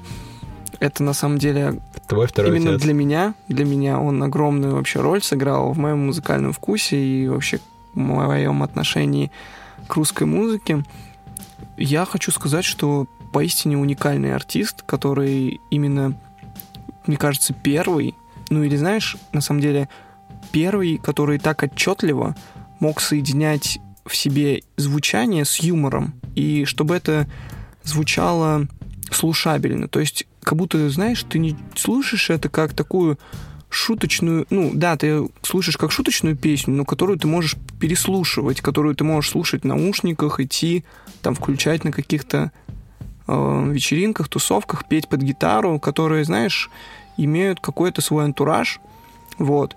это 0.78 1.02
на 1.02 1.12
самом 1.12 1.38
деле 1.38 1.80
Твой 2.10 2.26
второй 2.26 2.56
именно 2.56 2.72
отец. 2.72 2.82
для 2.82 2.92
меня, 2.92 3.34
для 3.46 3.64
меня 3.64 4.00
он 4.00 4.20
огромную 4.20 4.74
вообще 4.74 5.00
роль 5.00 5.22
сыграл 5.22 5.72
в 5.72 5.78
моем 5.78 6.06
музыкальном 6.06 6.52
вкусе 6.52 6.96
и 6.96 7.28
вообще 7.28 7.60
в 7.94 7.98
моем 7.98 8.64
отношении 8.64 9.30
к 9.86 9.94
русской 9.94 10.24
музыке. 10.24 10.84
Я 11.76 12.04
хочу 12.04 12.32
сказать, 12.32 12.64
что 12.64 13.06
поистине 13.32 13.78
уникальный 13.78 14.34
артист, 14.34 14.82
который 14.82 15.60
именно, 15.70 16.20
мне 17.06 17.16
кажется, 17.16 17.54
первый, 17.54 18.16
ну 18.48 18.64
или 18.64 18.74
знаешь, 18.74 19.16
на 19.32 19.40
самом 19.40 19.60
деле 19.60 19.88
первый, 20.50 20.98
который 20.98 21.38
так 21.38 21.62
отчетливо 21.62 22.34
мог 22.80 23.00
соединять 23.00 23.78
в 24.04 24.16
себе 24.16 24.62
звучание 24.76 25.44
с 25.44 25.58
юмором, 25.60 26.14
и 26.34 26.64
чтобы 26.64 26.96
это 26.96 27.28
звучало 27.84 28.66
слушабельно. 29.12 29.86
То 29.86 30.00
есть, 30.00 30.26
как 30.50 30.58
будто, 30.58 30.90
знаешь, 30.90 31.22
ты 31.28 31.38
не 31.38 31.56
слушаешь 31.76 32.28
это 32.28 32.48
как 32.48 32.74
такую 32.74 33.20
шуточную, 33.68 34.48
ну 34.50 34.72
да, 34.74 34.96
ты 34.96 35.28
слушаешь 35.42 35.76
как 35.76 35.92
шуточную 35.92 36.34
песню, 36.34 36.74
но 36.74 36.84
которую 36.84 37.20
ты 37.20 37.28
можешь 37.28 37.54
переслушивать, 37.78 38.60
которую 38.60 38.96
ты 38.96 39.04
можешь 39.04 39.30
слушать 39.30 39.62
в 39.62 39.66
наушниках, 39.66 40.40
идти, 40.40 40.84
там, 41.22 41.36
включать 41.36 41.84
на 41.84 41.92
каких-то 41.92 42.50
э, 43.28 43.70
вечеринках, 43.70 44.26
тусовках, 44.26 44.88
петь 44.88 45.06
под 45.06 45.22
гитару, 45.22 45.78
которые, 45.78 46.24
знаешь, 46.24 46.68
имеют 47.16 47.60
какой-то 47.60 48.02
свой 48.02 48.24
антураж, 48.24 48.80
вот. 49.38 49.76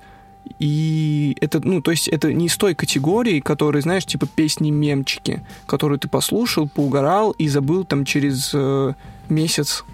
И 0.57 1.37
это, 1.39 1.59
ну, 1.63 1.83
то 1.83 1.91
есть 1.91 2.07
это 2.07 2.33
не 2.33 2.47
из 2.47 2.57
той 2.57 2.73
категории, 2.73 3.41
которые, 3.41 3.83
знаешь, 3.83 4.07
типа 4.07 4.25
песни-мемчики, 4.25 5.45
которые 5.67 5.99
ты 5.99 6.07
послушал, 6.07 6.67
поугорал 6.67 7.29
и 7.29 7.47
забыл 7.47 7.85
там 7.85 8.05
через 8.05 8.49
э, 8.55 8.93
месяц 9.29 9.85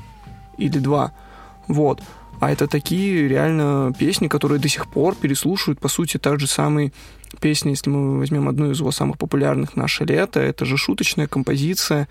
или 0.60 0.80
два. 0.80 1.14
Вот. 1.68 2.02
А 2.40 2.52
это 2.52 2.68
такие 2.68 3.28
реально 3.28 3.94
песни, 3.98 4.28
которые 4.28 4.60
до 4.60 4.70
сих 4.70 4.90
пор 4.90 5.16
переслушивают, 5.16 5.80
по 5.80 5.90
сути, 5.90 6.18
так 6.18 6.40
же 6.40 6.48
самые 6.48 6.94
песни, 7.42 7.72
если 7.72 7.90
мы 7.90 8.18
возьмем 8.18 8.48
одну 8.48 8.72
из 8.72 8.80
его 8.80 8.92
самых 8.92 9.18
популярных 9.18 9.76
«Наше 9.76 10.06
лето», 10.06 10.40
это 10.40 10.66
же 10.66 10.78
шуточная 10.78 11.28
композиция, 11.28 12.08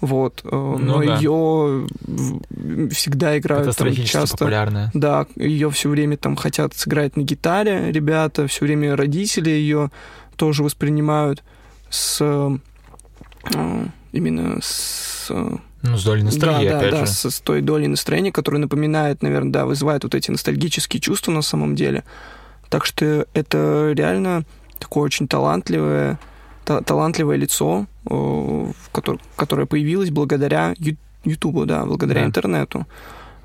вот, 0.00 0.42
э, 0.44 0.48
ну, 0.50 0.78
но 0.78 1.02
да. 1.02 1.16
ее 1.16 1.86
всегда 2.90 3.38
играют 3.38 3.74
там 3.76 3.94
часто. 3.94 4.36
популярная. 4.36 4.90
Да, 4.94 5.26
ее 5.36 5.70
все 5.70 5.88
время 5.88 6.16
там 6.16 6.36
хотят 6.36 6.74
сыграть 6.74 7.16
на 7.16 7.22
гитаре, 7.22 7.90
ребята, 7.90 8.46
все 8.48 8.64
время 8.64 8.96
родители 8.96 9.50
ее 9.50 9.90
тоже 10.36 10.64
воспринимают 10.64 11.42
с 11.88 12.18
э, 12.20 13.86
именно 14.12 14.58
с 14.60 15.30
ну, 15.82 15.96
с 15.96 16.04
долей 16.04 16.22
настроения, 16.22 16.70
да, 16.70 16.78
опять 16.78 16.90
да, 16.90 16.96
же. 16.98 17.02
Да, 17.02 17.06
с, 17.06 17.30
с 17.30 17.40
той 17.40 17.60
долей 17.60 17.88
настроения, 17.88 18.32
которая 18.32 18.60
напоминает, 18.60 19.22
наверное, 19.22 19.52
да, 19.52 19.66
вызывает 19.66 20.04
вот 20.04 20.14
эти 20.14 20.30
ностальгические 20.30 21.00
чувства 21.00 21.32
на 21.32 21.42
самом 21.42 21.74
деле. 21.74 22.04
Так 22.68 22.86
что 22.86 23.26
это 23.34 23.92
реально 23.94 24.44
такое 24.78 25.04
очень 25.04 25.28
талантливое, 25.28 26.18
та, 26.64 26.80
талантливое 26.80 27.36
лицо, 27.36 27.86
э, 28.08 28.72
которое, 28.92 29.20
которое 29.36 29.66
появилось 29.66 30.10
благодаря 30.10 30.74
Ютубу, 31.24 31.66
да, 31.66 31.84
благодаря 31.84 32.22
да. 32.22 32.26
интернету. 32.28 32.86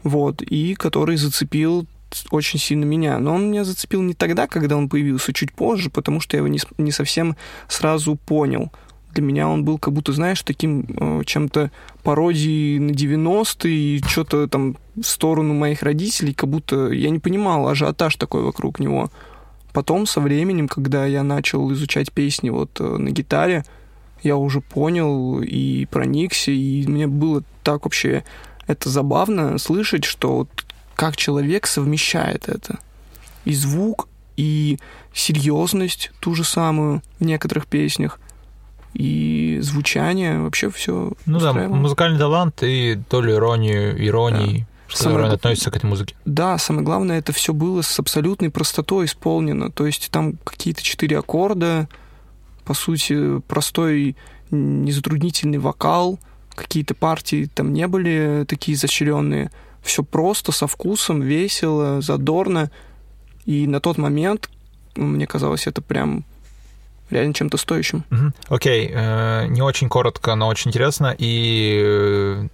Вот, 0.03 0.41
и 0.41 0.75
который 0.75 1.17
зацепил 1.17 1.87
очень 2.31 2.59
сильно 2.59 2.85
меня. 2.85 3.19
Но 3.19 3.35
он 3.35 3.49
меня 3.49 3.65
зацепил 3.65 4.01
не 4.01 4.13
тогда, 4.13 4.47
когда 4.47 4.77
он 4.77 4.89
появился, 4.89 5.33
чуть 5.33 5.51
позже, 5.51 5.89
потому 5.89 6.19
что 6.19 6.37
я 6.37 6.39
его 6.39 6.47
не, 6.47 6.59
не 6.77 6.91
совсем 6.91 7.35
сразу 7.67 8.15
понял 8.15 8.71
для 9.17 9.25
меня 9.25 9.49
он 9.49 9.63
был 9.63 9.79
как 9.79 9.93
будто, 9.93 10.13
знаешь, 10.13 10.43
таким 10.43 10.85
э, 10.89 11.23
чем-то 11.25 11.71
пародией 12.03 12.77
на 12.77 12.91
90-е 12.91 13.73
и 13.73 14.03
что-то 14.07 14.47
там 14.47 14.77
в 14.95 15.03
сторону 15.03 15.55
моих 15.55 15.81
родителей, 15.81 16.33
как 16.33 16.49
будто 16.49 16.91
я 16.91 17.09
не 17.09 17.17
понимал 17.17 17.67
ажиотаж 17.67 18.15
такой 18.17 18.43
вокруг 18.43 18.79
него. 18.79 19.09
Потом, 19.73 20.05
со 20.05 20.21
временем, 20.21 20.67
когда 20.67 21.07
я 21.07 21.23
начал 21.23 21.73
изучать 21.73 22.11
песни 22.11 22.51
вот 22.51 22.79
э, 22.79 22.83
на 22.83 23.09
гитаре, 23.09 23.65
я 24.21 24.35
уже 24.35 24.61
понял 24.61 25.41
и 25.41 25.85
проникся, 25.85 26.51
и 26.51 26.85
мне 26.85 27.07
было 27.07 27.41
так 27.63 27.85
вообще 27.85 28.23
это 28.67 28.89
забавно 28.89 29.57
слышать, 29.57 30.05
что 30.05 30.37
вот 30.37 30.49
как 30.95 31.17
человек 31.17 31.65
совмещает 31.65 32.49
это. 32.49 32.77
И 33.45 33.55
звук, 33.55 34.07
и 34.35 34.77
серьезность 35.11 36.11
ту 36.19 36.35
же 36.35 36.43
самую 36.43 37.01
в 37.19 37.23
некоторых 37.23 37.65
песнях, 37.65 38.19
и 38.97 39.59
звучание, 39.61 40.39
вообще 40.39 40.71
все 40.71 41.13
Ну 41.27 41.39
да, 41.39 41.53
музыкальный 41.53 42.17
талант 42.17 42.63
и 42.63 42.99
долю 43.11 43.35
иронию, 43.35 44.03
иронии, 44.03 44.65
да. 44.89 44.95
с 44.95 45.03
которой 45.03 45.27
он 45.27 45.31
относится 45.31 45.69
к 45.69 45.75
этой 45.75 45.85
музыке. 45.85 46.15
Да, 46.25 46.57
самое 46.57 46.83
главное, 46.83 47.19
это 47.19 47.31
все 47.31 47.53
было 47.53 47.83
с 47.83 47.99
абсолютной 47.99 48.49
простотой 48.49 49.05
исполнено. 49.05 49.69
То 49.69 49.85
есть 49.85 50.09
там 50.09 50.33
какие-то 50.43 50.81
четыре 50.81 51.19
аккорда, 51.19 51.87
по 52.65 52.73
сути, 52.73 53.39
простой, 53.41 54.15
незатруднительный 54.49 55.59
вокал, 55.59 56.17
какие-то 56.55 56.95
партии 56.95 57.51
там 57.53 57.73
не 57.73 57.87
были 57.87 58.45
такие 58.47 58.73
изощренные. 58.73 59.51
Все 59.83 60.03
просто, 60.03 60.51
со 60.51 60.65
вкусом, 60.65 61.21
весело, 61.21 62.01
задорно. 62.01 62.71
И 63.45 63.67
на 63.67 63.79
тот 63.79 63.99
момент, 63.99 64.49
мне 64.95 65.27
казалось, 65.27 65.67
это 65.67 65.83
прям 65.83 66.25
реально 67.09 67.33
чем-то 67.33 67.57
стоящим. 67.57 68.03
Окей, 68.49 68.87
okay. 68.87 68.93
э, 68.93 69.47
не 69.47 69.61
очень 69.61 69.89
коротко, 69.89 70.35
но 70.35 70.47
очень 70.47 70.69
интересно. 70.69 71.15
И 71.17 71.81
э, 71.83 72.47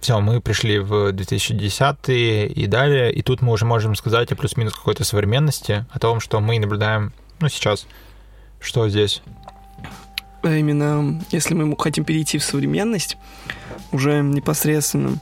все, 0.00 0.20
мы 0.20 0.40
пришли 0.40 0.78
в 0.78 1.12
2010 1.12 1.96
и 2.08 2.66
далее, 2.66 3.12
и 3.12 3.22
тут 3.22 3.40
мы 3.40 3.52
уже 3.52 3.64
можем 3.64 3.94
сказать 3.94 4.30
о 4.32 4.36
плюс-минус 4.36 4.74
какой-то 4.74 5.04
современности, 5.04 5.86
о 5.90 5.98
том, 5.98 6.20
что 6.20 6.40
мы 6.40 6.58
наблюдаем, 6.58 7.12
ну, 7.40 7.48
сейчас. 7.48 7.86
Что 8.60 8.88
здесь? 8.88 9.22
А 10.42 10.54
Именно 10.54 11.22
если 11.30 11.54
мы 11.54 11.74
хотим 11.78 12.04
перейти 12.04 12.38
в 12.38 12.44
современность, 12.44 13.16
уже 13.92 14.20
непосредственно, 14.20 15.18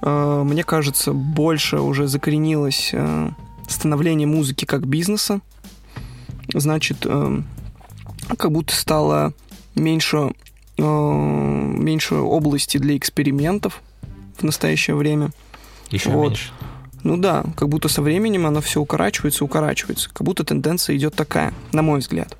э, 0.00 0.42
мне 0.44 0.64
кажется, 0.64 1.12
больше 1.12 1.80
уже 1.80 2.06
закоренилось 2.06 2.90
э, 2.92 3.30
становление 3.68 4.26
музыки 4.26 4.64
как 4.64 4.86
бизнеса. 4.86 5.40
Значит, 6.54 7.06
как 8.34 8.50
будто 8.52 8.74
стало 8.74 9.32
меньше, 9.74 10.32
э, 10.78 10.82
меньше 10.82 12.16
области 12.16 12.78
для 12.78 12.96
экспериментов 12.96 13.82
в 14.38 14.42
настоящее 14.42 14.96
время. 14.96 15.30
Еще 15.90 16.10
Вот. 16.10 16.28
меньше. 16.30 16.50
Ну 17.02 17.16
да, 17.16 17.44
как 17.56 17.68
будто 17.68 17.88
со 17.88 18.02
временем 18.02 18.46
оно 18.46 18.60
все 18.60 18.80
укорачивается, 18.80 19.44
укорачивается. 19.44 20.08
Как 20.12 20.22
будто 20.24 20.42
тенденция 20.44 20.96
идет 20.96 21.14
такая, 21.14 21.52
на 21.72 21.82
мой 21.82 22.00
взгляд. 22.00 22.36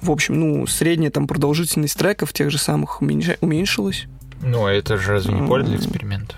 В 0.00 0.10
общем, 0.10 0.40
ну, 0.40 0.66
средняя 0.66 1.12
там 1.12 1.28
продолжительность 1.28 1.96
треков 1.96 2.32
тех 2.32 2.50
же 2.50 2.58
самых 2.58 3.00
уменьша- 3.00 3.38
уменьшилась. 3.40 4.06
Ну, 4.42 4.66
а 4.66 4.72
это 4.72 4.96
же 4.96 5.12
разве 5.12 5.32
не 5.34 5.46
поле 5.46 5.62
для 5.64 5.76
эксперимента? 5.76 6.34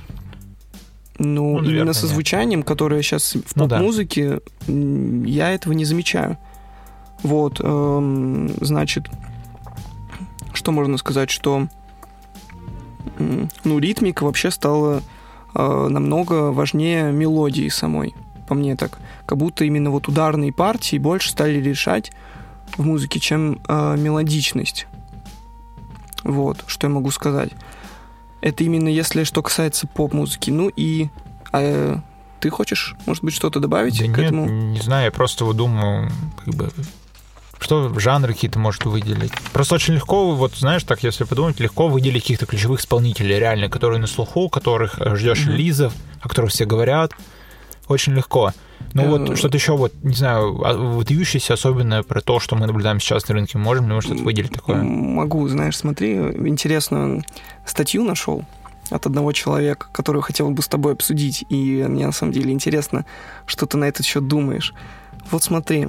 Ну, 1.18 1.24
Ну, 1.42 1.58
именно 1.58 1.68
наверное, 1.70 1.92
со 1.94 2.04
нет. 2.06 2.12
звучанием, 2.14 2.62
которое 2.62 3.00
сейчас 3.00 3.34
в 3.34 3.56
Ну 3.56 3.66
да. 3.66 3.76
поп-музыке, 3.76 4.40
я 4.66 5.50
этого 5.52 5.72
не 5.72 5.84
замечаю. 5.86 6.36
Вот, 7.24 7.60
эм, 7.60 8.50
значит, 8.60 9.08
что 10.52 10.70
можно 10.70 10.96
сказать, 10.98 11.30
что 11.30 11.66
ну, 13.18 13.78
ритмика 13.78 14.24
вообще 14.24 14.50
стала 14.50 15.02
э, 15.54 15.88
намного 15.88 16.52
важнее 16.52 17.10
мелодии 17.12 17.68
самой, 17.68 18.14
по 18.46 18.54
мне 18.54 18.76
так. 18.76 18.98
Как 19.26 19.38
будто 19.38 19.64
именно 19.64 19.90
вот 19.90 20.06
ударные 20.06 20.52
партии 20.52 20.98
больше 20.98 21.30
стали 21.30 21.60
решать 21.60 22.12
в 22.76 22.84
музыке, 22.84 23.20
чем 23.20 23.60
э, 23.66 23.96
мелодичность. 23.96 24.86
Вот, 26.24 26.62
что 26.66 26.86
я 26.86 26.92
могу 26.92 27.10
сказать. 27.10 27.50
Это 28.40 28.64
именно 28.64 28.88
если 28.88 29.24
что 29.24 29.42
касается 29.42 29.86
поп-музыки. 29.86 30.50
Ну 30.50 30.70
и 30.74 31.08
а, 31.52 32.00
ты 32.40 32.50
хочешь, 32.50 32.94
может 33.06 33.24
быть, 33.24 33.32
что-то 33.32 33.60
добавить 33.60 33.98
Да 33.98 34.04
к 34.04 34.18
нет, 34.18 34.18
этому? 34.18 34.46
не 34.46 34.80
знаю, 34.80 35.06
я 35.06 35.10
просто 35.10 35.46
вот 35.46 35.56
думаю, 35.56 36.10
как 36.44 36.54
бы, 36.54 36.70
что 37.64 37.98
жанры 37.98 38.34
какие-то 38.34 38.58
может 38.58 38.84
выделить. 38.84 39.32
Просто 39.52 39.76
очень 39.76 39.94
легко, 39.94 40.34
вот 40.34 40.54
знаешь, 40.54 40.84
так 40.84 41.02
если 41.02 41.24
подумать, 41.24 41.58
легко 41.60 41.88
выделить 41.88 42.22
каких-то 42.22 42.44
ключевых 42.44 42.80
исполнителей, 42.80 43.38
реально, 43.38 43.70
которые 43.70 44.00
на 44.00 44.06
слуху, 44.06 44.50
которых 44.50 45.00
э, 45.00 45.16
ждешь 45.16 45.46
релизов, 45.46 45.94
о 46.20 46.28
которых 46.28 46.50
все 46.50 46.66
говорят. 46.66 47.12
Очень 47.88 48.14
легко. 48.14 48.52
Ну 48.92 49.08
вот 49.08 49.38
что-то 49.38 49.56
еще, 49.56 49.76
вот, 49.76 49.92
не 50.02 50.14
знаю, 50.14 50.60
а, 50.64 50.74
выдающееся, 50.74 51.54
особенно 51.54 52.02
про 52.02 52.20
то, 52.20 52.38
что 52.38 52.54
мы 52.54 52.66
наблюдаем 52.66 53.00
сейчас 53.00 53.26
на 53.28 53.34
рынке, 53.34 53.56
можем 53.56 53.88
ли 53.88 53.94
мы 53.94 54.02
что-то 54.02 54.22
выделить 54.22 54.52
такое? 54.52 54.82
Могу, 54.82 55.48
знаешь, 55.48 55.76
смотри, 55.76 56.14
интересную 56.14 57.24
статью 57.64 58.04
нашел 58.04 58.44
от 58.90 59.06
одного 59.06 59.32
человека, 59.32 59.86
которую 59.90 60.22
хотел 60.22 60.50
бы 60.50 60.62
с 60.62 60.68
тобой 60.68 60.92
обсудить, 60.92 61.44
и 61.48 61.84
мне 61.88 62.06
на 62.06 62.12
самом 62.12 62.32
деле 62.32 62.52
интересно, 62.52 63.06
что 63.46 63.66
ты 63.66 63.78
на 63.78 63.86
этот 63.86 64.04
счет 64.04 64.28
думаешь. 64.28 64.74
Вот 65.30 65.42
смотри, 65.42 65.88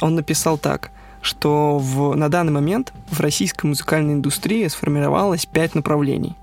он 0.00 0.14
написал 0.14 0.58
так, 0.58 0.90
что 1.22 1.78
в, 1.78 2.14
на 2.14 2.28
данный 2.28 2.52
момент 2.52 2.92
в 3.10 3.20
российской 3.20 3.66
музыкальной 3.66 4.14
индустрии 4.14 4.66
сформировалось 4.68 5.46
пять 5.46 5.74
направлений. 5.74 6.34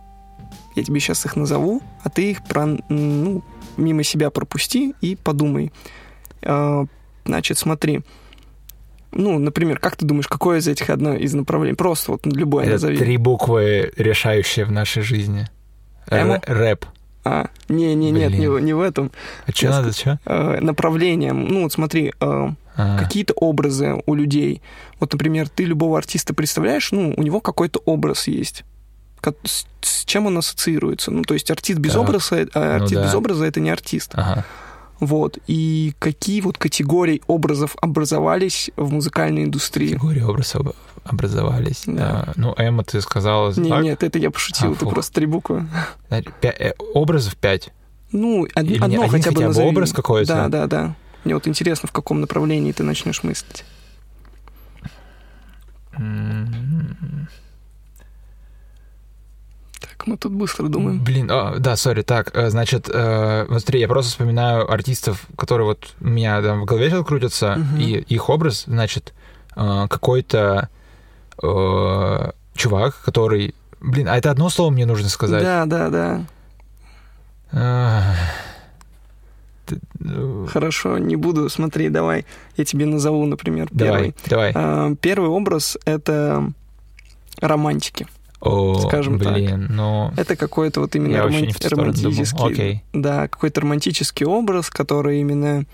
Я 0.75 0.83
тебе 0.83 0.99
сейчас 0.99 1.25
их 1.25 1.35
назову, 1.35 1.81
а 2.03 2.09
ты 2.09 2.31
их 2.31 2.43
про, 2.43 2.65
ну, 2.89 3.43
мимо 3.77 4.03
себя 4.03 4.29
пропусти 4.29 4.93
и 5.01 5.15
подумай. 5.15 5.71
Э, 6.41 6.85
Значит, 7.25 7.57
смотри. 7.57 8.01
Ну, 9.11 9.39
например, 9.39 9.79
как 9.79 9.95
ты 9.95 10.05
думаешь, 10.05 10.27
какое 10.27 10.59
из 10.59 10.67
этих 10.67 10.89
одно 10.89 11.13
из 11.13 11.33
направлений? 11.33 11.75
Просто 11.75 12.11
вот 12.11 12.25
любое 12.25 12.63
Это 12.65 12.73
назови. 12.73 12.97
три 12.97 13.17
буквы, 13.17 13.91
решающие 13.97 14.63
в 14.65 14.71
нашей 14.71 15.01
жизни. 15.01 15.47
Р- 16.09 16.41
рэп. 16.45 16.85
А, 17.25 17.47
не, 17.67 17.95
не, 17.95 18.11
нет, 18.11 18.31
не, 18.31 18.37
Блин. 18.37 18.51
в- 18.53 18.59
не 18.61 18.73
в 18.73 18.79
этом. 18.81 19.11
А 19.45 19.51
что 19.51 19.69
надо, 19.69 19.91
что? 19.91 20.19
Э, 20.25 20.59
направлением. 20.61 21.45
Ну, 21.47 21.63
вот 21.63 21.73
смотри, 21.73 22.13
э, 22.19 22.49
какие-то 22.77 23.33
образы 23.33 23.95
у 24.05 24.13
людей. 24.13 24.61
Вот, 24.99 25.11
например, 25.11 25.49
ты 25.49 25.63
любого 25.65 25.97
артиста 25.97 26.33
представляешь, 26.33 26.91
ну, 26.91 27.13
у 27.17 27.21
него 27.23 27.39
какой-то 27.41 27.79
образ 27.85 28.27
есть. 28.27 28.63
С, 29.43 29.65
с 29.81 30.05
чем 30.05 30.27
он 30.27 30.37
ассоциируется? 30.37 31.11
Ну, 31.11 31.23
то 31.23 31.33
есть 31.33 31.49
артист 31.51 31.79
без 31.79 31.93
Так. 31.93 32.01
образа, 32.03 32.35
э, 32.37 32.45
артист 32.53 32.93
да. 32.93 33.03
без 33.05 33.13
образа 33.13 33.45
это 33.45 33.59
не 33.59 33.69
артист. 33.69 34.11
Ага. 34.13 34.45
Вот. 34.99 35.37
И 35.47 35.93
какие 35.99 36.39
вот 36.41 36.57
категории 36.57 37.21
образов 37.27 37.75
образовались 37.81 38.71
в 38.77 38.91
музыкальной 38.93 39.43
индустрии? 39.43 39.89
Категории 39.93 40.21
образов 40.21 40.67
образовались. 41.03 41.83
Да. 41.85 42.25
А, 42.27 42.33
ну, 42.35 42.53
Эмма, 42.57 42.83
ты 42.83 43.01
сказала 43.01 43.53
Не, 43.57 43.69
так. 43.69 43.83
нет, 43.83 44.03
это 44.03 44.17
я 44.19 44.31
пошутил, 44.31 44.69
А, 44.69 44.71
это 44.71 44.79
фух. 44.85 44.93
просто 44.93 45.13
три 45.13 45.25
буквы. 45.25 45.67
Пя- 46.09 46.55
э, 46.57 46.73
Образов 46.93 47.35
пять. 47.35 47.69
Ну, 48.11 48.43
од- 48.55 48.63
Или 48.63 48.75
одно 48.79 49.07
хотя 49.07 49.11
бы 49.11 49.23
хотя 49.23 49.31
бы 49.31 49.43
назови. 49.43 49.67
образ 49.67 49.91
какой-то? 49.93 50.33
Да, 50.33 50.47
да, 50.47 50.67
да. 50.67 50.95
Мне 51.27 51.33
вот 51.33 51.45
интересно, 51.45 51.89
в 51.89 51.91
каком 51.91 52.21
направлении 52.21 52.71
ты 52.71 52.83
начнешь 52.83 53.21
мыслить. 53.21 53.65
Так, 59.81 60.07
мы 60.07 60.15
тут 60.15 60.31
быстро 60.31 60.69
думаем. 60.69 61.03
Блин, 61.03 61.29
а, 61.29 61.57
да, 61.59 61.75
сори, 61.75 62.01
так, 62.03 62.31
э, 62.33 62.49
значит, 62.49 62.89
э, 62.89 63.45
смотри, 63.49 63.81
я 63.81 63.89
просто 63.89 64.11
вспоминаю 64.11 64.71
артистов, 64.71 65.25
которые 65.37 65.65
вот 65.65 65.95
у 65.99 66.07
меня 66.07 66.41
там 66.41 66.61
в 66.61 66.65
голове 66.65 66.89
сейчас 66.89 67.05
крутятся, 67.05 67.55
Мгм. 67.57 67.77
и 67.81 67.91
их 67.97 68.29
образ, 68.29 68.63
значит, 68.67 69.13
э, 69.57 69.87
какой-то 69.89 70.69
э, 71.43 72.31
чувак, 72.55 73.01
который... 73.03 73.53
Блин, 73.81 74.07
а 74.07 74.15
это 74.17 74.31
одно 74.31 74.49
слово 74.49 74.69
мне 74.71 74.85
нужно 74.85 75.09
сказать? 75.09 75.43
Да, 75.43 75.65
да, 75.65 75.89
да. 77.51 78.15
Э, 79.73 80.45
Хорошо, 80.49 80.97
не 80.97 81.15
буду. 81.15 81.49
Смотри, 81.49 81.89
давай, 81.89 82.25
я 82.55 82.65
тебе 82.65 82.85
назову, 82.85 83.25
например, 83.25 83.67
Давай, 83.71 84.13
первый. 84.13 84.15
давай. 84.27 84.51
А, 84.55 84.95
Первый 85.01 85.29
образ— 85.29 85.77
это 85.85 86.51
романтики. 87.39 88.07
О, 88.39 88.79
скажем 88.79 89.19
так. 89.19 89.33
блин, 89.33 89.67
ну... 89.71 90.11
Это 90.15 90.35
какой-то 90.35 90.81
вот 90.81 90.95
именно 90.95 91.15
Я 91.15 91.23
вообще 91.23 91.37
роман- 91.39 91.47
не 91.47 91.53
в 91.53 91.59
ту 91.59 91.67
сторону 91.67 91.91
думал. 91.93 92.03
романтический... 92.03 92.45
Окей. 92.45 92.83
Да, 92.93 93.27
какой-то 93.27 93.61
романтический 93.61 94.25
образ, 94.27 94.69
который 94.69 95.21
именно 95.21 95.65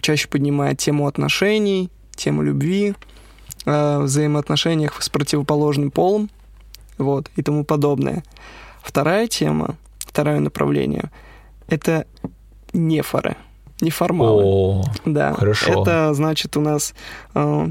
чаще 0.00 0.26
поднимает 0.28 0.78
тему 0.78 1.06
отношений, 1.06 1.90
тему 2.16 2.42
любви, 2.42 2.94
э, 3.66 3.98
взаимоотношениях 4.00 5.00
с 5.00 5.08
противоположным 5.08 5.90
полом, 5.92 6.28
вот, 6.98 7.30
и 7.36 7.42
тому 7.42 7.64
подобное. 7.64 8.24
Вторая 8.82 9.28
тема, 9.28 9.76
второе 10.00 10.40
направление— 10.40 11.04
это 11.68 12.06
нефоры, 12.72 13.36
неформалы. 13.80 14.42
О, 14.44 14.84
Да, 15.04 15.34
Хорошо. 15.34 15.82
это 15.82 16.14
значит 16.14 16.56
у 16.56 16.60
нас 16.60 16.94
э, 17.34 17.68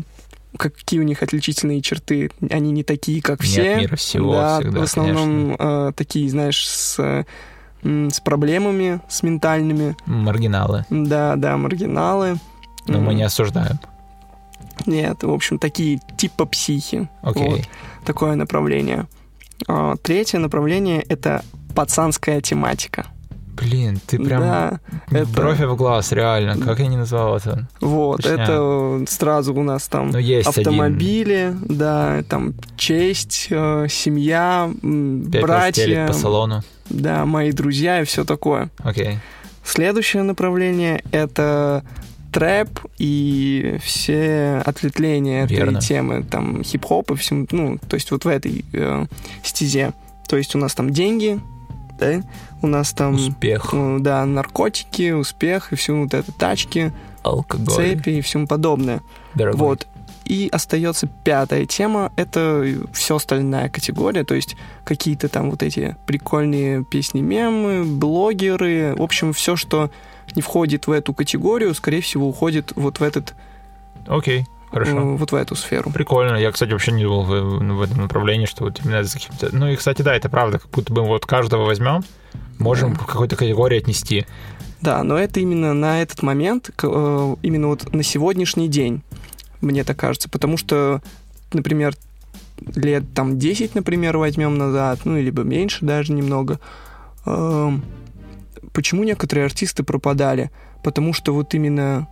какие 0.58 1.00
у 1.00 1.04
них 1.04 1.24
отличительные 1.24 1.82
черты. 1.82 2.32
Они 2.50 2.72
не 2.72 2.84
такие, 2.84 3.22
как 3.22 3.40
Нет 3.42 3.50
все. 3.50 3.76
мира 3.78 3.96
всего 3.96 4.34
да, 4.34 4.60
всегда, 4.60 4.80
в 4.80 4.84
основном 4.84 5.56
э, 5.58 5.92
такие, 5.96 6.30
знаешь, 6.30 6.68
с, 6.68 7.26
с 7.84 8.20
проблемами, 8.20 9.02
с 9.10 9.24
ментальными. 9.24 9.96
маргиналы. 10.06 10.86
Да, 10.90 11.36
да, 11.36 11.58
маргиналы. 11.58 12.36
Но 12.88 13.00
мы 13.00 13.14
не 13.14 13.24
осуждаем. 13.24 13.80
Нет, 14.86 15.24
в 15.24 15.32
общем, 15.32 15.60
такие 15.60 16.00
типа 16.18 16.46
психи. 16.46 17.08
Окей. 17.22 17.50
Вот, 17.50 17.62
такое 18.06 18.36
направление. 18.36 19.08
А, 19.68 19.96
Третье 19.98 20.40
направление— 20.40 21.02
это 21.10 21.44
пацанская 21.76 22.42
тематика. 22.42 23.06
Блин, 23.62 24.00
ты 24.08 24.18
прям 24.18 24.42
Да, 24.42 24.80
это- 25.12 25.28
бровь 25.28 25.60
в 25.60 25.76
глаз, 25.76 26.12
реально. 26.12 26.58
Как 26.66 26.80
я 26.80 26.88
не 26.88 26.98
назвал 26.98 27.38
это? 27.38 27.68
вот, 27.80 28.22
Точняк. 28.24 28.40
это 28.40 29.04
сразу 29.08 29.54
у 29.54 29.64
нас 29.64 29.88
там 29.88 30.10
Ну, 30.12 30.18
есть 30.18 30.48
автомобили, 30.48 31.54
да, 31.70 32.24
там 32.28 32.54
честь, 32.76 33.48
э, 33.52 33.86
семья, 33.90 34.64
один. 34.66 35.26
Пепел 35.32 35.42
братья, 35.48 36.08
по 36.08 36.14
салону. 36.14 36.64
да, 36.90 37.26
мои 37.26 37.52
друзья 37.52 38.02
и 38.02 38.06
все 38.06 38.26
такое. 38.26 38.70
Окей. 38.80 39.20
Следующее 39.64 40.24
направление 40.24 41.04
это 41.12 41.84
трэп 42.34 42.80
и 42.98 43.78
все 43.84 44.62
ответвления 44.66 45.44
этой 45.44 45.58
Верно. 45.58 45.82
темы, 45.82 46.24
там 46.24 46.64
хип-хоп 46.64 47.12
и 47.12 47.16
всем, 47.16 47.48
ну, 47.52 47.78
то 47.88 47.94
есть 47.96 48.10
вот 48.12 48.26
в 48.26 48.28
этой 48.28 48.66
э, 48.74 49.06
стезе. 49.44 49.94
То 50.28 50.38
есть 50.38 50.56
у 50.56 50.58
нас 50.58 50.74
там 50.74 50.92
деньги, 50.92 51.40
да, 52.02 52.22
у 52.62 52.68
нас 52.68 52.92
там, 52.94 53.16
Успех, 53.16 53.70
э, 53.74 53.98
да, 54.00 54.26
наркотики, 54.26 55.12
успех 55.12 55.72
и 55.72 55.76
все 55.76 55.96
вот 55.96 56.14
это, 56.14 56.32
тачки, 56.32 56.92
алкоголь, 57.24 57.74
цепи 57.74 58.10
и 58.10 58.22
всему 58.22 58.48
подобное. 58.48 59.02
дорогой. 59.36 59.60
Вот. 59.60 59.88
и 60.26 60.50
остается 60.52 61.08
пятая 61.24 61.66
тема, 61.66 62.12
это 62.16 62.66
все 62.94 63.16
остальная 63.16 63.70
категория, 63.70 64.24
то 64.24 64.34
есть 64.34 64.56
какие-то 64.84 65.30
там 65.30 65.50
вот 65.52 65.64
эти 65.64 65.96
прикольные 66.06 66.84
песни-мемы, 66.84 67.84
блогеры, 67.84 68.96
в 68.96 69.02
общем, 69.02 69.34
все, 69.34 69.56
что 69.56 69.92
не 70.36 70.42
входит 70.42 70.88
в 70.88 70.92
эту 70.92 71.14
категорию, 71.14 71.74
скорее 71.74 72.02
всего, 72.02 72.28
уходит 72.28 72.74
вот 72.76 73.00
в 73.00 73.04
этот... 73.04 73.34
Окей. 74.08 74.46
Хорошо. 74.72 74.98
э, 74.98 75.16
Вот 75.18 75.32
в 75.32 75.36
эту 75.36 75.56
сферу. 75.56 75.92
Прикольно. 75.92 76.36
Я, 76.38 76.52
кстати, 76.52 76.72
вообще 76.72 76.92
не 76.92 77.04
думал 77.04 77.24
в, 77.24 77.30
в 77.30 77.82
этом 77.82 77.98
направлении, 78.02 78.46
что 78.46 78.64
вот 78.66 78.80
именно 78.84 79.04
за 79.04 79.14
каким-то... 79.14 79.50
Ну 79.56 79.68
и, 79.68 79.76
кстати, 79.76 80.02
да, 80.02 80.16
это 80.16 80.30
правда. 80.30 80.60
Как 80.60 80.70
будто 80.72 80.94
бы 80.94 81.02
вот 81.04 81.26
каждого 81.26 81.66
возьмем, 81.66 82.04
можем 82.58 82.94
Да. 82.94 83.00
к 83.00 83.06
какой-то 83.08 83.36
категории 83.36 83.78
отнести. 83.78 84.26
Да, 84.82 85.04
но 85.04 85.18
это 85.18 85.40
именно 85.40 85.74
на 85.74 86.02
этот 86.02 86.24
момент, 86.24 86.70
э, 86.82 87.36
именно 87.44 87.68
вот 87.68 87.94
на 87.94 88.02
сегодняшний 88.04 88.68
день, 88.68 89.04
мне 89.62 89.84
так 89.84 89.98
кажется, 89.98 90.28
потому 90.30 90.58
что, 90.58 91.02
например, 91.54 91.94
лет 92.76 93.04
там 93.14 93.38
10, 93.38 93.76
например, 93.76 94.18
возьмем 94.18 94.58
назад, 94.58 95.02
ну, 95.04 95.18
либо 95.20 95.44
меньше 95.44 95.86
даже 95.86 96.14
немного, 96.14 96.60
эм, 97.26 97.84
почему 98.74 99.04
некоторые 99.04 99.46
артисты 99.46 99.84
пропадали? 99.84 100.50
Потому 100.84 101.14
что 101.14 101.34
вот 101.34 101.54
именно 101.54 102.08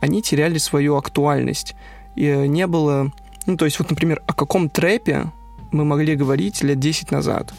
они 0.00 0.22
теряли 0.22 0.58
свою 0.58 0.96
актуальность. 0.96 1.74
И 2.16 2.26
э, 2.26 2.46
не 2.46 2.66
было... 2.66 3.12
Ну, 3.46 3.56
то 3.56 3.64
есть 3.64 3.78
вот, 3.78 3.90
например, 3.90 4.22
о 4.26 4.32
каком 4.32 4.68
трэпе 4.68 5.32
мы 5.72 5.84
могли 5.84 6.16
говорить 6.16 6.62
лет 6.62 6.78
10 6.78 7.10
назад? 7.10 7.52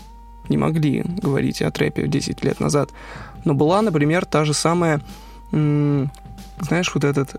Не 0.50 0.58
могли 0.58 1.02
говорить 1.02 1.62
о 1.62 1.72
трэпе 1.72 2.08
10 2.08 2.44
лет 2.44 2.60
назад. 2.60 2.92
Но 3.46 3.54
была, 3.54 3.82
например, 3.82 4.26
та 4.26 4.46
же 4.46 4.54
самая, 4.54 5.02
знаешь, 5.52 6.94
вот 6.94 7.04
этот 7.04 7.36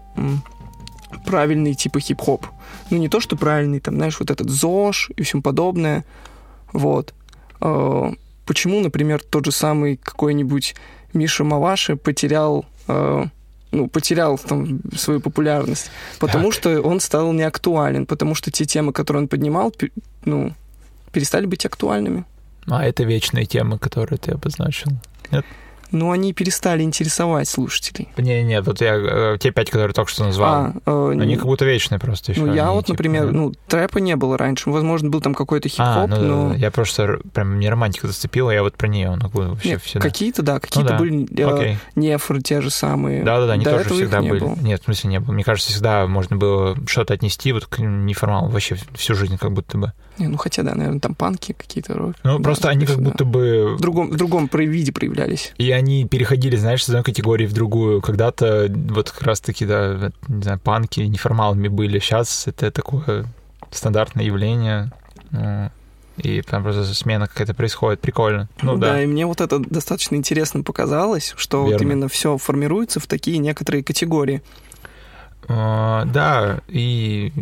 правильный 1.24 1.74
типа 1.74 2.00
хип-хоп. 2.00 2.46
Ну, 2.90 2.98
не 2.98 3.08
то, 3.08 3.20
что 3.20 3.36
правильный, 3.36 3.80
там, 3.80 3.94
знаешь, 3.94 4.18
вот 4.20 4.30
этот 4.30 4.50
ЗОЖ 4.50 5.10
и 5.16 5.22
всем 5.22 5.42
подобное. 5.42 6.04
Вот. 6.72 7.14
Э, 7.60 8.12
Почему, 8.46 8.80
например, 8.80 9.22
тот 9.22 9.46
же 9.46 9.52
самый 9.52 9.96
какой-нибудь 9.96 10.74
Миша 11.14 11.44
Маваши 11.44 11.96
потерял, 11.96 12.66
э, 12.88 13.24
ну, 13.74 13.88
потерял 13.88 14.38
там 14.38 14.80
свою 14.96 15.20
популярность? 15.20 15.90
Потому 16.18 16.44
Так. 16.50 16.54
что 16.54 16.80
он 16.82 17.00
стал 17.00 17.32
неактуален, 17.32 18.06
потому 18.06 18.34
что 18.34 18.50
те 18.50 18.64
темы, 18.64 18.92
которые 18.92 19.22
он 19.22 19.28
поднимал, 19.28 19.72
ну, 20.24 20.52
перестали 21.12 21.46
быть 21.46 21.66
актуальными. 21.66 22.24
А 22.66 22.84
это 22.84 23.04
вечные 23.04 23.46
темы, 23.46 23.78
которые 23.78 24.18
ты 24.18 24.32
обозначил. 24.32 24.90
Ну, 25.94 26.10
они 26.10 26.32
перестали 26.32 26.82
интересовать 26.82 27.48
слушателей. 27.48 28.08
Не-не, 28.16 28.60
вот 28.62 28.80
я 28.80 28.96
э, 28.96 29.38
те 29.38 29.52
пять, 29.52 29.70
которые 29.70 29.94
только 29.94 30.10
что 30.10 30.24
назвал, 30.24 30.54
А, 30.54 30.74
э, 30.84 31.10
они 31.12 31.36
как 31.36 31.46
будто 31.46 31.64
вечные 31.64 31.98
просто 32.00 32.32
еще. 32.32 32.42
Ну, 32.42 32.52
я 32.52 32.66
они, 32.66 32.74
вот, 32.74 32.86
типа, 32.86 32.94
например, 32.94 33.30
ну, 33.32 33.52
трэпа 33.68 33.98
не 33.98 34.16
было 34.16 34.36
раньше. 34.36 34.70
Возможно, 34.70 35.08
был 35.08 35.20
там 35.20 35.34
какой-то 35.34 35.68
А, 35.68 35.70
хип-хоп, 35.70 36.10
ну 36.10 36.16
да, 36.16 36.22
но... 36.22 36.48
да, 36.50 36.54
я 36.56 36.70
просто 36.70 37.20
прям 37.32 37.58
не 37.60 37.70
романтика 37.70 38.08
зацепила, 38.08 38.50
я 38.50 38.62
вот 38.62 38.76
про 38.76 38.88
нее 38.88 39.10
могу 39.10 39.42
вообще 39.42 39.70
Нет, 39.70 39.82
всегда. 39.82 40.00
какие-то, 40.00 40.42
да, 40.42 40.58
какие-то 40.58 40.90
да. 40.90 40.98
были 40.98 41.26
э, 41.40 41.54
Окей. 41.54 41.78
нефры 41.94 42.40
те 42.42 42.60
же 42.60 42.70
самые. 42.70 43.22
Да-да-да, 43.22 43.52
они 43.52 43.64
До 43.64 43.70
тоже 43.78 43.90
всегда 43.90 44.20
были. 44.20 44.40
было. 44.40 44.56
Нет, 44.60 44.82
в 44.82 44.84
смысле 44.84 45.10
не 45.10 45.20
было. 45.20 45.32
Мне 45.32 45.44
кажется, 45.44 45.70
всегда 45.70 46.06
можно 46.06 46.36
было 46.36 46.76
что-то 46.86 47.14
отнести 47.14 47.52
вот 47.52 47.66
к 47.66 47.78
неформалу 47.78 48.48
вообще 48.48 48.76
всю 48.94 49.14
жизнь 49.14 49.38
как 49.38 49.52
будто 49.52 49.78
бы. 49.78 49.92
Не, 50.18 50.28
ну, 50.28 50.36
хотя, 50.36 50.62
да, 50.62 50.74
наверное, 50.74 51.00
там 51.00 51.14
панки 51.14 51.52
какие-то. 51.52 51.94
рок. 51.94 52.14
Ну, 52.22 52.38
Да, 52.38 52.44
просто 52.44 52.68
они 52.68 52.86
как 52.86 52.98
да. 52.98 53.02
будто 53.02 53.24
бы... 53.24 53.76
В 53.76 53.80
другом, 53.80 54.10
в 54.10 54.16
другом 54.16 54.48
виде 54.52 54.92
проявлялись. 54.92 55.52
И 55.58 55.70
они 55.72 56.06
переходили, 56.06 56.56
знаешь, 56.56 56.84
с 56.84 56.88
одной 56.88 57.02
категории 57.02 57.46
в 57.46 57.52
другую. 57.52 58.00
Когда-то 58.00 58.72
вот 58.90 59.10
как 59.10 59.22
раз-таки, 59.22 59.66
да, 59.66 60.12
не 60.28 60.42
знаю, 60.42 60.60
панки 60.60 61.00
неформалами 61.00 61.68
были. 61.68 61.98
Сейчас 61.98 62.46
это 62.46 62.70
такое 62.70 63.26
стандартное 63.70 64.24
явление. 64.24 64.92
Ну, 65.30 65.70
И 66.18 66.42
там 66.42 66.62
просто 66.62 66.84
смена 66.94 67.26
какая-то 67.26 67.54
происходит. 67.54 68.00
Прикольно. 68.00 68.48
Ну 68.62 68.76
да. 68.76 69.02
и 69.02 69.06
мне 69.06 69.26
вот 69.26 69.40
это 69.40 69.58
достаточно 69.58 70.14
интересно 70.14 70.62
показалось, 70.62 71.34
что 71.36 71.62
вот 71.62 71.70
Верно. 71.70 71.84
именно 71.84 72.08
все 72.08 72.38
формируется 72.38 73.00
в 73.00 73.06
такие 73.08 73.38
некоторые 73.38 73.82
категории. 73.82 74.42
А, 75.48 76.04
Да, 76.06 76.60
и 76.68 77.32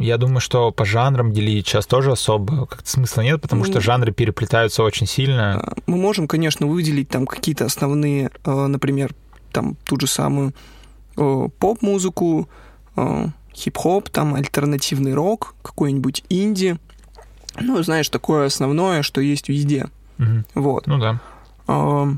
я 0.00 0.16
думаю, 0.18 0.40
что 0.40 0.70
по 0.72 0.84
жанрам 0.84 1.32
делить 1.32 1.66
сейчас 1.66 1.86
тоже 1.86 2.12
особо 2.12 2.66
как-то 2.66 2.88
смысла 2.88 3.22
нет, 3.22 3.40
потому 3.40 3.64
что 3.64 3.74
Ну, 3.74 3.80
жанры 3.80 4.12
переплетаются 4.12 4.82
очень 4.82 5.06
сильно. 5.06 5.60
А, 5.60 5.74
Мы 5.86 5.96
можем, 5.96 6.26
конечно, 6.28 6.66
выделить 6.66 7.08
там 7.08 7.26
какие-то 7.26 7.64
основные, 7.64 8.30
э, 8.44 8.66
например, 8.66 9.14
там 9.52 9.76
ту 9.84 10.00
же 10.00 10.06
самую 10.06 10.54
поп-музыку, 11.14 12.48
хип-хоп, 13.54 14.08
там 14.08 14.34
альтернативный 14.34 15.14
рок, 15.14 15.54
какой-нибудь 15.62 16.24
инди. 16.30 16.78
Ну, 17.60 17.82
знаешь, 17.82 18.08
такое 18.08 18.46
основное, 18.46 19.02
что 19.02 19.20
есть 19.20 19.48
везде. 19.48 19.88
Мгм. 20.18 20.46
Вот. 20.54 20.86
Ну 20.86 20.98
да. 20.98 21.20
А, 21.66 22.08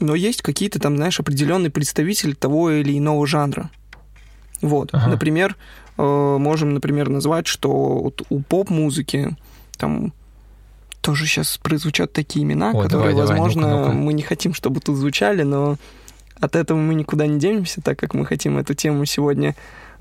Но 0.00 0.14
есть 0.14 0.42
какие-то 0.42 0.78
там, 0.78 0.96
знаешь, 0.96 1.20
определенные 1.20 1.70
представители 1.70 2.32
того 2.32 2.70
или 2.70 2.96
иного 2.98 3.26
жанра. 3.26 3.70
Вот. 4.62 4.90
Ага. 4.92 5.10
Например, 5.10 5.56
э, 5.98 6.02
можем, 6.38 6.72
например, 6.74 7.08
назвать, 7.08 7.46
что 7.46 7.70
вот 7.70 8.22
у 8.30 8.40
поп-музыки 8.40 9.36
там 9.76 10.12
тоже 11.00 11.26
сейчас 11.26 11.58
прозвучат 11.58 12.12
такие 12.12 12.44
имена, 12.44 12.70
О, 12.70 12.82
которые, 12.82 13.10
давай, 13.10 13.12
давай, 13.14 13.26
возможно, 13.26 13.62
ну-ка, 13.68 13.86
ну-ка. 13.88 13.92
мы 13.92 14.12
не 14.12 14.22
хотим, 14.22 14.54
чтобы 14.54 14.80
тут 14.80 14.96
звучали, 14.96 15.42
но 15.42 15.76
от 16.40 16.56
этого 16.56 16.78
мы 16.78 16.94
никуда 16.94 17.26
не 17.26 17.38
денемся, 17.38 17.82
так 17.82 17.98
как 17.98 18.14
мы 18.14 18.24
хотим 18.24 18.56
эту 18.58 18.74
тему 18.74 19.04
сегодня 19.04 19.54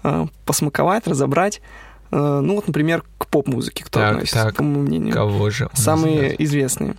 э, 0.03 0.27
посмаковать, 0.45 1.07
разобрать. 1.07 1.61
Э, 2.11 2.39
ну 2.43 2.55
вот, 2.55 2.67
например, 2.67 3.03
к 3.17 3.27
поп-музыке 3.27 3.83
кто 3.83 3.99
Так, 3.99 4.11
относится, 4.13 4.43
так. 4.43 4.55
по 4.55 4.63
моему 4.63 4.81
мнению. 4.81 5.13
Кого 5.13 5.49
же? 5.49 5.69
Самые 5.73 6.41
известные. 6.43 6.95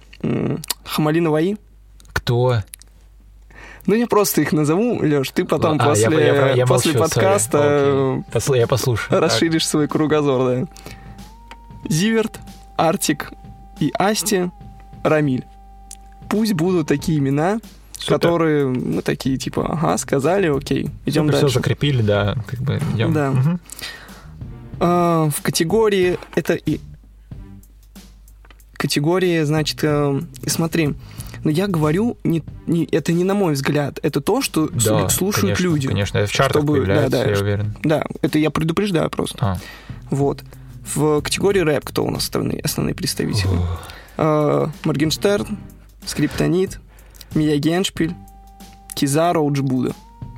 Хамали 0.84 1.20
Наваи. 1.20 1.56
Кто? 2.12 2.62
Ну, 3.86 3.94
я 3.94 4.06
просто 4.06 4.42
их 4.42 4.52
назову, 4.52 5.00
Леш, 5.02 5.30
ты 5.30 5.44
потом 5.44 5.72
А, 5.80 5.82
я- 5.82 5.88
после, 5.88 6.26
я- 6.26 6.52
я 6.52 6.66
после 6.66 6.92
молчу, 6.92 7.04
подкаста 7.14 7.58
sorry. 7.58 8.24
Посл- 8.32 8.56
Я 8.58 8.66
послушаю. 8.68 9.20
расширишь 9.20 9.66
свой 9.66 9.88
кругозор, 9.88 10.48
да. 10.48 10.66
Зиверт, 11.88 12.38
Артик 12.76 13.32
и 13.80 13.90
Асти, 13.98 14.50
Рамиль. 15.02 15.44
Пусть 16.30 16.52
будут 16.54 16.86
такие 16.86 17.18
имена, 17.18 17.54
Так, 17.58 17.62
супер. 17.98 18.18
которые 18.18 18.66
мы 18.68 19.02
такие, 19.02 19.36
типа, 19.36 19.66
ага, 19.72 19.98
сказали, 19.98 20.46
окей, 20.46 20.88
идем 21.04 21.24
Супер, 21.26 21.32
дальше. 21.32 21.46
Все 21.48 21.58
закрепили, 21.58 22.02
да, 22.02 22.36
как 22.46 22.60
бы 22.60 22.80
идем. 22.94 23.12
Да. 23.12 23.30
Мгм. 23.32 23.60
А, 24.78 25.28
в 25.30 25.42
категории 25.42 26.18
это 26.36 26.54
и 26.54 26.80
категории, 28.74 29.42
значит, 29.42 29.78
э, 29.82 30.20
смотри, 30.46 30.94
но 31.44 31.50
я 31.50 31.66
говорю, 31.66 32.16
не, 32.24 32.42
не- 32.66 32.88
это 32.92 33.12
не 33.12 33.24
на 33.24 33.34
мой 33.34 33.54
взгляд, 33.54 33.98
это 34.02 34.20
то, 34.20 34.42
что 34.42 34.68
Да, 34.68 34.76
слу- 34.78 35.08
слушают 35.10 35.56
конечно, 35.58 35.62
люди. 35.64 35.88
Конечно, 35.88 36.18
это 36.18 36.28
в 36.28 36.32
чартах 36.32 36.62
Чтобы- 36.62 36.74
появляется, 36.78 37.10
да, 37.10 37.24
да, 37.24 37.30
я 37.30 37.38
уверен. 37.40 37.76
Да, 37.82 38.04
это 38.22 38.38
я 38.38 38.50
предупреждаю 38.50 39.10
просто. 39.10 39.38
А. 39.40 39.56
Вот. 40.10 40.42
В 40.94 41.20
категории 41.22 41.60
рэп 41.60 41.84
кто 41.84 42.04
у 42.04 42.10
нас 42.10 42.24
основные, 42.24 42.60
основные 42.60 42.94
представители? 42.94 43.46
Ух. 43.48 43.82
Э, 44.18 44.66
Моргенштерн, 44.84 45.58
Скриптонит, 46.04 46.80
Мия 47.34 47.56
Геншпиль, 47.56 48.14
Кизаро, 48.94 49.38
Уджбуда. 49.40 49.92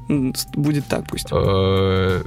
М, 0.08 0.34
с- 0.34 0.46
Будет 0.54 0.86
так 0.86 1.06
пусть. 1.08 1.26
Э, 1.32 2.22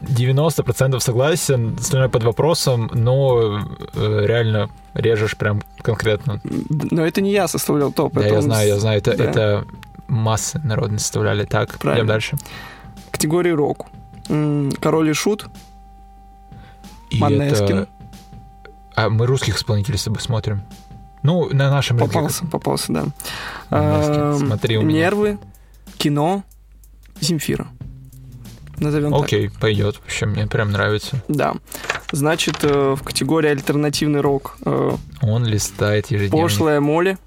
90% 0.00 1.00
согласен, 1.02 1.76
остальное 1.78 2.08
под 2.08 2.24
вопросом, 2.24 2.90
но 2.92 3.60
э, 3.94 4.26
реально 4.26 4.70
режешь 4.94 5.36
прям 5.36 5.62
конкретно. 5.82 6.40
Но 6.44 7.04
это 7.04 7.20
не 7.20 7.32
я 7.32 7.48
составлял 7.48 7.92
топ. 7.92 8.14
Да, 8.14 8.26
я 8.26 8.40
знаю, 8.42 8.68
я 8.68 8.78
знаю, 8.78 8.98
это, 8.98 9.16
да. 9.16 9.24
это 9.24 9.64
массы 10.08 10.60
народные 10.64 10.98
составляли. 10.98 11.44
Так, 11.44 11.78
Правильно. 11.78 12.00
идем 12.02 12.08
дальше. 12.08 12.36
Категории 13.10 13.50
рок. 13.50 13.86
Король 14.80 15.10
и 15.10 15.12
Шут, 15.12 15.46
И 17.10 17.18
Måneskin. 17.20 17.82
это- 17.82 17.88
А 18.94 19.08
мы 19.08 19.26
русских 19.26 19.56
исполнителей 19.56 19.98
с 19.98 20.04
тобой 20.04 20.20
смотрим. 20.20 20.62
Ну, 21.22 21.48
на 21.52 21.70
нашем 21.70 21.98
рынке. 21.98 22.12
попался, 22.14 22.46
попался, 22.46 22.92
да. 22.92 23.04
Эм, 23.70 24.38
смотри 24.38 24.76
у 24.76 24.82
меня. 24.82 24.98
Нервы, 25.04 25.38
кино, 25.98 26.42
Земфира. 27.20 27.68
Назовем 28.78 29.12
так. 29.12 29.22
Окей, 29.22 29.50
пойдет. 29.60 30.00
Вообще, 30.00 30.26
мне 30.26 30.46
прям 30.46 30.72
нравится. 30.72 31.22
Да. 31.28 31.54
Значит, 32.12 32.62
э, 32.62 32.94
в 32.94 33.02
категории 33.02 33.48
альтернативный 33.50 34.20
рок 34.20 34.56
э, 34.64 34.90
Он 35.22 35.44
листает 35.44 36.10
ежедневно. 36.10 36.42
пошлая 36.42 36.80
моли, 36.80 37.18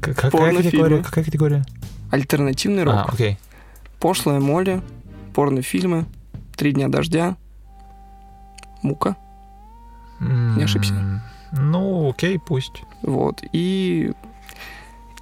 Какая 0.00 0.30
категория? 0.30 1.02
Какая 1.02 1.24
категория? 1.24 1.64
альтернативный 2.10 2.84
рок. 2.84 2.94
А, 2.94 3.04
окей. 3.12 3.38
Пошлая 3.98 4.40
моли, 4.40 4.80
порнофильмы, 5.34 6.06
Три 6.56 6.72
дня 6.72 6.88
дождя, 6.88 7.36
Мука. 8.82 9.16
Не 10.20 10.64
ошибся? 10.64 11.22
Ну, 11.52 12.10
окей, 12.10 12.38
пусть. 12.38 12.82
Вот. 13.02 13.42
И, 13.52 14.12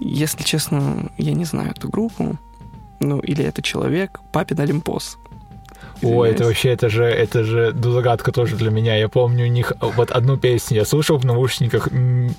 если 0.00 0.42
честно, 0.42 1.10
я 1.18 1.34
не 1.34 1.44
знаю 1.44 1.72
эту 1.72 1.90
группу, 1.90 2.38
ну, 3.00 3.20
или 3.20 3.44
это 3.44 3.60
человек, 3.60 4.20
Папин 4.32 4.58
Олимпос. 4.60 5.18
О, 6.02 6.24
это 6.24 6.44
вообще, 6.44 6.70
это 6.70 6.88
же, 6.88 7.04
это 7.04 7.44
же 7.44 7.74
ну, 7.74 7.92
загадка 7.92 8.32
тоже 8.32 8.56
для 8.56 8.70
меня. 8.70 8.96
Я 8.96 9.08
помню 9.08 9.44
у 9.44 9.48
них 9.48 9.72
вот 9.80 10.10
одну 10.10 10.36
песню 10.36 10.78
я 10.78 10.84
слушал 10.84 11.18
в 11.18 11.24
наушниках 11.24 11.88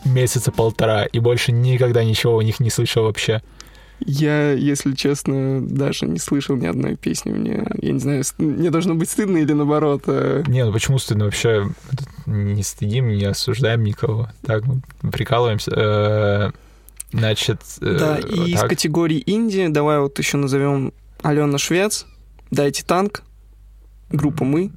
месяца 0.05 0.51
полтора, 0.51 1.05
и 1.05 1.19
больше 1.19 1.51
никогда 1.51 2.03
ничего 2.03 2.35
у 2.35 2.41
них 2.41 2.59
не 2.59 2.69
слышал 2.69 3.03
вообще. 3.03 3.41
Я, 3.99 4.51
если 4.51 4.93
честно, 4.93 5.59
даже 5.59 6.05
не 6.05 6.19
слышал 6.19 6.55
ни 6.55 6.67
одной 6.67 6.95
песни. 6.95 7.31
Мне, 7.31 7.65
я 7.81 7.91
не 7.91 7.99
знаю, 7.99 8.23
мне 8.37 8.69
должно 8.69 8.93
быть 8.93 9.09
стыдно 9.09 9.37
или 9.37 9.53
наоборот. 9.53 10.03
А... 10.05 10.43
Не, 10.47 10.65
ну 10.65 10.71
почему 10.71 10.99
стыдно? 10.99 11.25
Вообще 11.25 11.67
не 12.27 12.61
стыдим, 12.61 13.09
не 13.09 13.25
осуждаем 13.25 13.83
никого. 13.83 14.29
Так, 14.45 14.65
мы 14.65 15.11
прикалываемся. 15.11 15.71
Э, 15.75 16.51
значит... 17.11 17.61
Э, 17.81 17.97
да, 17.99 18.17
и 18.19 18.53
так. 18.53 18.65
из 18.65 18.69
категории 18.69 19.23
инди 19.25 19.67
давай 19.67 19.99
вот 19.99 20.19
еще 20.19 20.37
назовем 20.37 20.93
Алена 21.23 21.57
Швец, 21.57 22.05
Дайте 22.51 22.83
танк, 22.85 23.23
группа 24.09 24.43
Мы. 24.43 24.71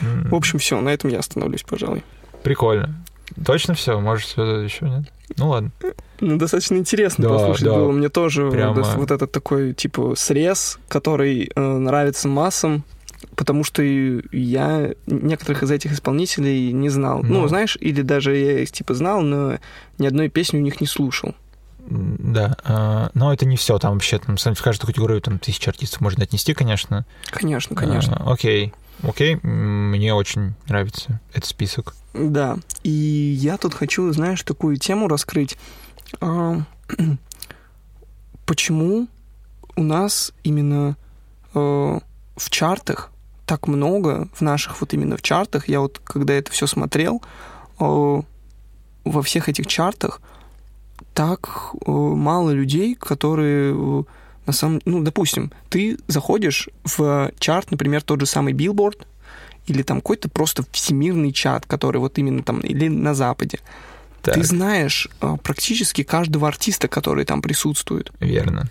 В 0.00 0.34
общем, 0.34 0.58
все, 0.58 0.80
на 0.80 0.90
этом 0.90 1.10
я 1.10 1.18
остановлюсь, 1.18 1.62
пожалуй. 1.62 2.04
Прикольно. 2.42 2.94
Точно 3.44 3.74
все? 3.74 3.98
Может, 4.00 4.26
все 4.26 4.60
еще 4.60 4.88
нет? 4.88 5.12
Ну 5.36 5.50
ладно. 5.50 5.70
Ну, 6.20 6.36
достаточно 6.36 6.76
интересно 6.76 7.24
да, 7.24 7.30
послушать 7.30 7.64
да. 7.64 7.74
было. 7.74 7.92
Мне 7.92 8.08
тоже 8.08 8.50
Прямо... 8.50 8.82
вот 8.82 9.10
этот 9.10 9.30
такой, 9.30 9.72
типа, 9.72 10.14
срез, 10.16 10.78
который 10.88 11.50
э, 11.54 11.60
нравится 11.60 12.28
массам, 12.28 12.84
потому 13.36 13.64
что 13.64 13.82
я 13.82 14.90
некоторых 15.06 15.62
из 15.62 15.70
этих 15.70 15.92
исполнителей 15.92 16.72
не 16.72 16.88
знал. 16.88 17.22
Ну, 17.22 17.42
ну 17.42 17.48
знаешь, 17.48 17.78
или 17.80 18.02
даже 18.02 18.36
я 18.36 18.60
их, 18.60 18.72
типа, 18.72 18.94
знал, 18.94 19.22
но 19.22 19.58
ни 19.98 20.06
одной 20.06 20.28
песни 20.28 20.58
у 20.58 20.62
них 20.62 20.80
не 20.80 20.86
слушал. 20.86 21.34
Да, 21.88 22.56
а, 22.64 23.10
но 23.14 23.32
это 23.32 23.46
не 23.46 23.56
все. 23.56 23.78
Там 23.78 23.94
вообще 23.94 24.18
там, 24.18 24.36
в 24.36 24.62
каждую 24.62 24.86
категорию 24.86 25.20
там 25.20 25.38
тысячи 25.38 25.68
артистов 25.68 26.00
можно 26.00 26.24
отнести, 26.24 26.54
конечно. 26.54 27.04
Конечно, 27.30 27.76
конечно. 27.76 28.16
А, 28.16 28.32
окей, 28.32 28.72
окей, 29.02 29.36
мне 29.42 30.14
очень 30.14 30.54
нравится 30.66 31.20
этот 31.32 31.46
список. 31.46 31.94
Да, 32.12 32.58
и 32.82 32.90
я 32.90 33.56
тут 33.56 33.74
хочу, 33.74 34.12
знаешь, 34.12 34.42
такую 34.42 34.76
тему 34.76 35.08
раскрыть. 35.08 35.56
А, 36.20 36.62
почему 38.46 39.08
у 39.76 39.82
нас 39.82 40.32
именно 40.42 40.96
в 41.52 42.00
чартах 42.48 43.10
так 43.44 43.66
много, 43.66 44.28
в 44.32 44.40
наших 44.40 44.80
вот 44.80 44.94
именно 44.94 45.16
в 45.16 45.22
чартах, 45.22 45.68
я 45.68 45.80
вот 45.80 46.00
когда 46.04 46.34
это 46.34 46.52
все 46.52 46.68
смотрел, 46.68 47.20
во 47.78 49.22
всех 49.22 49.48
этих 49.48 49.66
чартах 49.66 50.20
так 51.14 51.48
э, 51.86 51.90
мало 51.90 52.50
людей, 52.50 52.94
которые 52.94 53.74
э, 53.74 54.02
на 54.46 54.52
самом... 54.52 54.80
Ну, 54.84 55.02
допустим, 55.02 55.52
ты 55.68 55.98
заходишь 56.06 56.68
в 56.84 57.30
чарт, 57.38 57.70
например, 57.70 58.02
тот 58.02 58.20
же 58.20 58.26
самый 58.26 58.52
Billboard, 58.52 59.04
или 59.66 59.82
там 59.82 60.00
какой-то 60.00 60.28
просто 60.28 60.64
всемирный 60.72 61.32
чат, 61.32 61.66
который 61.66 61.98
вот 61.98 62.18
именно 62.18 62.42
там, 62.42 62.60
или 62.60 62.88
на 62.88 63.14
Западе. 63.14 63.58
Так. 64.22 64.34
Ты 64.34 64.44
знаешь 64.44 65.08
э, 65.20 65.36
практически 65.42 66.02
каждого 66.02 66.48
артиста, 66.48 66.88
который 66.88 67.24
там 67.24 67.42
присутствует. 67.42 68.12
Верно. 68.20 68.68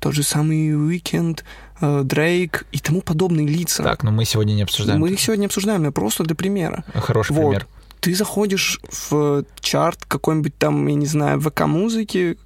Тот 0.00 0.14
же 0.14 0.22
самый 0.24 0.70
Weekend, 0.70 1.42
Дрейк 1.80 2.66
и 2.72 2.78
тому 2.78 3.02
подобные 3.02 3.46
лица. 3.46 3.84
Так, 3.84 4.02
но 4.02 4.10
мы 4.10 4.24
сегодня 4.24 4.54
не 4.54 4.62
обсуждаем. 4.62 5.00
Мы 5.00 5.10
их 5.10 5.20
сегодня 5.20 5.46
обсуждаем, 5.46 5.82
но 5.84 5.92
просто 5.92 6.24
для 6.24 6.34
примера. 6.34 6.84
Хороший 6.94 7.32
вот. 7.32 7.42
пример 7.42 7.66
ты 8.02 8.16
заходишь 8.16 8.80
в 8.90 9.44
чарт 9.60 10.04
какой-нибудь 10.06 10.58
там, 10.58 10.84
я 10.88 10.96
не 10.96 11.06
знаю, 11.06 11.40
ВК-музыки, 11.40 12.36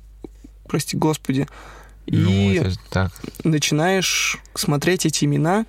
прости 0.68 0.98
господи, 0.98 1.48
ну, 2.06 2.30
и 2.30 2.62
так. 2.90 3.10
начинаешь 3.42 4.38
смотреть 4.54 5.06
эти 5.06 5.24
имена, 5.24 5.64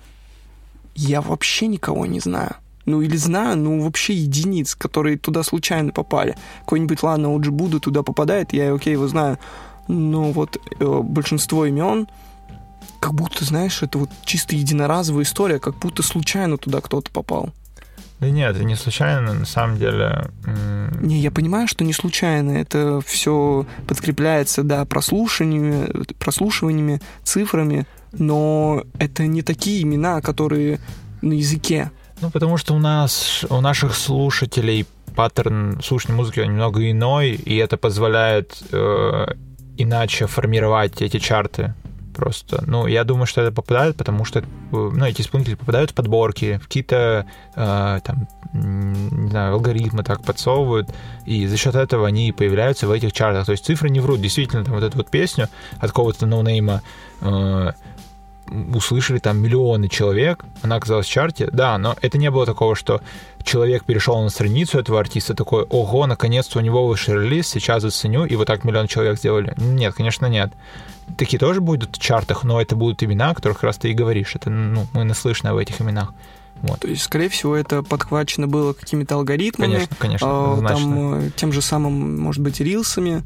я 0.94 1.22
вообще 1.22 1.68
никого 1.68 2.04
не 2.04 2.20
знаю. 2.20 2.56
Ну, 2.84 3.00
или 3.00 3.16
знаю, 3.16 3.56
ну, 3.56 3.80
вообще 3.80 4.12
единиц, 4.12 4.74
которые 4.74 5.16
туда 5.16 5.42
случайно 5.42 5.90
попали. 5.90 6.36
Какой-нибудь, 6.60 7.02
ладно, 7.02 7.38
Буду 7.38 7.80
туда 7.80 8.02
попадает, 8.02 8.52
я, 8.52 8.74
окей, 8.74 8.92
его 8.92 9.08
знаю. 9.08 9.38
Но 9.88 10.32
вот 10.32 10.60
э, 10.78 11.00
большинство 11.02 11.64
имен, 11.64 12.08
как 13.00 13.14
будто, 13.14 13.46
знаешь, 13.46 13.82
это 13.82 13.96
вот 13.96 14.10
чисто 14.26 14.54
единоразовая 14.54 15.24
история, 15.24 15.58
как 15.58 15.78
будто 15.78 16.02
случайно 16.02 16.58
туда 16.58 16.82
кто-то 16.82 17.10
попал. 17.10 17.54
Да 18.20 18.30
нет, 18.30 18.56
это 18.56 18.64
не 18.64 18.74
случайно, 18.74 19.32
на 19.32 19.46
самом 19.46 19.78
деле. 19.78 20.30
Не, 21.00 21.20
я 21.20 21.30
понимаю, 21.30 21.68
что 21.68 21.84
не 21.84 21.92
случайно. 21.92 22.52
Это 22.52 23.00
все 23.06 23.64
подкрепляется, 23.86 24.64
да, 24.64 24.84
прослушиваниями, 24.84 25.88
прослушиваниями, 26.18 27.00
цифрами, 27.22 27.86
но 28.12 28.82
это 28.98 29.26
не 29.26 29.42
такие 29.42 29.82
имена, 29.82 30.20
которые 30.20 30.80
на 31.22 31.34
языке. 31.34 31.92
Ну, 32.20 32.30
потому 32.30 32.56
что 32.56 32.74
у 32.74 32.78
нас, 32.78 33.44
у 33.48 33.60
наших 33.60 33.94
слушателей 33.94 34.86
паттерн 35.14 35.80
слушания 35.82 36.16
музыки 36.16 36.40
немного 36.40 36.90
иной, 36.90 37.30
и 37.30 37.56
это 37.56 37.76
позволяет 37.76 38.58
э, 38.72 39.26
иначе 39.76 40.26
формировать 40.26 41.00
эти 41.02 41.18
чарты 41.18 41.74
просто. 42.18 42.64
Ну, 42.66 42.88
я 42.88 43.04
думаю, 43.04 43.26
что 43.26 43.42
это 43.42 43.52
попадает, 43.52 43.96
потому 43.96 44.24
что, 44.24 44.42
ну, 44.72 45.04
эти 45.04 45.20
исполнители 45.20 45.54
попадают 45.54 45.92
в 45.92 45.94
подборки, 45.94 46.58
в 46.58 46.64
какие-то, 46.64 47.26
э, 47.54 48.00
там, 48.02 48.26
не 48.52 49.30
знаю, 49.30 49.54
алгоритмы 49.54 50.02
так 50.02 50.24
подсовывают, 50.24 50.92
и 51.26 51.46
за 51.46 51.56
счет 51.56 51.76
этого 51.76 52.08
они 52.08 52.32
появляются 52.32 52.88
в 52.88 52.90
этих 52.90 53.12
чартах. 53.12 53.46
То 53.46 53.52
есть 53.52 53.64
цифры 53.64 53.88
не 53.88 54.00
врут. 54.00 54.20
Действительно, 54.20 54.64
там 54.64 54.74
вот 54.74 54.82
эту 54.82 54.96
вот 54.96 55.10
песню 55.10 55.48
от 55.78 55.90
какого-то 55.90 56.26
ноунейма 56.26 56.82
э, 57.20 57.72
услышали 58.74 59.18
там 59.18 59.38
миллионы 59.38 59.88
человек, 59.88 60.44
она 60.62 60.76
оказалась 60.76 61.06
в 61.06 61.10
чарте, 61.10 61.48
да, 61.52 61.78
но 61.78 61.96
это 62.00 62.18
не 62.18 62.30
было 62.30 62.46
такого, 62.46 62.74
что 62.74 63.00
человек 63.42 63.84
перешел 63.84 64.22
на 64.22 64.28
страницу 64.28 64.78
этого 64.78 65.00
артиста, 65.00 65.34
такой, 65.34 65.64
ого, 65.64 66.06
наконец-то 66.06 66.58
у 66.58 66.62
него 66.62 66.86
вышел 66.86 67.14
релиз, 67.14 67.48
сейчас 67.48 67.82
заценю, 67.82 68.24
и 68.24 68.36
вот 68.36 68.46
так 68.46 68.64
миллион 68.64 68.86
человек 68.86 69.18
сделали. 69.18 69.54
Нет, 69.56 69.94
конечно, 69.94 70.26
нет 70.26 70.52
такие 71.16 71.38
тоже 71.38 71.60
будут 71.60 71.96
в 71.96 72.00
чартах, 72.00 72.44
но 72.44 72.60
это 72.60 72.76
будут 72.76 73.02
имена, 73.02 73.30
о 73.30 73.34
которых 73.34 73.62
раз 73.62 73.78
ты 73.78 73.90
и 73.90 73.94
говоришь. 73.94 74.34
Это, 74.34 74.50
ну, 74.50 74.86
мы 74.92 75.04
наслышаны 75.04 75.50
об 75.50 75.56
этих 75.56 75.80
именах. 75.80 76.12
Вот. 76.62 76.80
То 76.80 76.88
есть, 76.88 77.02
скорее 77.02 77.28
всего, 77.28 77.54
это 77.54 77.82
подхвачено 77.82 78.48
было 78.48 78.72
какими-то 78.72 79.14
алгоритмами. 79.14 79.74
Конечно, 79.74 79.96
конечно, 79.98 80.56
э, 80.58 80.66
Там, 80.66 81.32
тем 81.36 81.52
же 81.52 81.62
самым, 81.62 82.20
может 82.20 82.42
быть, 82.42 82.60
рилсами, 82.60 83.22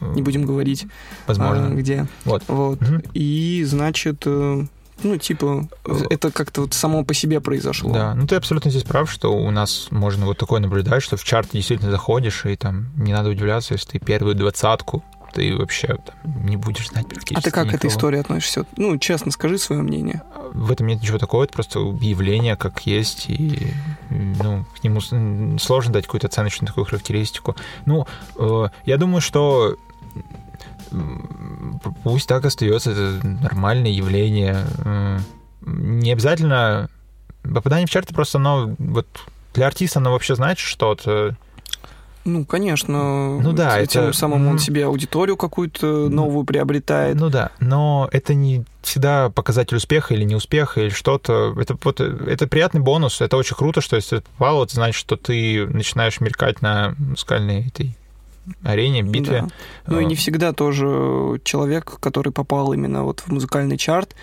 не 0.00 0.22
будем 0.22 0.44
говорить. 0.44 0.86
Возможно. 1.26 1.72
Э, 1.72 1.74
где. 1.74 2.06
Вот. 2.24 2.42
вот. 2.48 2.82
Угу. 2.82 3.02
И, 3.14 3.64
значит, 3.66 4.22
э, 4.26 4.66
ну, 5.02 5.16
типа, 5.16 5.68
это 6.10 6.30
как-то 6.30 6.62
вот 6.62 6.74
само 6.74 7.04
по 7.04 7.14
себе 7.14 7.40
произошло. 7.40 7.92
Да, 7.92 8.14
ну 8.14 8.26
ты 8.26 8.36
абсолютно 8.36 8.70
здесь 8.70 8.84
прав, 8.84 9.10
что 9.10 9.36
у 9.36 9.50
нас 9.50 9.88
можно 9.90 10.26
вот 10.26 10.38
такое 10.38 10.60
наблюдать, 10.60 11.02
что 11.02 11.16
в 11.16 11.24
чарт 11.24 11.48
действительно 11.52 11.90
заходишь, 11.90 12.44
и 12.46 12.56
там 12.56 12.88
не 12.96 13.12
надо 13.12 13.30
удивляться, 13.30 13.74
если 13.74 13.92
ты 13.92 13.98
первую 13.98 14.34
двадцатку 14.34 15.04
ты 15.32 15.56
вообще 15.56 15.98
там, 16.04 16.46
не 16.46 16.56
будешь 16.56 16.88
знать 16.88 17.06
практически 17.08 17.38
А 17.38 17.42
ты 17.42 17.50
как 17.50 17.64
никого. 17.66 17.78
к 17.78 17.80
этой 17.80 17.90
истории 17.90 18.18
относишься? 18.18 18.66
Ну, 18.76 18.98
честно, 18.98 19.30
скажи 19.32 19.58
свое 19.58 19.82
мнение. 19.82 20.22
В 20.52 20.70
этом 20.70 20.86
нет 20.86 21.00
ничего 21.02 21.18
такого, 21.18 21.44
это 21.44 21.52
просто 21.52 21.78
явление, 21.78 22.56
как 22.56 22.86
есть, 22.86 23.26
и 23.28 23.72
ну, 24.10 24.64
к 24.78 24.84
нему 24.84 25.00
сложно 25.58 25.92
дать 25.92 26.06
какую-то 26.06 26.26
оценочную 26.26 26.68
такую 26.68 26.84
характеристику. 26.84 27.56
Ну, 27.86 28.06
э, 28.36 28.68
я 28.84 28.96
думаю, 28.96 29.20
что 29.20 29.76
пусть 32.02 32.28
так 32.28 32.44
остается, 32.44 32.90
это 32.90 33.26
нормальное 33.26 33.90
явление. 33.90 34.66
Не 35.62 36.12
обязательно 36.12 36.90
попадание 37.42 37.86
в 37.86 37.90
чарты 37.90 38.14
просто 38.14 38.38
оно 38.38 38.74
вот 38.78 39.06
для 39.54 39.66
артиста 39.66 39.98
оно 39.98 40.12
вообще 40.12 40.34
значит 40.34 40.66
что-то. 40.66 41.36
Ну, 42.24 42.44
конечно. 42.44 43.40
Ну 43.40 43.52
да, 43.52 43.84
тем 43.86 44.04
это... 44.04 44.12
самым 44.16 44.46
он 44.46 44.58
себе 44.58 44.86
аудиторию 44.86 45.36
какую-то 45.36 46.08
новую 46.08 46.44
приобретает. 46.44 47.16
Ну 47.16 47.30
да, 47.30 47.50
но 47.58 48.08
это 48.12 48.34
не 48.34 48.64
всегда 48.82 49.30
показатель 49.30 49.76
успеха 49.76 50.14
или 50.14 50.24
неуспеха 50.24 50.82
или 50.82 50.90
что-то. 50.90 51.54
Это, 51.58 51.76
вот, 51.82 52.00
это 52.00 52.46
приятный 52.46 52.80
бонус. 52.80 53.20
Это 53.20 53.36
очень 53.36 53.56
круто, 53.56 53.80
что 53.80 53.96
если 53.96 54.18
ты 54.18 54.24
попал, 54.38 54.62
это 54.62 54.74
значит, 54.74 54.96
что 54.96 55.16
ты 55.16 55.66
начинаешь 55.66 56.20
мелькать 56.20 56.62
на 56.62 56.94
музыкальной 56.98 57.66
этой 57.66 57.96
арене, 58.64 59.02
битве. 59.02 59.42
Да. 59.42 59.48
Ну 59.92 60.00
и 60.00 60.04
не 60.04 60.14
всегда 60.14 60.52
тоже 60.52 61.40
человек, 61.44 61.98
который 62.00 62.32
попал 62.32 62.72
именно 62.72 63.04
вот 63.04 63.20
в 63.20 63.28
музыкальный 63.28 63.78
чарт, 63.78 64.14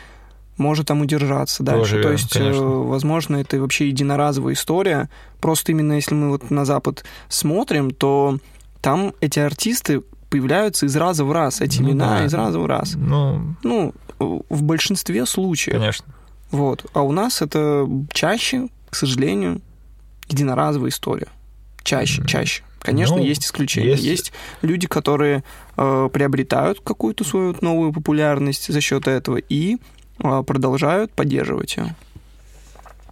может 0.60 0.88
там 0.88 1.01
удержаться 1.01 1.64
дальше. 1.64 1.95
Тоже, 1.95 2.03
То 2.03 2.12
есть, 2.12 2.34
конечно. 2.34 2.64
возможно, 2.64 3.38
это 3.38 3.60
вообще 3.60 3.88
единоразовая 3.88 4.53
история. 4.53 5.10
Просто 5.39 5.72
именно 5.72 5.93
если 5.93 6.14
мы 6.14 6.30
вот 6.30 6.51
на 6.51 6.66
Запад 6.66 7.03
смотрим, 7.30 7.91
то 7.91 8.38
там 8.82 9.14
эти 9.22 9.39
артисты 9.39 10.03
появляются 10.30 10.86
из 10.86 10.95
раза 10.95 11.26
в 11.26 11.32
раз, 11.32 11.62
эти 11.62 11.82
ну, 11.82 11.89
имена 11.89 12.20
да. 12.20 12.26
из 12.26 12.34
раза 12.34 12.60
в 12.60 12.66
раз. 12.66 12.93
Ну, 12.95 13.55
ну, 13.64 13.93
в 14.20 14.64
большинстве 14.64 15.26
случаев. 15.26 15.78
Конечно. 15.78 16.05
Вот. 16.51 16.86
А 16.93 17.01
у 17.01 17.12
нас 17.12 17.41
это 17.41 17.88
чаще, 18.12 18.68
к 18.89 18.95
сожалению, 18.95 19.62
единоразовая 20.28 20.89
история. 20.89 21.28
Чаще, 21.84 22.24
чаще. 22.26 22.64
Конечно, 22.80 23.18
ну, 23.18 23.24
есть 23.24 23.45
исключения. 23.45 23.89
Есть... 23.89 24.03
есть 24.03 24.34
люди, 24.62 24.88
которые 24.88 25.43
э, 25.76 26.10
приобретают 26.12 26.80
какую-то 26.82 27.24
свою 27.24 27.55
новую 27.62 27.91
популярность 27.91 28.72
за 28.72 28.82
счет 28.82 29.07
этого 29.07 29.38
и 29.38 29.78
продолжают 30.20 31.11
поддерживать 31.11 31.78
ее. 31.78 31.95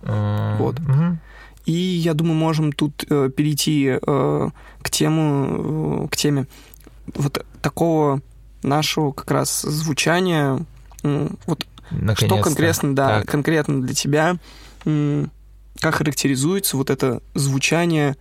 Э, 0.02 0.58
Вот. 0.60 0.80
мгм. 0.80 1.20
И 1.66 1.72
я 1.72 2.14
думаю, 2.14 2.36
можем 2.36 2.72
тут 2.72 3.04
э, 3.10 3.30
перейти 3.36 3.98
э, 4.02 4.50
к 4.82 4.90
тему, 4.90 6.06
э, 6.06 6.08
к 6.10 6.16
теме 6.16 6.48
вот 7.14 7.46
такого 7.62 8.22
нашего 8.64 9.12
как 9.12 9.30
раз 9.32 9.62
звучания. 9.62 10.66
М, 11.04 11.38
Вот 11.46 11.66
что 12.16 12.38
конкретно, 12.42 12.96
да, 12.96 13.20
Так. 13.20 13.28
конкретно 13.30 13.82
для 13.82 13.94
тебя, 13.94 14.38
м, 14.86 15.32
как 15.80 15.96
характеризуется 15.96 16.78
вот 16.78 16.90
это 16.90 17.22
звучание, 17.34 18.16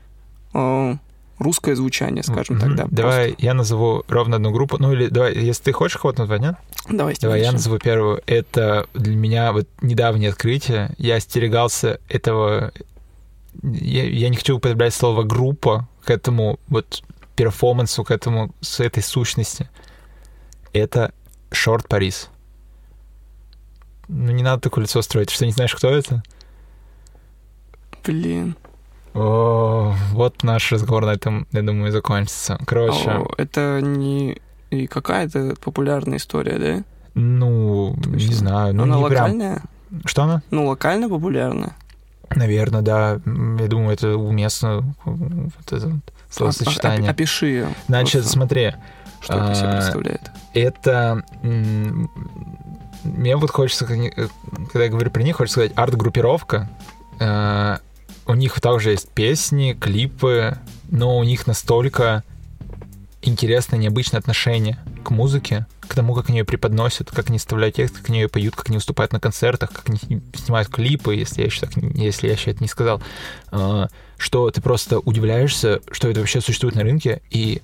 э, 0.55 0.97
русское 1.39 1.75
звучание, 1.77 2.23
скажем 2.23 2.59
так, 2.59 2.69
Мгм. 2.69 2.77
да. 2.77 2.87
Давай 2.91 3.35
я 3.39 3.55
назову 3.55 4.05
ровно 4.09 4.37
одну 4.37 4.51
группу. 4.53 4.77
Ну 4.79 4.93
или 4.93 5.09
давай, 5.09 5.35
если 5.35 5.65
ты 5.65 5.73
хочешь 5.73 5.99
нет? 6.39 6.57
просто. 6.77 6.97
Давай, 6.97 7.17
Давай, 7.21 7.41
я 7.43 7.53
назову 7.53 7.79
первую. 7.79 8.23
Это 8.27 8.87
для 8.95 9.15
меня 9.17 9.53
вот 9.53 9.69
недавнее 9.81 10.31
открытие. 10.31 10.95
Я 10.99 11.17
остерегался 11.17 12.01
этого... 12.09 12.73
Я, 13.63 14.05
я 14.05 14.29
не 14.29 14.37
хочу 14.37 14.57
употреблять 14.57 14.95
слово 14.95 15.23
«группа» 15.23 15.89
к 16.05 16.11
этому 16.11 16.59
вот 16.69 17.03
перформансу, 17.37 18.05
к 18.05 18.11
этому, 18.11 18.55
с 18.61 18.81
этой 18.81 19.03
сущности. 19.03 19.69
Это 20.73 21.13
Шорт 21.51 21.89
Парис. 21.89 22.29
Ну, 24.09 24.31
не 24.33 24.43
надо 24.43 24.61
такое 24.63 24.85
лицо 24.85 25.01
строить. 25.03 25.31
Что, 25.31 25.47
не 25.47 25.53
знаешь, 25.53 25.75
кто 25.75 25.89
это? 25.91 26.23
Блин. 28.05 28.57
О, 29.17 29.95
вот 30.13 30.43
наш 30.43 30.71
разговор 30.73 31.07
на 31.07 31.11
этом, 31.11 31.47
я 31.53 31.63
думаю, 31.63 31.91
закончится. 31.91 32.59
Короче, 32.67 33.11
О, 33.11 33.29
это 33.39 33.81
не 33.81 34.41
и 34.71 34.87
какая-то 34.87 35.55
популярная 35.63 36.19
история, 36.19 36.59
да? 36.59 36.85
ну, 37.15 37.95
не 37.97 38.27
Точно. 38.27 38.35
знаю. 38.35 38.75
Ну, 38.75 38.83
она 38.83 38.97
не 38.97 39.07
прям... 39.07 39.23
локальная? 39.23 39.63
Что 40.05 40.25
она? 40.25 40.43
Ну, 40.51 40.67
локально 40.67 41.09
популярная. 41.09 41.73
Наверное, 42.35 42.83
да. 42.83 43.21
Я 43.25 43.69
думаю, 43.69 43.95
это 43.95 44.17
уместно, 44.17 44.85
вот 45.05 45.73
это 45.73 45.89
вот 45.89 46.01
словосочетание. 46.29 47.11
Опи- 47.11 47.23
опиши 47.23 47.47
ее. 47.47 47.69
Значит, 47.87 48.23
просто, 48.23 48.31
смотри, 48.31 48.75
Что 49.23 49.35
это 49.35 49.53
из 49.53 49.59
себя 49.59 49.71
а, 49.71 49.77
представляет? 49.77 50.31
это... 50.53 51.25
Мне 53.03 53.37
вот 53.37 53.51
хочется, 53.53 53.87
э, 53.87 54.29
когда 54.73 54.85
я 54.85 54.91
говорю 54.91 55.11
про 55.13 55.23
них, 55.23 55.37
хочется 55.37 55.61
сказать 55.61 55.73
арт-группировка. 55.77 56.69
У 58.27 58.35
них 58.35 58.61
также 58.61 58.91
есть 58.91 59.09
песни, 59.09 59.77
клипы, 59.79 60.59
но 60.91 61.17
у 61.17 61.25
них 61.25 61.47
настолько 61.47 62.25
интересное, 63.23 63.79
необычное 63.79 64.21
отношение 64.21 64.79
к 65.05 65.11
музыке, 65.11 65.67
к 65.81 65.95
тому, 65.95 66.15
как 66.15 66.29
они 66.29 66.39
ее 66.39 66.45
преподносят, 66.45 67.11
как 67.11 67.29
они 67.29 67.39
вставляют 67.39 67.77
текст, 67.77 67.97
как 67.97 68.09
они 68.09 68.21
ее 68.21 68.29
поют, 68.29 68.57
как 68.57 68.69
они 68.69 68.79
выступают 68.79 69.13
на 69.13 69.21
концертах, 69.21 69.73
как 69.73 69.89
они 69.89 70.23
снимают 70.35 70.69
клипы, 70.69 71.15
если 71.15 71.43
я 71.43 71.47
еще, 71.47 71.61
так, 71.61 71.77
если 71.77 72.27
я 72.27 72.33
еще 72.33 72.51
это 72.51 72.63
не 72.63 72.69
сказал, 72.69 73.01
э, 73.53 73.87
что 74.17 74.51
ты 74.51 74.61
просто 74.61 74.99
удивляешься, 74.99 75.81
что 75.91 76.09
это 76.09 76.21
вообще 76.21 76.41
существует 76.41 76.75
на 76.75 76.83
рынке, 76.83 77.23
и 77.31 77.63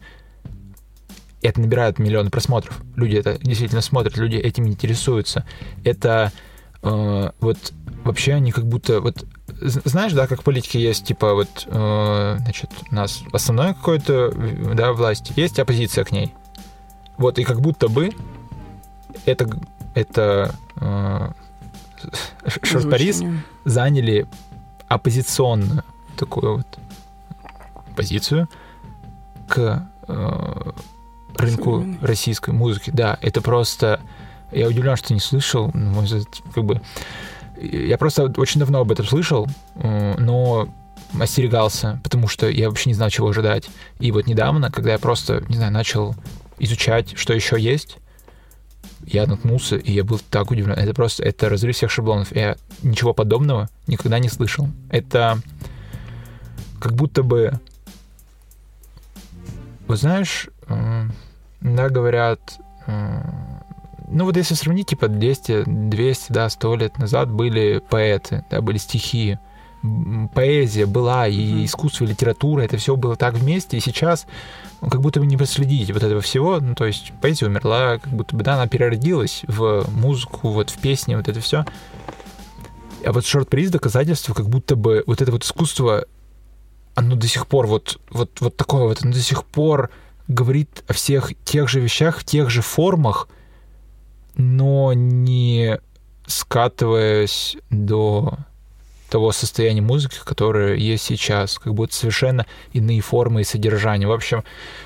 это 1.43 1.61
набирает 1.61 1.99
миллионы 1.99 2.31
просмотров. 2.31 2.81
Люди 2.95 3.17
это 3.17 3.39
действительно 3.39 3.83
смотрят, 3.83 4.17
люди 4.17 4.37
этим 4.37 4.69
интересуются. 4.69 5.45
Это 5.83 6.33
э, 6.83 7.31
вот 7.41 7.73
вообще 8.05 8.35
они 8.35 8.53
как 8.53 8.67
будто 8.67 9.01
вот 9.01 9.25
знаешь, 9.63 10.13
да, 10.13 10.27
как 10.27 10.41
в 10.41 10.45
политике 10.45 10.81
есть 10.81 11.07
типа 11.07 11.35
вот 11.35 11.67
э, 11.67 12.37
значит 12.41 12.71
у 12.91 12.95
нас 12.95 13.23
основной 13.33 13.75
какой-то 13.75 14.33
э, 14.35 14.75
да 14.75 14.93
власть, 14.93 15.33
есть 15.37 15.59
оппозиция 15.59 16.05
к 16.05 16.13
ней. 16.13 16.35
Вот 17.17 17.39
и 17.39 17.45
как 17.45 17.61
будто 17.61 17.89
бы 17.89 18.11
это 19.27 19.49
это 19.95 20.55
э, 20.77 21.31
Шорт 22.63 22.91
Парис 22.91 23.23
заняли 23.65 24.27
оппозиционную 24.89 25.85
такую 26.17 26.59
вот 26.59 26.79
позицию 27.97 28.49
к 29.49 29.87
э, 30.09 30.73
рынку 31.37 31.73
Современной. 31.73 32.07
российской 32.07 32.51
музыки. 32.51 32.91
Да, 32.93 33.19
это 33.21 33.41
просто... 33.41 34.01
Я 34.51 34.69
удивлен, 34.69 34.97
что 34.97 35.15
не 35.15 35.21
слышал. 35.21 35.71
мой 35.75 36.05
взгляд, 36.05 36.27
как 36.55 36.65
бы... 36.65 36.81
Я 37.63 37.97
просто 37.97 38.33
очень 38.37 38.61
давно 38.61 38.81
об 38.81 38.91
этом 38.91 39.07
слышал, 39.07 39.47
но 39.77 40.69
остерегался, 41.21 42.01
потому 42.03 42.27
что 42.27 42.49
я 42.49 42.69
вообще 42.69 42.91
не 42.91 42.95
знал, 42.95 43.11
чего 43.11 43.29
ожидать. 43.29 43.69
И 44.01 44.11
вот 44.11 44.27
недавно, 44.27 44.71
когда 44.71 44.93
я 44.93 44.99
просто, 44.99 45.45
не 45.49 45.57
знаю, 45.57 45.73
начал 45.73 46.15
изучать, 46.59 47.17
что 47.17 47.35
еще 47.35 47.61
есть, 47.61 47.99
я 49.05 49.27
наткнулся, 49.27 49.77
и 49.77 49.93
я 49.93 50.05
был 50.05 50.21
так 50.31 50.51
удивлен. 50.51 50.77
Это 50.77 50.95
просто, 50.95 51.23
это 51.23 51.49
разрыв 51.49 51.77
всех 51.77 51.91
шаблонов. 51.91 52.35
Я 52.35 52.57
ничего 52.83 53.13
подобного 53.13 53.69
никогда 53.87 54.19
не 54.19 54.29
слышал. 54.29 54.69
Это 54.91 55.41
как 56.81 56.95
будто 56.95 57.23
бы... 57.23 57.61
Вот 59.87 59.99
знаешь, 59.99 60.49
да, 61.61 61.89
говорят... 61.89 62.41
Ну 64.13 64.27
вот 64.27 64.37
если 64.37 64.55
сравнить, 64.55 64.89
типа 64.89 65.09
200, 65.09 65.65
200, 65.67 66.33
да, 66.33 66.49
100 66.51 66.77
лет 66.77 66.99
назад 66.99 67.31
были 67.31 67.83
поэты, 67.89 68.45
да, 68.51 68.61
были 68.61 68.77
стихи, 68.77 69.39
поэзия 70.35 70.87
была, 70.87 71.27
и 71.27 71.53
Мгм. 71.53 71.65
искусство, 71.65 72.05
и 72.05 72.09
литература, 72.09 72.63
это 72.63 72.77
все 72.77 72.95
было 72.95 73.17
так 73.17 73.35
вместе, 73.35 73.77
и 73.77 73.81
сейчас 73.81 74.27
ну, 74.81 74.91
как 74.91 75.01
будто 75.01 75.19
бы 75.21 75.27
не 75.27 75.37
проследить 75.37 75.91
вот 75.91 76.03
этого 76.03 76.21
всего, 76.21 76.61
ну, 76.61 76.75
то 76.75 76.85
есть 76.85 77.13
поэзия 77.21 77.47
умерла, 77.47 77.99
как 77.99 78.13
будто 78.13 78.37
бы, 78.37 78.45
да, 78.45 78.55
она 78.55 78.69
переродилась 78.69 79.43
в 79.49 79.87
музыку, 79.91 80.51
вот 80.51 80.71
в 80.71 80.79
песни, 80.79 81.15
вот 81.15 81.29
это 81.29 81.41
все. 81.41 81.65
А 83.05 83.13
вот 83.13 83.25
шорт-приз 83.27 83.71
доказательство, 83.71 84.35
как 84.35 84.49
будто 84.49 84.77
бы 84.77 85.03
вот 85.07 85.23
это 85.23 85.33
вот 85.33 85.43
искусство, 85.45 86.05
оно 86.95 87.17
до 87.17 87.27
сих 87.27 87.47
пор 87.47 87.67
вот, 87.67 88.01
вот, 88.11 88.41
вот 88.41 88.57
такое 88.57 88.85
вот, 88.85 89.03
оно 89.03 89.13
до 89.13 89.21
сих 89.21 89.45
пор 89.45 89.91
говорит 90.29 90.85
о 90.87 90.93
всех 90.93 91.33
тех 91.45 91.69
же 91.69 91.81
вещах, 91.81 92.19
в 92.19 92.25
тех 92.25 92.51
же 92.51 92.63
формах, 92.63 93.29
но 94.37 94.93
не 94.93 95.79
скатываясь 96.27 97.57
до 97.71 98.39
того 99.11 99.31
состояния 99.33 99.83
музыки, 99.83 100.17
которое 100.25 100.75
есть 100.75 101.05
сейчас, 101.05 101.59
как 101.59 101.75
будто 101.75 101.95
совершенно 101.95 102.47
иные 102.73 103.03
формы 103.03 103.43
и 103.43 103.45
содержания. 103.45 104.07
В 104.07 104.13
общем, 104.13 104.43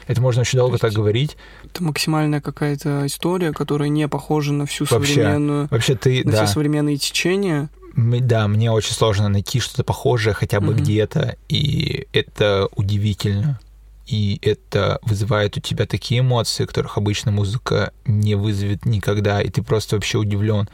это 0.08 0.20
можно 0.20 0.40
очень 0.40 0.58
долго 0.58 0.78
так 0.78 0.92
говорить. 0.92 1.36
Это 1.64 1.84
максимальная 1.84 2.40
какая-то 2.40 3.06
история, 3.06 3.52
которая 3.52 3.88
не 3.88 4.08
похожа 4.08 4.52
на 4.52 4.66
всю 4.66 4.84
Вообще, 4.90 5.14
современную... 5.14 5.68
Вообще 5.70 5.94
ты, 5.94 6.24
На 6.24 6.32
да, 6.32 6.44
все 6.44 6.54
современные 6.54 6.96
течения. 6.96 7.68
Да, 7.94 8.48
мне 8.48 8.72
очень 8.72 8.94
сложно 8.94 9.28
найти 9.28 9.60
что-то 9.60 9.84
похожее 9.84 10.34
хотя 10.34 10.60
бы 10.60 10.72
Мгм. 10.72 10.82
где-то, 10.82 11.36
и 11.48 12.08
это 12.12 12.68
удивительно. 12.74 13.60
И 14.06 14.38
это 14.42 15.00
вызывает 15.02 15.56
у 15.56 15.60
тебя 15.60 15.84
такие 15.84 16.20
эмоции, 16.20 16.64
которых 16.64 16.96
обычно 16.96 17.32
музыка 17.32 17.92
не 18.04 18.36
вызовет 18.36 18.86
никогда, 18.86 19.42
и 19.42 19.50
ты 19.50 19.62
просто 19.62 19.96
вообще 19.96 20.18
удивлен. 20.18 20.68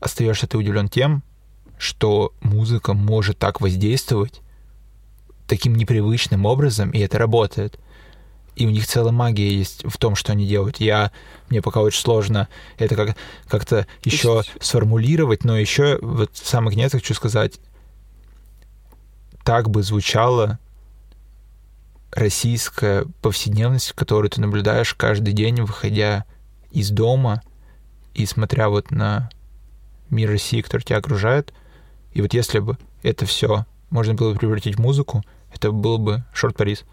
Остаешься 0.00 0.48
ты 0.48 0.58
удивлен 0.58 0.88
тем, 0.88 1.22
что 1.78 2.34
музыка 2.40 2.94
может 2.94 3.38
так 3.38 3.60
воздействовать 3.60 4.40
таким 5.46 5.76
непривычным 5.76 6.46
образом, 6.46 6.90
и 6.90 6.98
это 6.98 7.18
работает. 7.18 7.78
И 8.56 8.66
у 8.66 8.70
них 8.70 8.86
целая 8.86 9.12
магия 9.12 9.54
есть 9.54 9.84
в 9.84 9.96
том, 9.98 10.16
что 10.16 10.32
они 10.32 10.46
делают. 10.48 10.80
Я 10.80 11.12
мне 11.48 11.62
пока 11.62 11.80
очень 11.80 12.00
сложно 12.00 12.48
это 12.78 12.96
как 12.96 13.16
как-то 13.46 13.86
еще 14.02 14.42
сформулировать, 14.60 15.44
но 15.44 15.56
еще 15.56 15.98
вот 16.00 16.30
в 16.34 16.48
самый 16.48 16.70
конец 16.70 16.92
хочу 16.92 17.14
сказать, 17.14 17.60
так 19.44 19.70
бы 19.70 19.82
звучала 19.82 20.58
российская 22.16 23.04
повседневность, 23.20 23.92
которую 23.92 24.30
ты 24.30 24.40
наблюдаешь 24.40 24.94
каждый 24.94 25.34
день, 25.34 25.60
выходя 25.60 26.24
из 26.70 26.90
дома 26.90 27.42
и 28.14 28.24
смотря 28.24 28.70
вот 28.70 28.90
на 28.90 29.28
мир 30.08 30.30
России, 30.30 30.62
который 30.62 30.82
тебя 30.82 30.96
окружает. 30.96 31.52
И 32.14 32.22
вот 32.22 32.32
если 32.32 32.58
бы 32.58 32.78
это 33.02 33.26
все 33.26 33.66
можно 33.90 34.14
было 34.14 34.32
бы 34.32 34.38
превратить 34.38 34.76
в 34.76 34.80
музыку, 34.80 35.22
это 35.52 35.70
был 35.70 35.98
бы 35.98 36.24
Шорт 36.32 36.56
Парис. 36.56 36.84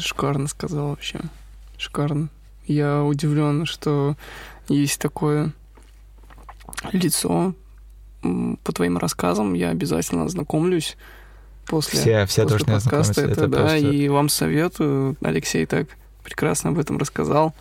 Шикарно 0.00 0.48
сказал 0.48 0.88
вообще. 0.88 1.20
Шикарно. 1.76 2.30
Я 2.66 3.04
удивлен, 3.04 3.66
что 3.66 4.16
есть 4.68 5.00
такое 5.00 5.52
лицо. 6.92 7.54
По 8.22 8.72
твоим 8.72 8.96
рассказам 8.96 9.52
я 9.52 9.68
обязательно 9.68 10.24
ознакомлюсь 10.24 10.96
после, 11.68 12.00
Все, 12.00 12.26
все 12.26 12.42
после 12.42 12.58
должны 12.58 12.74
подкаста. 12.74 13.20
Это, 13.22 13.30
Это 13.32 13.48
да, 13.48 13.58
просто... 13.58 13.76
и 13.78 14.08
вам 14.08 14.28
советую. 14.28 15.16
Алексей 15.22 15.66
так 15.66 15.88
прекрасно 16.24 16.70
об 16.70 16.78
этом 16.78 16.98
рассказал. 16.98 17.54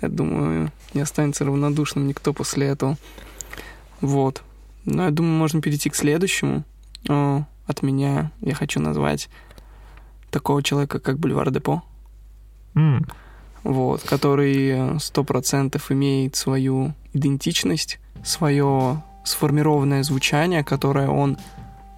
Я 0.00 0.08
думаю, 0.08 0.72
не 0.94 1.00
останется 1.00 1.44
равнодушным 1.44 2.06
никто 2.06 2.32
после 2.32 2.68
этого. 2.68 2.96
Вот. 4.00 4.42
Но 4.84 5.04
я 5.04 5.10
думаю, 5.10 5.34
можно 5.34 5.60
перейти 5.60 5.90
к 5.90 5.94
следующему. 5.94 6.64
О, 7.08 7.44
от 7.66 7.82
меня 7.82 8.32
я 8.40 8.54
хочу 8.54 8.80
назвать 8.80 9.28
такого 10.30 10.62
человека, 10.62 11.00
как 11.00 11.18
Бульвар 11.18 11.50
Депо. 11.50 11.82
М, 12.74 13.06
вот, 13.62 14.02
который 14.02 14.98
сто 15.00 15.24
процентов 15.24 15.90
имеет 15.90 16.36
свою 16.36 16.94
идентичность, 17.12 17.98
свое 18.24 19.02
сформированное 19.24 20.02
звучание, 20.02 20.64
которое 20.64 21.08
он 21.08 21.36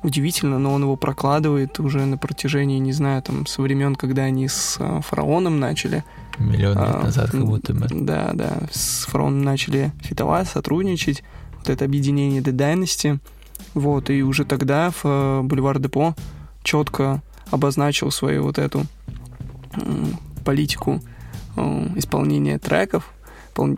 удивительно, 0.03 0.59
но 0.59 0.73
он 0.73 0.83
его 0.83 0.97
прокладывает 0.97 1.79
уже 1.81 2.05
на 2.05 2.19
протяжении, 2.19 2.79
не 2.79 2.93
знаю, 2.93 3.23
там, 3.23 3.47
со 3.47 3.63
времен, 3.63 3.95
когда 3.95 4.23
они 4.23 4.49
с 4.49 4.77
а, 4.79 5.01
фараоном 5.01 5.61
начали. 5.61 6.05
Миллион 6.39 6.79
лет 6.79 6.87
а, 6.89 7.03
назад 7.03 7.31
как 7.31 7.45
будто 7.45 7.75
бы. 7.75 7.87
Да, 7.91 8.31
да. 8.35 8.59
С 8.71 9.05
фараоном 9.07 9.43
начали 9.43 9.93
фитовать, 10.01 10.49
сотрудничать. 10.49 11.23
Вот 11.59 11.71
это 11.71 11.85
объединение 11.85 12.41
The 12.43 12.53
Dynasty. 12.53 13.19
Вот, 13.75 14.11
и 14.11 14.23
уже 14.23 14.45
тогда 14.45 14.91
в 14.91 15.05
uh, 15.05 15.43
Бульвар 15.43 15.79
Депо 15.79 16.15
четко 16.63 17.23
обозначил 17.51 18.11
свою 18.11 18.43
вот 18.43 18.59
эту 18.59 18.87
политику 20.45 21.01
uh, 21.57 21.99
исполнения 21.99 22.59
треков, 22.59 23.13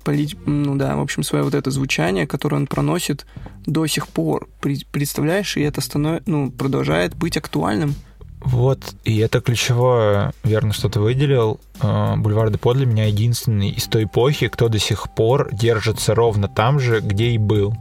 полить, 0.03 0.37
ну 0.47 0.77
да, 0.77 0.97
в 0.97 1.01
общем, 1.01 1.23
свое 1.23 1.45
вот 1.45 1.55
это 1.55 1.71
звучание, 1.71 2.27
которое 2.27 2.57
он 2.57 2.67
проносит 2.67 3.27
до 3.67 3.87
сих 3.87 4.09
пор. 4.09 4.49
Представляешь, 4.61 5.57
и 5.57 5.63
это 5.63 5.81
становится, 5.81 6.31
ну, 6.31 6.51
продолжает 6.51 7.15
быть 7.15 7.37
актуальным. 7.37 7.95
Вот, 8.41 8.95
и 9.05 9.19
это 9.19 9.41
ключевое, 9.41 10.35
верно, 10.43 10.75
что 10.75 10.91
ты 10.91 11.01
выделил. 11.01 11.61
А, 11.81 12.17
Бульвар 12.17 12.51
Депо 12.51 12.75
для 12.75 12.85
меня 12.85 13.07
единственный 13.07 13.71
из 13.71 13.85
той 13.85 14.05
эпохи, 14.05 14.49
кто 14.49 14.69
до 14.69 14.79
сих 14.79 15.15
пор 15.15 15.49
держится 15.55 16.15
ровно 16.15 16.47
там 16.47 16.79
же, 16.79 17.01
где 17.01 17.31
и 17.31 17.39
был. 17.39 17.75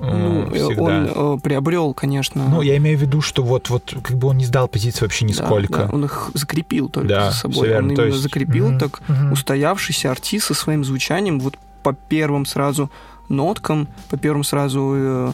Ну, 0.00 0.50
всегда. 0.50 0.82
он 0.82 1.36
э, 1.36 1.40
приобрел, 1.40 1.94
конечно. 1.94 2.48
Ну, 2.48 2.60
я 2.60 2.76
имею 2.78 2.98
в 2.98 3.02
виду, 3.02 3.20
что 3.20 3.44
вот, 3.44 3.70
вот 3.70 3.94
как 4.02 4.16
бы 4.16 4.28
он 4.28 4.38
не 4.38 4.44
сдал 4.44 4.66
позиции 4.66 5.04
вообще 5.04 5.24
нисколько. 5.24 5.82
Да, 5.82 5.86
да, 5.86 5.94
он 5.94 6.04
их 6.06 6.32
закрепил 6.34 6.88
только 6.88 7.08
да, 7.08 7.30
за 7.30 7.36
собой. 7.36 7.68
Верно. 7.68 7.88
Он 7.88 7.94
именно 7.94 8.06
есть... 8.06 8.18
закрепил 8.18 8.70
угу, 8.70 8.78
так 8.80 9.00
угу. 9.08 9.32
устоявшийся 9.32 10.10
артист 10.10 10.46
со 10.46 10.54
своим 10.54 10.84
звучанием 10.84 11.38
вот 11.38 11.56
по 11.84 11.92
первым 11.92 12.46
сразу 12.46 12.90
ноткам, 13.28 13.88
по 14.10 14.16
первым 14.16 14.44
сразу 14.44 14.92
э, 14.94 15.32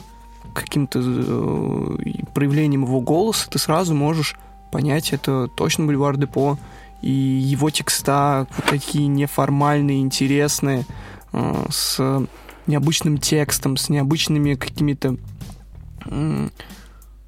каким-то 0.54 1.00
э, 1.02 1.96
проявлением 2.34 2.84
его 2.84 3.00
голоса 3.00 3.48
ты 3.50 3.58
сразу 3.58 3.94
можешь 3.94 4.36
понять, 4.70 5.12
это 5.12 5.48
точно 5.48 5.86
Бульвар 5.86 6.16
Депо. 6.16 6.58
И 7.00 7.10
его 7.10 7.70
текста 7.70 8.48
вот 8.56 8.66
такие 8.66 9.06
неформальные, 9.06 10.00
интересные, 10.00 10.84
э, 11.32 11.66
с 11.70 12.26
необычным 12.66 13.18
текстом, 13.18 13.76
с 13.76 13.88
необычными 13.88 14.54
какими-то 14.54 15.16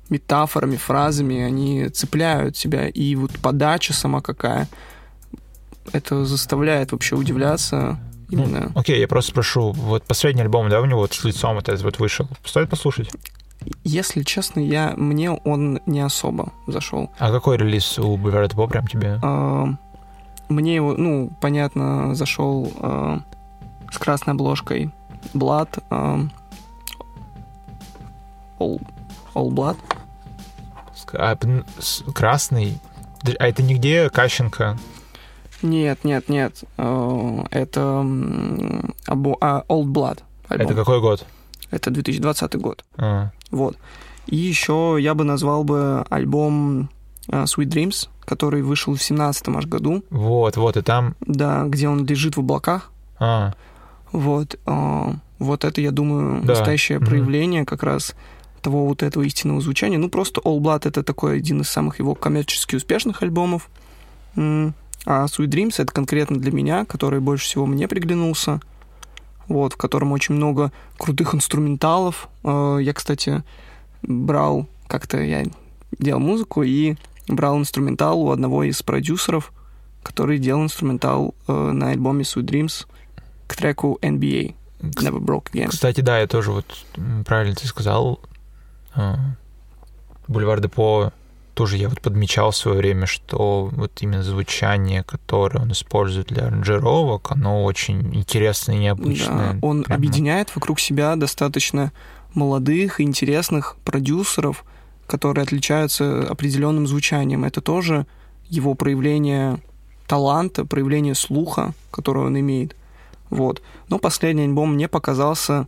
метафорами, 0.09 0.77
фразами, 0.77 1.41
они 1.41 1.89
цепляют 1.89 2.57
себя. 2.57 2.89
И 2.89 3.15
вот 3.15 3.33
подача 3.39 3.93
сама 3.93 4.21
какая, 4.21 4.69
это 5.93 6.25
заставляет 6.25 6.93
вообще 6.93 7.17
удивляться. 7.17 7.99
Ну, 8.31 8.45
именно. 8.45 8.71
Ну, 8.75 8.81
окей, 8.81 9.01
я 9.01 9.09
просто 9.09 9.31
спрошу, 9.31 9.73
вот 9.73 10.05
последний 10.05 10.43
альбом, 10.43 10.69
да, 10.69 10.81
у 10.81 10.85
него 10.85 11.01
вот 11.01 11.13
с 11.13 11.25
лицом 11.25 11.55
вот 11.57 11.69
этот 11.69 11.83
вот 11.83 11.99
вышел. 11.99 12.29
Стоит 12.45 12.71
послушать? 12.71 13.11
Если 13.85 14.23
честно, 14.23 14.61
я, 14.61 14.95
мне 14.97 15.31
он 15.31 15.81
не 15.87 16.01
особо 16.01 16.53
зашел. 16.67 17.11
А 17.19 17.31
какой 17.31 17.59
релиз 17.59 17.99
у 17.99 18.17
Boulevard 18.17 18.55
Pop 18.55 18.69
прям 18.71 18.87
тебе? 18.87 19.19
А, 19.23 19.69
мне 20.49 20.75
его, 20.75 20.95
ну, 20.95 21.31
понятно, 21.41 22.15
зашел 22.15 22.73
а, 22.81 23.21
с 23.91 23.99
красной 23.99 24.35
обложкой 24.35 24.91
Blood. 25.35 25.83
Um, 25.91 26.31
all, 28.59 28.81
all 29.35 29.51
Blood. 29.51 29.77
А, 31.13 31.37
красный? 32.15 32.79
А 33.39 33.49
это 33.49 33.63
нигде 33.63 34.09
Кащенко? 34.09 34.79
Нет, 35.63 36.05
нет, 36.05 36.29
нет. 36.29 36.65
Uh, 36.77 37.47
это 37.51 37.81
um, 37.81 38.95
Old 39.07 39.87
Blood. 39.87 40.21
Альбом. 40.49 40.67
Это 40.67 40.75
какой 40.75 41.01
год? 41.01 41.27
Это 41.71 41.91
2020 41.91 42.57
год. 42.57 42.85
А. 42.97 43.31
Вот. 43.51 43.77
И 44.27 44.37
еще 44.37 44.97
я 45.01 45.15
бы 45.15 45.25
назвал 45.25 45.65
бы 45.65 46.05
альбом 46.09 46.89
uh, 47.29 47.45
Sweet 47.45 47.69
Dreams, 47.69 48.09
который 48.25 48.63
вышел 48.63 48.95
в 48.95 49.03
17 49.03 49.49
аж 49.49 49.67
году. 49.67 50.05
Вот, 50.11 50.57
вот, 50.57 50.77
и 50.77 50.83
там... 50.83 51.17
Да, 51.21 51.65
где 51.65 51.89
он 51.89 52.07
лежит 52.07 52.37
в 52.37 52.41
облаках. 52.41 52.91
А. 53.19 53.53
Вот, 54.13 54.59
э, 54.67 55.13
вот 55.39 55.65
это, 55.65 55.81
я 55.81 55.91
думаю, 55.91 56.43
да. 56.43 56.55
настоящее 56.55 56.99
mm-hmm. 56.99 57.07
проявление 57.07 57.65
как 57.65 57.83
раз 57.83 58.15
того 58.63 58.87
вот 58.87 59.03
этого 59.03 59.23
истинного 59.23 59.61
звучания. 59.61 59.99
Ну, 59.99 60.09
просто 60.09 60.41
All 60.43 60.59
Blood— 60.59 60.83
это 60.89 61.03
такой 61.03 61.39
один 61.39 61.61
из 61.63 61.69
самых 61.69 61.99
его 61.99 62.15
коммерчески 62.15 62.77
успешных 62.77 63.23
альбомов. 63.23 63.69
А 65.07 65.25
Sweet 65.25 65.49
Dreams— 65.49 65.75
это 65.79 65.93
конкретно 65.93 66.39
для 66.39 66.53
меня, 66.53 66.85
который 66.85 67.21
больше 67.21 67.45
всего 67.45 67.67
мне 67.67 67.89
приглянулся. 67.89 68.61
Вот, 69.49 69.73
в 69.73 69.77
котором 69.77 70.13
очень 70.13 70.35
много 70.35 70.71
крутых 70.97 71.35
инструменталов. 71.35 72.29
Э, 72.45 72.79
я, 72.81 72.93
кстати, 72.93 73.43
брал 74.03 74.69
как-то, 74.87 75.21
я 75.21 75.45
делал 75.99 76.21
музыку 76.21 76.63
и 76.63 76.97
брал 77.27 77.59
инструментал 77.59 78.21
у 78.21 78.31
одного 78.31 78.63
из 78.65 78.83
продюсеров, 78.83 79.53
который 80.03 80.39
делал 80.39 80.63
инструментал 80.63 81.35
э, 81.49 81.53
на 81.53 81.91
альбоме 81.91 82.23
Sweet 82.23 82.45
Dreams— 82.45 82.87
к 83.51 83.57
треку 83.57 83.99
NBA. 84.01 84.55
Never 84.81 85.19
Broke 85.19 85.51
Again. 85.53 85.69
Кстати, 85.69 86.01
да, 86.01 86.21
я 86.21 86.27
тоже 86.29 86.53
вот 86.53 86.65
правильно 87.27 87.55
ты 87.57 87.67
сказал. 87.67 88.21
А, 88.95 89.19
Бульвар 90.29 90.61
Депо 90.61 91.13
тоже 91.55 91.77
я 91.77 91.89
вот 91.89 92.01
подмечал 92.01 92.51
в 92.51 92.57
свое 92.57 92.79
время, 92.79 93.07
что 93.07 93.71
вот 93.73 93.93
именно 94.01 94.23
звучание, 94.23 95.03
которое 95.03 95.61
он 95.61 95.73
использует 95.73 96.29
для 96.29 96.47
аранжировок, 96.47 97.33
оно 97.33 97.65
очень 97.65 98.15
интересное 98.15 98.77
и 98.77 98.81
необычное. 98.81 99.55
Да, 99.55 99.59
он 99.67 99.85
Прямо. 99.85 99.97
объединяет 99.97 100.55
вокруг 100.55 100.81
себя 100.81 101.17
достаточно 101.17 101.93
молодых 102.35 103.01
и 103.01 103.03
интересных 103.03 103.77
продюсеров, 103.85 104.65
которые 105.07 105.43
отличаются 105.43 106.27
определенным 106.29 106.87
звучанием. 106.87 107.45
Это 107.45 107.61
тоже 107.61 108.07
его 108.49 108.75
проявление 108.75 109.59
таланта, 110.07 110.65
проявление 110.65 111.15
слуха, 111.15 111.73
которое 111.91 112.27
он 112.27 112.39
имеет. 112.39 112.77
Вот. 113.29 113.63
Но 113.89 113.99
последний 113.99 114.45
альбом 114.45 114.75
мне 114.75 114.89
показался 114.89 115.67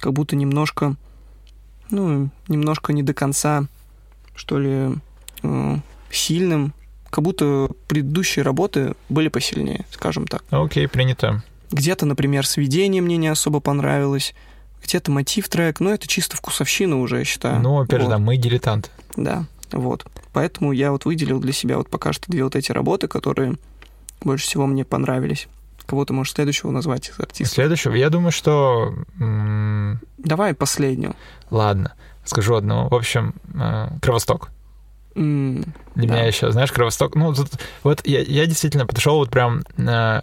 как 0.00 0.12
будто 0.12 0.36
немножко, 0.36 0.96
ну, 1.90 2.30
немножко 2.48 2.92
не 2.92 3.02
до 3.02 3.14
конца, 3.14 3.66
что 4.34 4.58
ли, 4.58 4.94
э, 5.46 5.76
сильным. 6.10 6.74
Как 7.10 7.24
будто 7.24 7.68
предыдущие 7.88 8.42
работы 8.42 8.94
были 9.08 9.28
посильнее, 9.28 9.86
скажем 9.90 10.26
так. 10.26 10.44
Окей, 10.50 10.84
okay, 10.84 10.88
принято. 10.88 11.42
Где-то, 11.70 12.06
например, 12.06 12.46
сведение 12.46 13.02
мне 13.02 13.16
не 13.16 13.28
особо 13.28 13.60
понравилось, 13.60 14.34
где-то 14.84 15.10
мотив 15.10 15.48
трек, 15.48 15.80
но 15.80 15.92
это 15.92 16.06
чисто 16.06 16.36
вкусовщина 16.36 17.00
уже, 17.00 17.18
я 17.18 17.24
считаю. 17.24 17.60
Ну, 17.60 17.80
опять 17.80 18.00
вот. 18.00 18.06
же, 18.06 18.10
да, 18.10 18.18
мы 18.18 18.36
дилетанты. 18.36 18.90
Да, 19.16 19.46
вот. 19.72 20.06
Поэтому 20.32 20.72
я 20.72 20.92
вот 20.92 21.04
выделил 21.04 21.40
для 21.40 21.52
себя 21.52 21.78
вот 21.78 21.88
пока 21.88 22.12
что 22.12 22.30
две 22.30 22.44
вот 22.44 22.54
эти 22.54 22.72
работы, 22.72 23.08
которые 23.08 23.54
больше 24.20 24.46
всего 24.46 24.66
мне 24.66 24.84
понравились. 24.84 25.48
Кого 25.86 26.04
ты 26.04 26.12
можешь 26.12 26.34
следующего 26.34 26.70
назвать 26.72 27.08
из 27.08 27.18
артистов? 27.20 27.54
Следующего? 27.54 27.94
Я 27.94 28.10
думаю, 28.10 28.32
что... 28.32 28.94
Давай 30.18 30.54
последнюю. 30.54 31.14
Ладно, 31.50 31.94
скажу 32.24 32.56
одну. 32.56 32.88
В 32.88 32.94
общем, 32.94 33.34
э, 33.54 33.88
Кровосток. 34.02 34.50
Mm, 35.16 35.66
Для 35.94 36.08
да. 36.08 36.14
меня 36.14 36.24
еще, 36.26 36.52
знаешь, 36.52 36.70
Кровосток... 36.70 37.14
Ну, 37.14 37.34
тут, 37.34 37.48
вот 37.82 38.06
я, 38.06 38.20
я 38.20 38.46
действительно 38.46 38.86
подошел 38.86 39.16
вот 39.16 39.30
прям... 39.30 39.64
Э, 39.78 40.22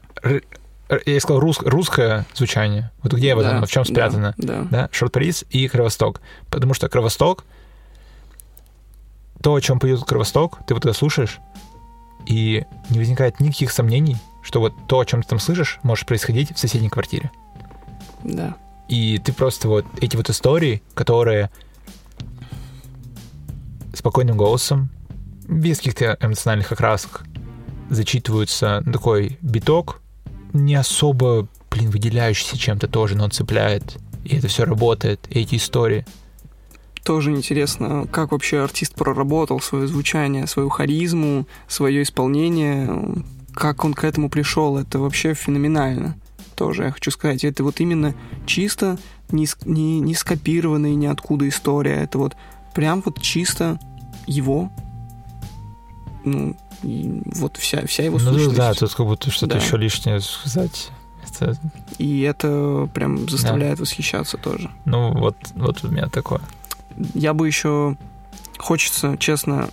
я 1.05 1.19
сказал 1.19 1.39
рус, 1.39 1.59
русское 1.61 2.25
звучание. 2.35 2.91
Вот 3.01 3.13
где 3.13 3.35
да, 3.35 3.65
в 3.65 3.69
чем 3.69 3.85
спрятано? 3.85 4.35
Да, 4.37 4.61
да. 4.61 4.67
да? 4.69 4.89
Шорт-приз 4.91 5.45
и 5.49 5.67
Кровосток. 5.67 6.21
Потому 6.51 6.75
что 6.75 6.87
Кровосток, 6.89 7.43
то, 9.41 9.55
о 9.55 9.61
чем 9.61 9.79
поет 9.79 10.03
Кровосток, 10.03 10.59
ты 10.67 10.75
вот 10.75 10.85
это 10.85 10.93
слушаешь, 10.93 11.39
и 12.27 12.63
не 12.89 12.99
возникает 12.99 13.39
никаких 13.39 13.71
сомнений, 13.71 14.17
что 14.43 14.59
вот 14.59 14.73
то, 14.87 14.99
о 14.99 15.05
чем 15.05 15.23
ты 15.23 15.29
там 15.29 15.39
слышишь, 15.39 15.79
может 15.81 16.05
происходить 16.05 16.55
в 16.55 16.59
соседней 16.59 16.89
квартире. 16.89 17.31
Да. 18.23 18.55
И 18.87 19.17
ты 19.17 19.33
просто 19.33 19.67
вот 19.67 19.85
эти 19.99 20.15
вот 20.15 20.29
истории, 20.29 20.83
которые 20.93 21.49
спокойным 23.93 24.37
голосом, 24.37 24.89
без 25.47 25.77
каких-то 25.77 26.17
эмоциональных 26.19 26.71
окрасок, 26.71 27.23
зачитываются 27.89 28.83
такой 28.91 29.37
биток, 29.41 30.01
не 30.53 30.75
особо, 30.75 31.47
блин, 31.71 31.89
выделяющийся 31.89 32.57
чем-то 32.57 32.87
тоже, 32.87 33.15
но 33.15 33.25
он 33.25 33.31
цепляет. 33.31 33.97
И 34.23 34.37
это 34.37 34.47
все 34.47 34.63
работает, 34.63 35.19
и 35.29 35.39
эти 35.41 35.55
истории. 35.55 36.05
Тоже 37.03 37.31
интересно, 37.31 38.07
как 38.09 38.31
вообще 38.31 38.61
артист 38.61 38.95
проработал 38.95 39.59
свое 39.59 39.87
звучание, 39.87 40.47
свою 40.47 40.69
харизму, 40.69 41.47
свое 41.67 42.01
исполнение, 42.03 43.23
как 43.53 43.83
он 43.83 43.93
к 43.93 44.05
этому 44.05 44.29
пришел, 44.29 44.77
это 44.77 44.99
вообще 44.99 45.33
феноменально. 45.33 46.15
Тоже 46.55 46.83
я 46.83 46.91
хочу 46.91 47.11
сказать, 47.11 47.43
это 47.43 47.63
вот 47.63 47.81
именно 47.81 48.15
чисто 48.45 48.97
не, 49.31 49.47
не, 49.65 49.99
не 49.99 50.15
скопированная 50.15 50.95
ниоткуда 50.95 51.49
история. 51.49 51.95
Это 51.95 52.19
вот 52.19 52.35
прям 52.73 53.01
вот 53.05 53.21
чисто 53.21 53.79
его 54.27 54.69
ну, 56.23 56.55
вот 56.83 57.57
вся, 57.57 57.85
вся 57.85 58.03
его 58.03 58.17
Ну 58.19 58.31
сущность. 58.33 58.55
да, 58.55 58.73
тут 58.73 58.93
как 58.93 59.05
будто 59.05 59.31
что-то 59.31 59.57
Да. 59.57 59.63
еще 59.63 59.77
лишнее 59.77 60.19
сказать. 60.21 60.89
Это, 61.25 61.57
И 61.97 62.21
это 62.21 62.89
прям 62.93 63.27
заставляет 63.29 63.79
восхищаться 63.79 64.37
тоже. 64.37 64.69
ну, 64.85 65.11
вот, 65.13 65.35
вот 65.55 65.83
у 65.83 65.87
меня 65.87 66.07
такое. 66.09 66.41
Я 67.13 67.33
бы 67.33 67.47
еще, 67.47 67.97
хочется, 68.57 69.17
честно, 69.17 69.69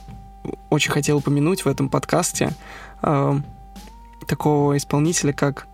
очень 0.71 0.91
хотел 0.93 1.19
упомянуть 1.19 1.65
в 1.65 1.69
этом 1.69 1.89
подкасте 1.89 2.53
э, 3.03 3.41
такого 4.27 4.77
исполнителя, 4.77 5.33
как 5.33 5.67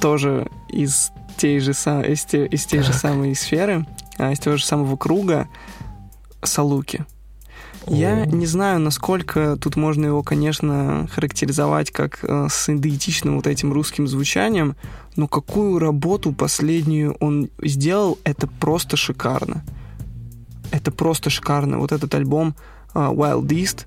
тоже 0.00 0.48
из 0.68 1.12
tej 1.36 1.58
же, 1.60 1.72
из, 1.72 2.24
те- 2.24 2.46
из 2.46 2.66
той 2.66 2.82
же 2.82 2.92
самой 2.92 3.34
сферы, 3.34 3.84
а, 4.18 4.32
из 4.32 4.38
того 4.38 4.56
же 4.56 4.64
самого 4.64 4.96
круга 4.96 5.48
Салуки. 6.42 7.04
Я 7.88 8.26
не 8.26 8.46
знаю, 8.46 8.80
насколько 8.80 9.56
тут 9.56 9.76
можно 9.76 10.06
его, 10.06 10.22
конечно, 10.22 11.08
характеризовать 11.12 11.92
как 11.92 12.18
э, 12.22 12.48
с 12.50 12.68
идентичным 12.68 13.36
вот 13.36 13.46
этим 13.46 13.72
русским 13.72 14.08
звучанием, 14.08 14.74
но 15.14 15.28
какую 15.28 15.78
работу 15.78 16.32
последнюю 16.32 17.16
он 17.20 17.48
сделал, 17.62 18.18
это 18.24 18.48
просто 18.48 18.96
шикарно. 18.96 19.64
Это 20.72 20.90
просто 20.90 21.30
шикарно. 21.30 21.78
Вот 21.78 21.92
этот 21.92 22.12
альбом 22.14 22.56
э, 22.92 22.98
Wild 22.98 23.46
East, 23.48 23.86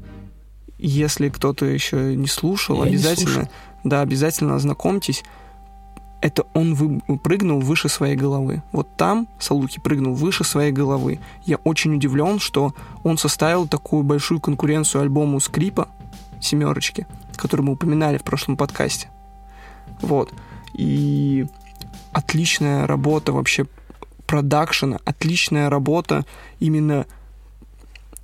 если 0.78 1.28
кто-то 1.28 1.66
еще 1.66 2.16
не 2.16 2.28
слушал, 2.28 2.78
Я 2.84 2.90
не 2.92 2.96
обязательно, 2.96 3.34
слушал. 3.34 3.50
да, 3.84 4.02
обязательно 4.02 4.56
ознакомьтесь. 4.56 5.24
Это 6.22 6.44
он 6.54 6.74
вы- 6.74 7.18
прыгнул 7.18 7.62
выше 7.62 7.88
своей 7.88 8.16
головы. 8.16 8.62
Вот 8.72 8.98
там 8.98 9.28
Салуки 9.40 9.80
прыгнул 9.80 10.14
выше 10.14 10.44
своей 10.44 10.72
головы. 10.72 11.20
Я 11.46 11.58
очень 11.58 11.96
удивлен, 11.96 12.40
что 12.40 12.74
он 13.04 13.18
составил 13.18 13.68
такую 13.68 14.04
большую 14.04 14.42
конкуренцию 14.42 15.02
альбому 15.02 15.40
Скрипа 15.40 15.88
«Семерочки», 16.42 17.08
который 17.38 17.62
мы 17.62 17.74
упоминали 17.74 18.18
в 18.18 18.24
прошлом 18.24 18.58
подкасте. 18.58 19.10
Вот. 20.02 20.34
И 20.74 21.46
отличная 22.12 22.86
работа 22.86 23.32
вообще 23.32 23.66
продакшена, 24.28 25.00
отличная 25.06 25.70
работа 25.70 26.26
именно 26.60 27.06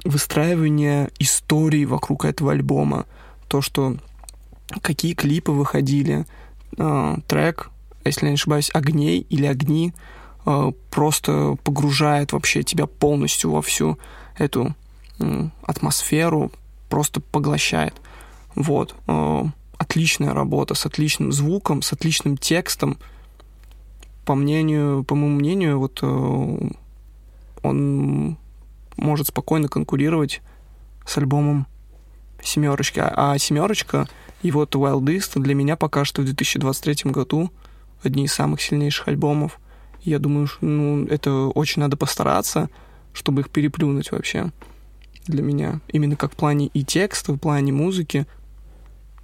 выстраивания 0.04 1.10
истории 1.18 1.86
вокруг 1.86 2.26
этого 2.26 2.52
альбома. 2.52 3.06
То, 3.48 3.62
что 3.62 3.96
какие 4.82 5.14
клипы 5.14 5.52
выходили, 5.52 6.26
э, 6.78 7.16
трек, 7.28 7.72
если 8.06 8.26
я 8.26 8.32
не 8.32 8.36
ошибаюсь, 8.36 8.72
«Огней» 8.74 9.20
или 9.20 9.46
«Огни», 9.46 9.94
э, 10.46 10.72
просто 10.92 11.58
погружает 11.64 12.34
вообще 12.34 12.64
тебя 12.64 12.88
полностью 12.88 13.52
во 13.52 13.62
всю 13.62 13.98
эту 14.38 14.76
атмосферу, 15.64 16.52
просто 16.90 17.22
поглощает. 17.22 17.94
Вот. 18.56 18.96
Э, 19.08 19.46
Отличная 19.78 20.34
работа 20.34 20.74
с 20.74 20.86
отличным 20.86 21.32
звуком, 21.32 21.82
с 21.82 21.92
отличным 21.92 22.38
текстом. 22.38 22.98
По 24.26 24.34
мнению, 24.34 25.04
по 25.04 25.16
моему 25.16 25.38
мнению, 25.38 25.80
вот 25.80 26.00
э, 26.02 26.70
он 27.62 28.38
может 28.96 29.28
спокойно 29.28 29.68
конкурировать 29.68 30.42
с 31.06 31.18
альбомом 31.18 31.68
семерочки. 32.42 33.00
А, 33.00 33.34
а 33.34 33.38
семерочка 33.38 34.08
и 34.42 34.52
вот 34.52 34.76
Wild 34.76 35.04
East 35.04 35.42
для 35.42 35.56
меня 35.56 35.76
пока 35.76 36.06
что 36.06 36.22
в 36.22 36.26
2023 36.26 37.12
году 37.12 37.52
одни 38.06 38.26
из 38.26 38.34
самых 38.34 38.62
сильнейших 38.62 39.08
альбомов. 39.08 39.60
Я 40.02 40.20
думаю, 40.20 40.48
что, 40.48 40.66
ну, 40.66 41.06
это 41.08 41.32
очень 41.48 41.82
надо 41.82 41.98
постараться, 41.98 42.70
чтобы 43.14 43.42
их 43.42 43.50
переплюнуть 43.50 44.12
вообще 44.12 44.52
для 45.28 45.42
меня. 45.42 45.80
Именно 45.88 46.16
как 46.16 46.34
в 46.34 46.36
плане 46.36 46.68
и 46.68 46.84
текста, 46.84 47.34
в 47.34 47.38
плане 47.38 47.72
музыки. 47.74 48.28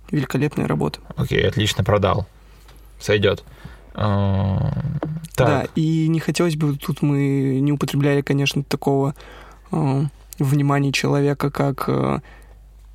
Великолепная 0.10 0.68
работа. 0.68 1.00
Окей, 1.16 1.48
отлично 1.48 1.84
продал. 1.84 2.28
Сойдет. 3.00 3.44
А, 3.94 4.72
Так, 5.36 5.48
Да, 5.48 5.68
и 5.76 6.08
не 6.08 6.20
хотелось 6.20 6.56
бы, 6.56 6.76
тут 6.78 7.02
мы 7.02 7.60
не 7.62 7.72
употребляли, 7.72 8.22
конечно, 8.22 8.64
такого 8.64 9.16
э, 9.72 10.04
внимания 10.40 10.92
человека, 10.92 11.50
как 11.52 11.86
э, 11.88 12.20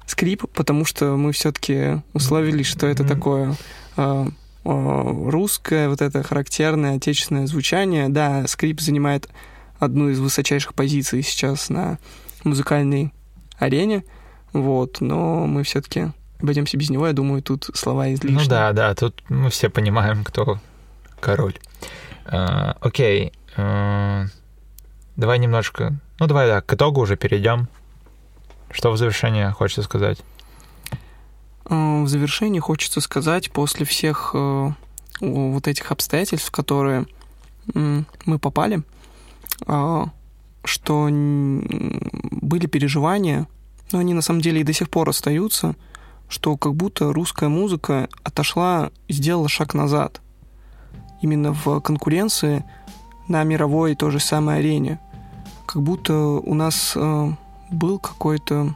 скрип, 0.06 0.44
потому 0.52 0.84
что 0.84 1.16
мы 1.16 1.32
все-таки 1.32 2.02
условились, 2.12 2.66
что 2.66 2.86
это 2.86 3.02
Мгм. 3.04 3.08
такое 3.14 3.54
русское, 5.30 5.88
вот 5.88 6.02
это 6.02 6.22
характерное 6.22 6.96
отечественное 6.96 7.46
звучание. 7.46 8.08
Да, 8.08 8.46
скрип 8.46 8.80
занимает 8.80 9.28
одну 9.78 10.08
из 10.08 10.18
высочайших 10.18 10.74
позиций 10.74 11.22
сейчас 11.22 11.68
на 11.68 11.98
музыкальной 12.44 13.12
арене, 13.58 14.04
вот, 14.52 15.00
но 15.00 15.46
мы 15.46 15.62
все-таки 15.62 16.12
обойдемся 16.40 16.76
без 16.76 16.90
него, 16.90 17.06
я 17.06 17.12
думаю, 17.12 17.42
тут 17.42 17.70
слова 17.74 18.12
излишни. 18.12 18.36
ну 18.36 18.48
да, 18.48 18.72
да, 18.72 18.94
тут 18.94 19.22
мы 19.28 19.50
все 19.50 19.68
понимаем, 19.68 20.24
кто 20.24 20.58
король. 21.20 21.58
А, 22.26 22.76
Окей. 22.80 23.32
а, 23.56 24.26
Давай 25.16 25.38
немножко... 25.38 25.94
Ну, 26.18 26.26
давай, 26.26 26.46
да, 26.46 26.60
к 26.60 26.72
итогу 26.72 27.00
уже 27.00 27.16
перейдем. 27.16 27.68
Что 28.70 28.90
в 28.90 28.98
завершение 28.98 29.50
хочется 29.50 29.82
сказать? 29.82 30.18
Э, 31.68 32.02
В 32.02 32.08
завершении 32.08 32.60
хочется 32.60 33.00
сказать, 33.00 33.50
после 33.50 33.84
всех 33.84 34.30
э, 34.34 34.70
вот 35.20 35.68
этих 35.68 35.90
обстоятельств, 35.90 36.48
в 36.48 36.52
которые 36.52 37.06
мы 37.74 38.38
попали, 38.38 38.82
э, 39.66 40.04
что 40.64 41.08
были 41.10 42.66
переживания, 42.66 43.48
но 43.90 43.98
они 43.98 44.14
на 44.14 44.22
самом 44.22 44.40
деле 44.40 44.60
и 44.60 44.64
до 44.64 44.72
сих 44.72 44.88
пор 44.88 45.08
остаются, 45.08 45.74
что 46.28 46.56
как 46.56 46.74
будто 46.74 47.12
русская 47.12 47.48
музыка 47.48 48.08
отошла, 48.22 48.90
сделала 49.08 49.48
шаг 49.48 49.74
назад. 49.74 50.20
Именно 51.22 51.52
в 51.52 51.80
конкуренции 51.80 52.64
на 53.26 53.42
мировой 53.42 53.96
той 53.96 54.12
же 54.12 54.20
самой 54.20 54.58
арене. 54.58 55.00
Как 55.66 55.82
будто 55.82 56.14
у 56.16 56.54
нас 56.54 56.96
был 57.70 57.98
какой-то 57.98 58.74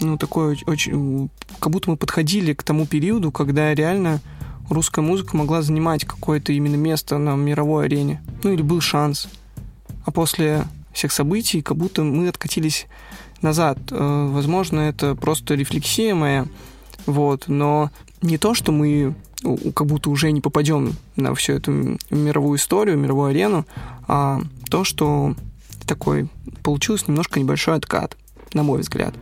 ну, 0.00 0.18
такой 0.18 0.54
оч- 0.54 0.64
очень... 0.66 1.30
Как 1.58 1.72
будто 1.72 1.90
мы 1.90 1.96
подходили 1.96 2.52
к 2.52 2.62
тому 2.62 2.86
периоду, 2.86 3.32
когда 3.32 3.74
реально 3.74 4.20
русская 4.68 5.00
музыка 5.00 5.36
могла 5.36 5.62
занимать 5.62 6.04
какое-то 6.04 6.52
именно 6.52 6.76
место 6.76 7.18
на 7.18 7.36
мировой 7.36 7.86
арене. 7.86 8.22
Ну, 8.42 8.52
или 8.52 8.62
был 8.62 8.80
шанс. 8.80 9.28
А 10.04 10.10
после 10.10 10.66
всех 10.92 11.12
событий, 11.12 11.62
как 11.62 11.76
будто 11.76 12.02
мы 12.02 12.28
откатились 12.28 12.86
назад. 13.42 13.78
Э, 13.90 14.28
Возможно, 14.30 14.80
это 14.80 15.14
просто 15.14 15.54
рефлексия 15.54 16.14
моя, 16.14 16.46
вот, 17.06 17.44
но 17.48 17.90
не 18.22 18.38
то, 18.38 18.54
что 18.54 18.72
мы 18.72 19.14
как 19.74 19.86
будто 19.86 20.10
уже 20.10 20.32
не 20.32 20.40
попадем 20.40 20.94
на 21.14 21.34
всю 21.34 21.52
эту 21.52 21.98
мировую 22.10 22.58
историю, 22.58 22.98
мировую 22.98 23.30
арену, 23.30 23.66
а 24.08 24.40
то, 24.70 24.82
что 24.84 25.34
такой 25.86 26.28
получился 26.62 27.04
немножко 27.08 27.38
небольшой 27.38 27.76
откат, 27.76 28.16
на 28.54 28.62
мой 28.62 28.80
взгляд. 28.80 29.14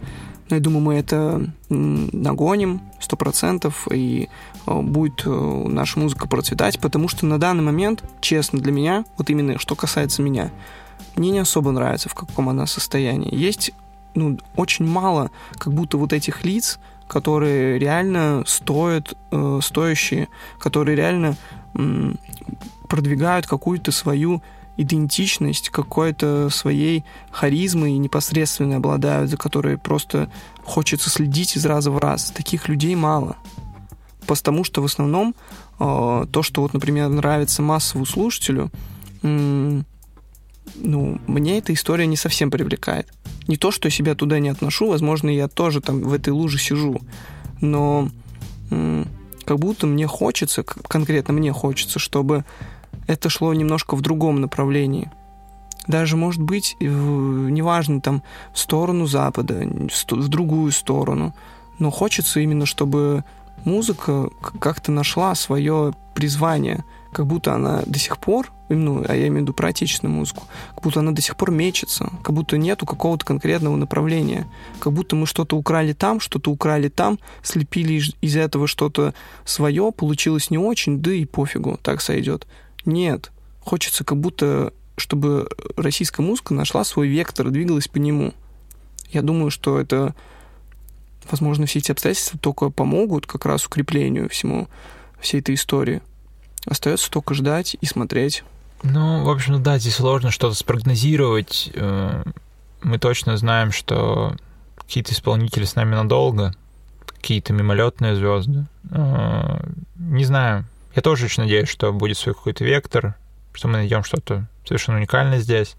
Но 0.51 0.57
я 0.57 0.63
думаю, 0.63 0.83
мы 0.83 0.95
это 0.97 1.47
нагоним 1.69 2.83
сто 3.01 3.17
процентов, 3.17 3.89
и 3.91 4.29
э, 4.67 4.81
будет 4.81 5.23
э, 5.25 5.65
наша 5.69 5.99
музыка 5.99 6.29
процветать, 6.29 6.79
потому 6.81 7.09
что 7.09 7.27
на 7.27 7.39
данный 7.39 7.63
момент, 7.63 8.05
честно, 8.21 8.59
для 8.61 8.73
меня, 8.73 9.05
вот 9.17 9.31
именно 9.31 9.59
что 9.59 9.75
касается 9.75 10.23
меня, 10.23 10.51
мне 11.17 11.31
не 11.31 11.39
особо 11.39 11.71
нравится, 11.71 12.09
в 12.09 12.15
каком 12.15 12.49
она 12.49 12.67
состоянии. 12.67 13.35
Есть 13.35 13.73
ну, 14.15 14.39
очень 14.57 14.87
мало 14.87 15.31
как 15.59 15.73
будто 15.73 15.97
вот 15.97 16.13
этих 16.13 16.45
лиц, 16.45 16.79
которые 17.09 17.79
реально 17.79 18.45
стоят, 18.47 19.15
э, 19.31 19.61
стоящие, 19.63 20.29
которые 20.59 20.97
реально 20.97 21.37
м, 21.75 22.19
продвигают 22.89 23.47
какую-то 23.47 23.93
свою 23.93 24.43
идентичность, 24.77 25.71
какой-то 25.71 26.49
своей 26.51 27.05
харизмой 27.31 27.93
и 27.93 27.99
непосредственно 27.99 28.77
обладают, 28.77 29.31
за 29.31 29.37
которой 29.37 29.79
просто 29.79 30.31
хочется 30.65 31.11
следить 31.11 31.57
из 31.57 31.65
раза 31.67 31.91
в 31.91 31.99
раз. 31.99 32.31
Таких 32.31 32.69
людей 32.69 32.95
мало. 32.95 33.37
Потому 34.27 34.65
что 34.65 34.83
в 34.83 34.87
основном 34.87 35.35
э, 35.79 36.27
то, 36.31 36.43
что 36.43 36.63
вот, 36.63 36.73
например, 36.73 37.09
нравится 37.09 37.63
массовому 37.63 38.07
слушателю, 38.07 38.71
м, 39.23 39.85
ну, 40.77 41.21
мне 41.27 41.59
эта 41.59 41.73
история 41.73 42.07
не 42.07 42.17
совсем 42.17 42.51
привлекает. 42.51 43.13
Не 43.47 43.57
то, 43.57 43.71
что 43.71 43.87
я 43.87 43.91
себя 43.91 44.15
туда 44.15 44.39
не 44.39 44.49
отношу, 44.49 44.89
возможно, 44.89 45.29
я 45.29 45.49
тоже 45.49 45.81
там 45.81 46.01
в 46.01 46.13
этой 46.13 46.31
луже 46.31 46.59
сижу, 46.59 47.01
но 47.61 48.09
м, 48.71 49.07
как 49.45 49.59
будто 49.59 49.87
мне 49.87 50.07
хочется, 50.07 50.63
конкретно 50.63 51.35
мне 51.35 51.53
хочется, 51.53 51.99
чтобы 51.99 52.45
это 53.07 53.29
шло 53.29 53.53
немножко 53.55 53.97
в 53.97 54.01
другом 54.01 54.41
направлении. 54.41 55.11
Даже, 55.87 56.17
может 56.17 56.41
быть, 56.41 56.77
в- 56.81 57.51
неважно, 57.51 58.01
там, 58.01 58.23
в 58.53 58.59
сторону 58.59 59.07
Запада, 59.07 59.69
в 60.11 60.29
другую 60.29 60.73
сторону. 60.73 61.35
Но 61.79 61.91
хочется 61.91 62.41
именно, 62.41 62.67
чтобы 62.67 63.25
музыка 63.65 64.31
как-то 64.61 64.93
нашла 64.93 65.35
свое 65.35 65.93
призвание. 66.15 66.85
Как 67.13 67.27
будто 67.27 67.55
она 67.55 67.83
до 67.87 67.99
сих 67.99 68.19
пор, 68.19 68.51
ну, 68.69 69.05
а 69.07 69.15
я 69.15 69.29
имею 69.29 69.41
в 69.41 69.43
виду 69.43 69.53
про 69.53 69.69
отечественную 69.69 70.17
музыку, 70.17 70.45
как 70.75 70.83
будто 70.83 71.01
она 71.01 71.13
до 71.13 71.23
сих 71.23 71.37
пор 71.37 71.53
мечется, 71.53 72.11
как 72.25 72.35
будто 72.35 72.59
нету 72.59 72.87
какого-то 72.87 73.25
конкретного 73.25 73.77
направления, 73.77 74.49
как 74.81 74.93
будто 74.93 75.15
мы 75.15 75.27
что-то 75.27 75.57
украли 75.57 75.93
там, 75.93 76.19
что-то 76.19 76.51
украли 76.51 76.89
там, 76.89 77.21
слепили 77.43 78.03
из 78.21 78.37
этого 78.37 78.67
что-то 78.67 79.15
свое, 79.45 79.93
получилось 79.93 80.51
не 80.51 80.59
очень, 80.59 81.01
да 81.01 81.13
и 81.13 81.25
пофигу, 81.25 81.79
так 81.83 82.01
сойдет. 82.01 82.49
Нет, 82.85 83.33
хочется 83.61 84.05
как 84.05 84.19
будто, 84.19 84.73
чтобы 84.97 85.49
российская 85.77 86.23
музыка 86.23 86.55
нашла 86.55 86.85
свой 86.85 87.09
вектор, 87.09 87.51
двигалась 87.51 87.89
по 87.89 87.99
нему. 87.99 88.35
Я 89.11 89.23
думаю, 89.23 89.51
что 89.51 89.81
это, 89.81 90.15
возможно, 91.31 91.67
все 91.67 91.79
эти 91.79 91.93
обстоятельства 91.93 92.39
только 92.39 92.71
помогут 92.71 93.27
как 93.27 93.47
раз 93.47 93.67
укреплению 93.67 94.29
всему 94.29 94.69
всей 95.21 95.41
этой 95.41 95.55
истории. 95.55 96.03
Остается 96.67 97.11
только 97.11 97.35
ждать 97.35 97.77
и 97.81 97.87
смотреть. 97.87 98.45
Ну, 98.83 99.25
в 99.25 99.31
общем, 99.31 99.63
да, 99.63 99.79
здесь 99.79 99.97
сложно 99.97 100.31
что-то 100.31 100.55
спрогнозировать. 100.55 101.71
Э, 101.75 102.23
мы 102.83 102.99
точно 102.99 103.37
знаем, 103.37 103.73
что 103.73 104.37
какие-то 104.77 105.13
исполнители 105.13 105.65
с 105.65 105.75
нами 105.75 105.95
надолго, 105.95 106.55
какие-то 107.07 107.53
мимолетные 107.53 108.15
звезды. 108.15 108.67
Э, 108.91 109.59
не 109.97 110.25
знаю. 110.25 110.67
Я 110.95 111.03
тоже 111.03 111.27
очень 111.27 111.43
надеюсь, 111.43 111.69
что 111.69 111.93
будет 111.93 112.17
свой 112.17 112.35
какой-то 112.35 112.65
вектор, 112.65 113.17
что 113.53 113.69
мы 113.69 113.75
найдем 113.75 114.05
что-то 114.05 114.47
совершенно 114.65 114.99
уникальное 114.99 115.41
здесь. 115.41 115.77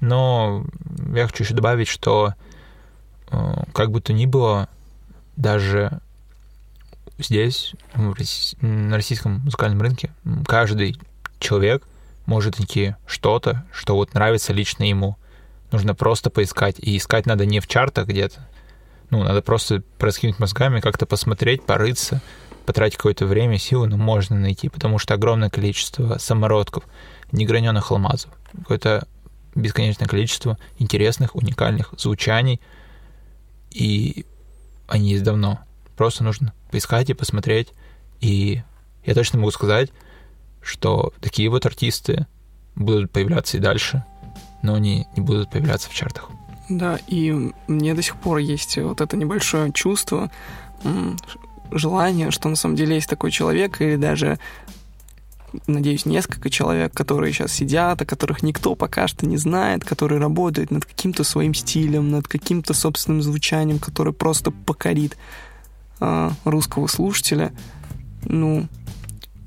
Но 0.00 0.64
я 1.14 1.26
хочу 1.26 1.44
еще 1.44 1.54
добавить, 1.54 1.88
что 1.88 2.34
э, 3.30 3.62
как 3.72 3.90
бы 3.90 4.00
то 4.00 4.12
ни 4.12 4.26
было, 4.26 4.68
даже 5.36 6.00
здесь, 7.18 7.74
на 7.94 8.96
российском 8.96 9.40
музыкальном 9.40 9.82
рынке, 9.82 10.12
каждый 10.46 10.98
человек 11.38 11.86
может 12.26 12.58
найти 12.58 12.94
что-то, 13.06 13.64
что 13.72 13.94
вот 13.94 14.14
нравится 14.14 14.52
лично 14.52 14.84
ему. 14.84 15.16
Нужно 15.72 15.94
просто 15.94 16.30
поискать. 16.30 16.76
И 16.78 16.96
искать 16.96 17.26
надо 17.26 17.46
не 17.46 17.60
в 17.60 17.66
чартах 17.66 18.06
где-то. 18.06 18.46
Ну, 19.10 19.22
надо 19.22 19.42
просто 19.42 19.82
проскинуть 19.98 20.38
мозгами, 20.38 20.80
как-то 20.80 21.06
посмотреть, 21.06 21.64
порыться, 21.64 22.22
потратить 22.66 22.96
какое-то 22.96 23.26
время, 23.26 23.58
силы, 23.58 23.88
но 23.88 23.96
можно 23.96 24.36
найти, 24.36 24.68
потому 24.68 24.98
что 24.98 25.14
огромное 25.14 25.50
количество 25.50 26.18
самородков, 26.18 26.84
неграненных 27.32 27.90
алмазов, 27.90 28.30
какое-то 28.56 29.06
бесконечное 29.54 30.08
количество 30.08 30.58
интересных, 30.78 31.36
уникальных 31.36 31.94
звучаний, 31.96 32.60
и 33.70 34.24
они 34.88 35.10
есть 35.10 35.24
давно. 35.24 35.60
Просто 35.96 36.24
нужно 36.24 36.52
поискать 36.70 37.10
и 37.10 37.14
посмотреть. 37.14 37.72
И 38.20 38.62
я 39.04 39.14
точно 39.14 39.38
могу 39.38 39.50
сказать, 39.50 39.90
что 40.60 41.12
такие 41.20 41.48
вот 41.48 41.66
артисты 41.66 42.26
будут 42.74 43.10
появляться 43.10 43.56
и 43.56 43.60
дальше, 43.60 44.04
но 44.62 44.74
они 44.74 45.06
не 45.16 45.22
будут 45.22 45.50
появляться 45.50 45.88
в 45.88 45.94
чартах. 45.94 46.30
Да, 46.68 46.98
и 47.06 47.52
мне 47.68 47.94
до 47.94 48.02
сих 48.02 48.16
пор 48.16 48.38
есть 48.38 48.78
вот 48.78 49.00
это 49.00 49.16
небольшое 49.16 49.72
чувство, 49.72 50.30
желание, 51.70 52.30
что 52.30 52.48
на 52.48 52.56
самом 52.56 52.76
деле 52.76 52.96
есть 52.96 53.08
такой 53.08 53.30
человек, 53.30 53.80
или 53.80 53.96
даже, 53.96 54.38
надеюсь, 55.66 56.06
несколько 56.06 56.50
человек, 56.50 56.92
которые 56.92 57.32
сейчас 57.32 57.52
сидят, 57.52 58.00
о 58.02 58.06
которых 58.06 58.42
никто 58.42 58.74
пока 58.74 59.08
что 59.08 59.26
не 59.26 59.36
знает, 59.36 59.84
которые 59.84 60.20
работают 60.20 60.70
над 60.70 60.84
каким-то 60.84 61.24
своим 61.24 61.54
стилем, 61.54 62.10
над 62.10 62.28
каким-то 62.28 62.74
собственным 62.74 63.22
звучанием, 63.22 63.78
который 63.78 64.12
просто 64.12 64.50
покорит 64.50 65.16
э, 66.00 66.30
русского 66.44 66.86
слушателя. 66.86 67.52
Ну, 68.24 68.68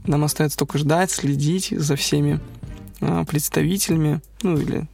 нам 0.06 0.24
остается 0.24 0.58
только 0.58 0.78
ждать, 0.78 1.12
следить 1.12 1.70
за 1.70 1.96
всеми 1.96 2.40
э, 3.02 3.26
представителями, 3.28 4.22
ну 4.42 4.58
или 4.58 4.88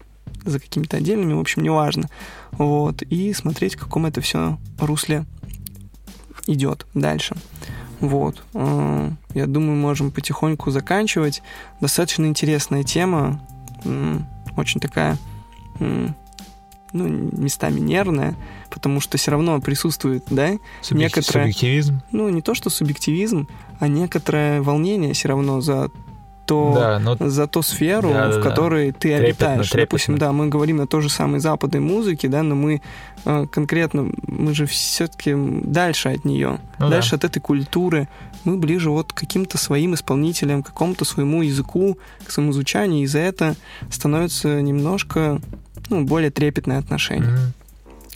за 0.45 0.60
какими-то 0.60 0.98
отдельными, 0.98 1.34
в 1.34 1.40
общем, 1.40 1.64
неважно. 1.64 2.10
Вот, 2.52 3.02
и 3.02 3.34
смотреть, 3.34 3.76
в 3.76 3.80
каком 3.80 4.06
это 4.06 4.22
все 4.22 4.58
русле 4.78 5.26
идет 6.48 6.86
дальше. 6.94 7.36
Вот. 7.99 8.44
Э, 8.53 9.11
я 9.34 9.48
думаю, 9.48 9.76
можем 9.78 10.11
потихоньку 10.11 10.72
заканчивать. 10.72 11.41
Достаточно 11.80 12.26
интересная 12.26 12.84
тема, 12.84 13.41
очень 14.56 14.80
такая 14.80 15.18
ну, 16.94 17.07
местами 17.07 17.80
нервная, 17.80 18.36
потому 18.70 18.99
что 19.02 19.18
все 19.18 19.32
равно 19.32 19.60
присутствует, 19.60 20.24
да, 20.30 20.52
Субъек... 20.82 21.15
некоторое... 21.15 21.45
Субъективизм? 21.45 22.02
Ну, 22.11 22.30
не 22.30 22.41
то, 22.41 22.53
что 22.53 22.70
субъективизм, 22.70 23.48
а 23.80 23.88
некоторое 23.88 24.61
волнение 24.61 25.14
все 25.14 25.28
равно 25.28 25.60
за 25.60 25.90
то, 26.45 26.74
да, 26.76 26.99
но... 26.99 27.30
за 27.30 27.48
ту 27.48 27.61
сферу, 27.61 28.10
да, 28.10 28.30
в 28.30 28.36
да, 28.36 28.41
которой 28.41 28.91
да. 28.91 28.98
ты 28.99 29.10
трепетно, 29.10 29.28
обитаешь. 29.28 29.70
Трепетно. 29.70 29.86
Допустим, 29.86 30.18
да, 30.18 30.32
мы 30.32 30.48
говорим 30.48 30.82
о 30.82 30.88
той 30.88 31.02
же 31.02 31.10
самой 31.10 31.40
западной 31.40 31.80
музыке, 31.80 32.28
да, 32.28 32.44
но 32.44 32.56
мы 32.56 32.82
э, 33.26 33.45
конкретно, 33.52 34.11
мы 34.28 34.53
же 34.53 34.65
все-таки 34.65 35.36
дальше 35.36 36.10
от 36.10 36.26
нее, 36.26 36.60
ну, 36.80 36.90
дальше 36.90 37.11
да. 37.11 37.18
от 37.18 37.24
этой 37.26 37.40
культуры. 37.40 38.07
Мы 38.44 38.57
ближе 38.57 38.90
вот 38.90 39.14
к 39.14 39.15
каким-то 39.15 39.57
своим 39.57 39.94
исполнителям, 39.94 40.64
к 40.64 40.68
какому-то 40.68 41.06
своему 41.06 41.41
языку, 41.41 41.98
к 42.26 42.32
своему 42.32 42.52
звучанию, 42.52 43.03
и 43.03 43.07
за 43.07 43.20
это 43.20 43.56
становится 43.90 44.61
немножко 44.61 45.40
ну, 45.90 46.03
более 46.03 46.32
трепетное 46.32 46.80
отношение. 46.80 47.30
Mm-hmm. 47.30 47.64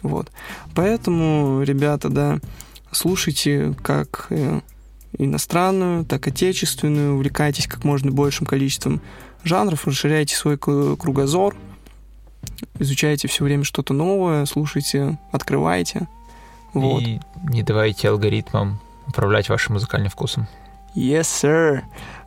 Вот. 0.04 0.32
Поэтому, 0.76 1.64
ребята, 1.64 2.10
да, 2.10 2.40
слушайте 2.92 3.74
как 3.82 4.28
э, 4.30 4.62
иностранную, 5.18 6.06
так 6.06 6.28
и 6.28 6.30
отечественную, 6.30 7.16
увлекайтесь 7.16 7.68
как 7.68 7.84
можно 7.84 8.12
большим 8.12 8.46
количеством 8.46 9.02
жанров, 9.44 9.88
расширяйте 9.88 10.36
свой 10.36 10.58
кругозор, 10.58 11.56
изучайте 12.80 13.28
все 13.28 13.44
время 13.44 13.64
что-то 13.64 13.94
новое, 13.94 14.46
слушайте, 14.46 15.18
открывайте. 15.32 16.08
Вот. 16.74 17.02
И 17.02 17.20
не 17.44 17.64
давайте 17.64 18.10
алгоритмам 18.10 18.80
управлять 19.08 19.50
вашим 19.50 19.74
музыкальным 19.74 20.10
вкусом. 20.10 20.48
Yes, 20.96 21.22
sir. 21.22 21.82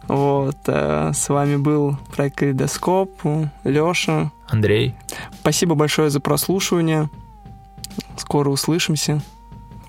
Вот, 0.09 0.57
э, 0.67 1.13
с 1.15 1.29
вами 1.29 1.57
был 1.57 1.97
проект 2.15 2.39
Калейдоскоп, 2.39 3.21
Лёша. 3.65 4.33
Андрей. 4.49 4.95
Спасибо 5.41 5.75
большое 5.75 6.11
за 6.11 6.21
прослушивание. 6.21 7.11
Скоро 8.17 8.49
услышимся. 8.49 9.21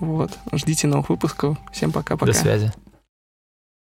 Вот. 0.00 0.32
Ждите 0.52 0.86
новых 0.86 1.10
выпусков. 1.10 1.56
Всем 1.72 1.92
пока-пока. 1.92 2.32
До 2.32 2.38
связи. 2.38 2.72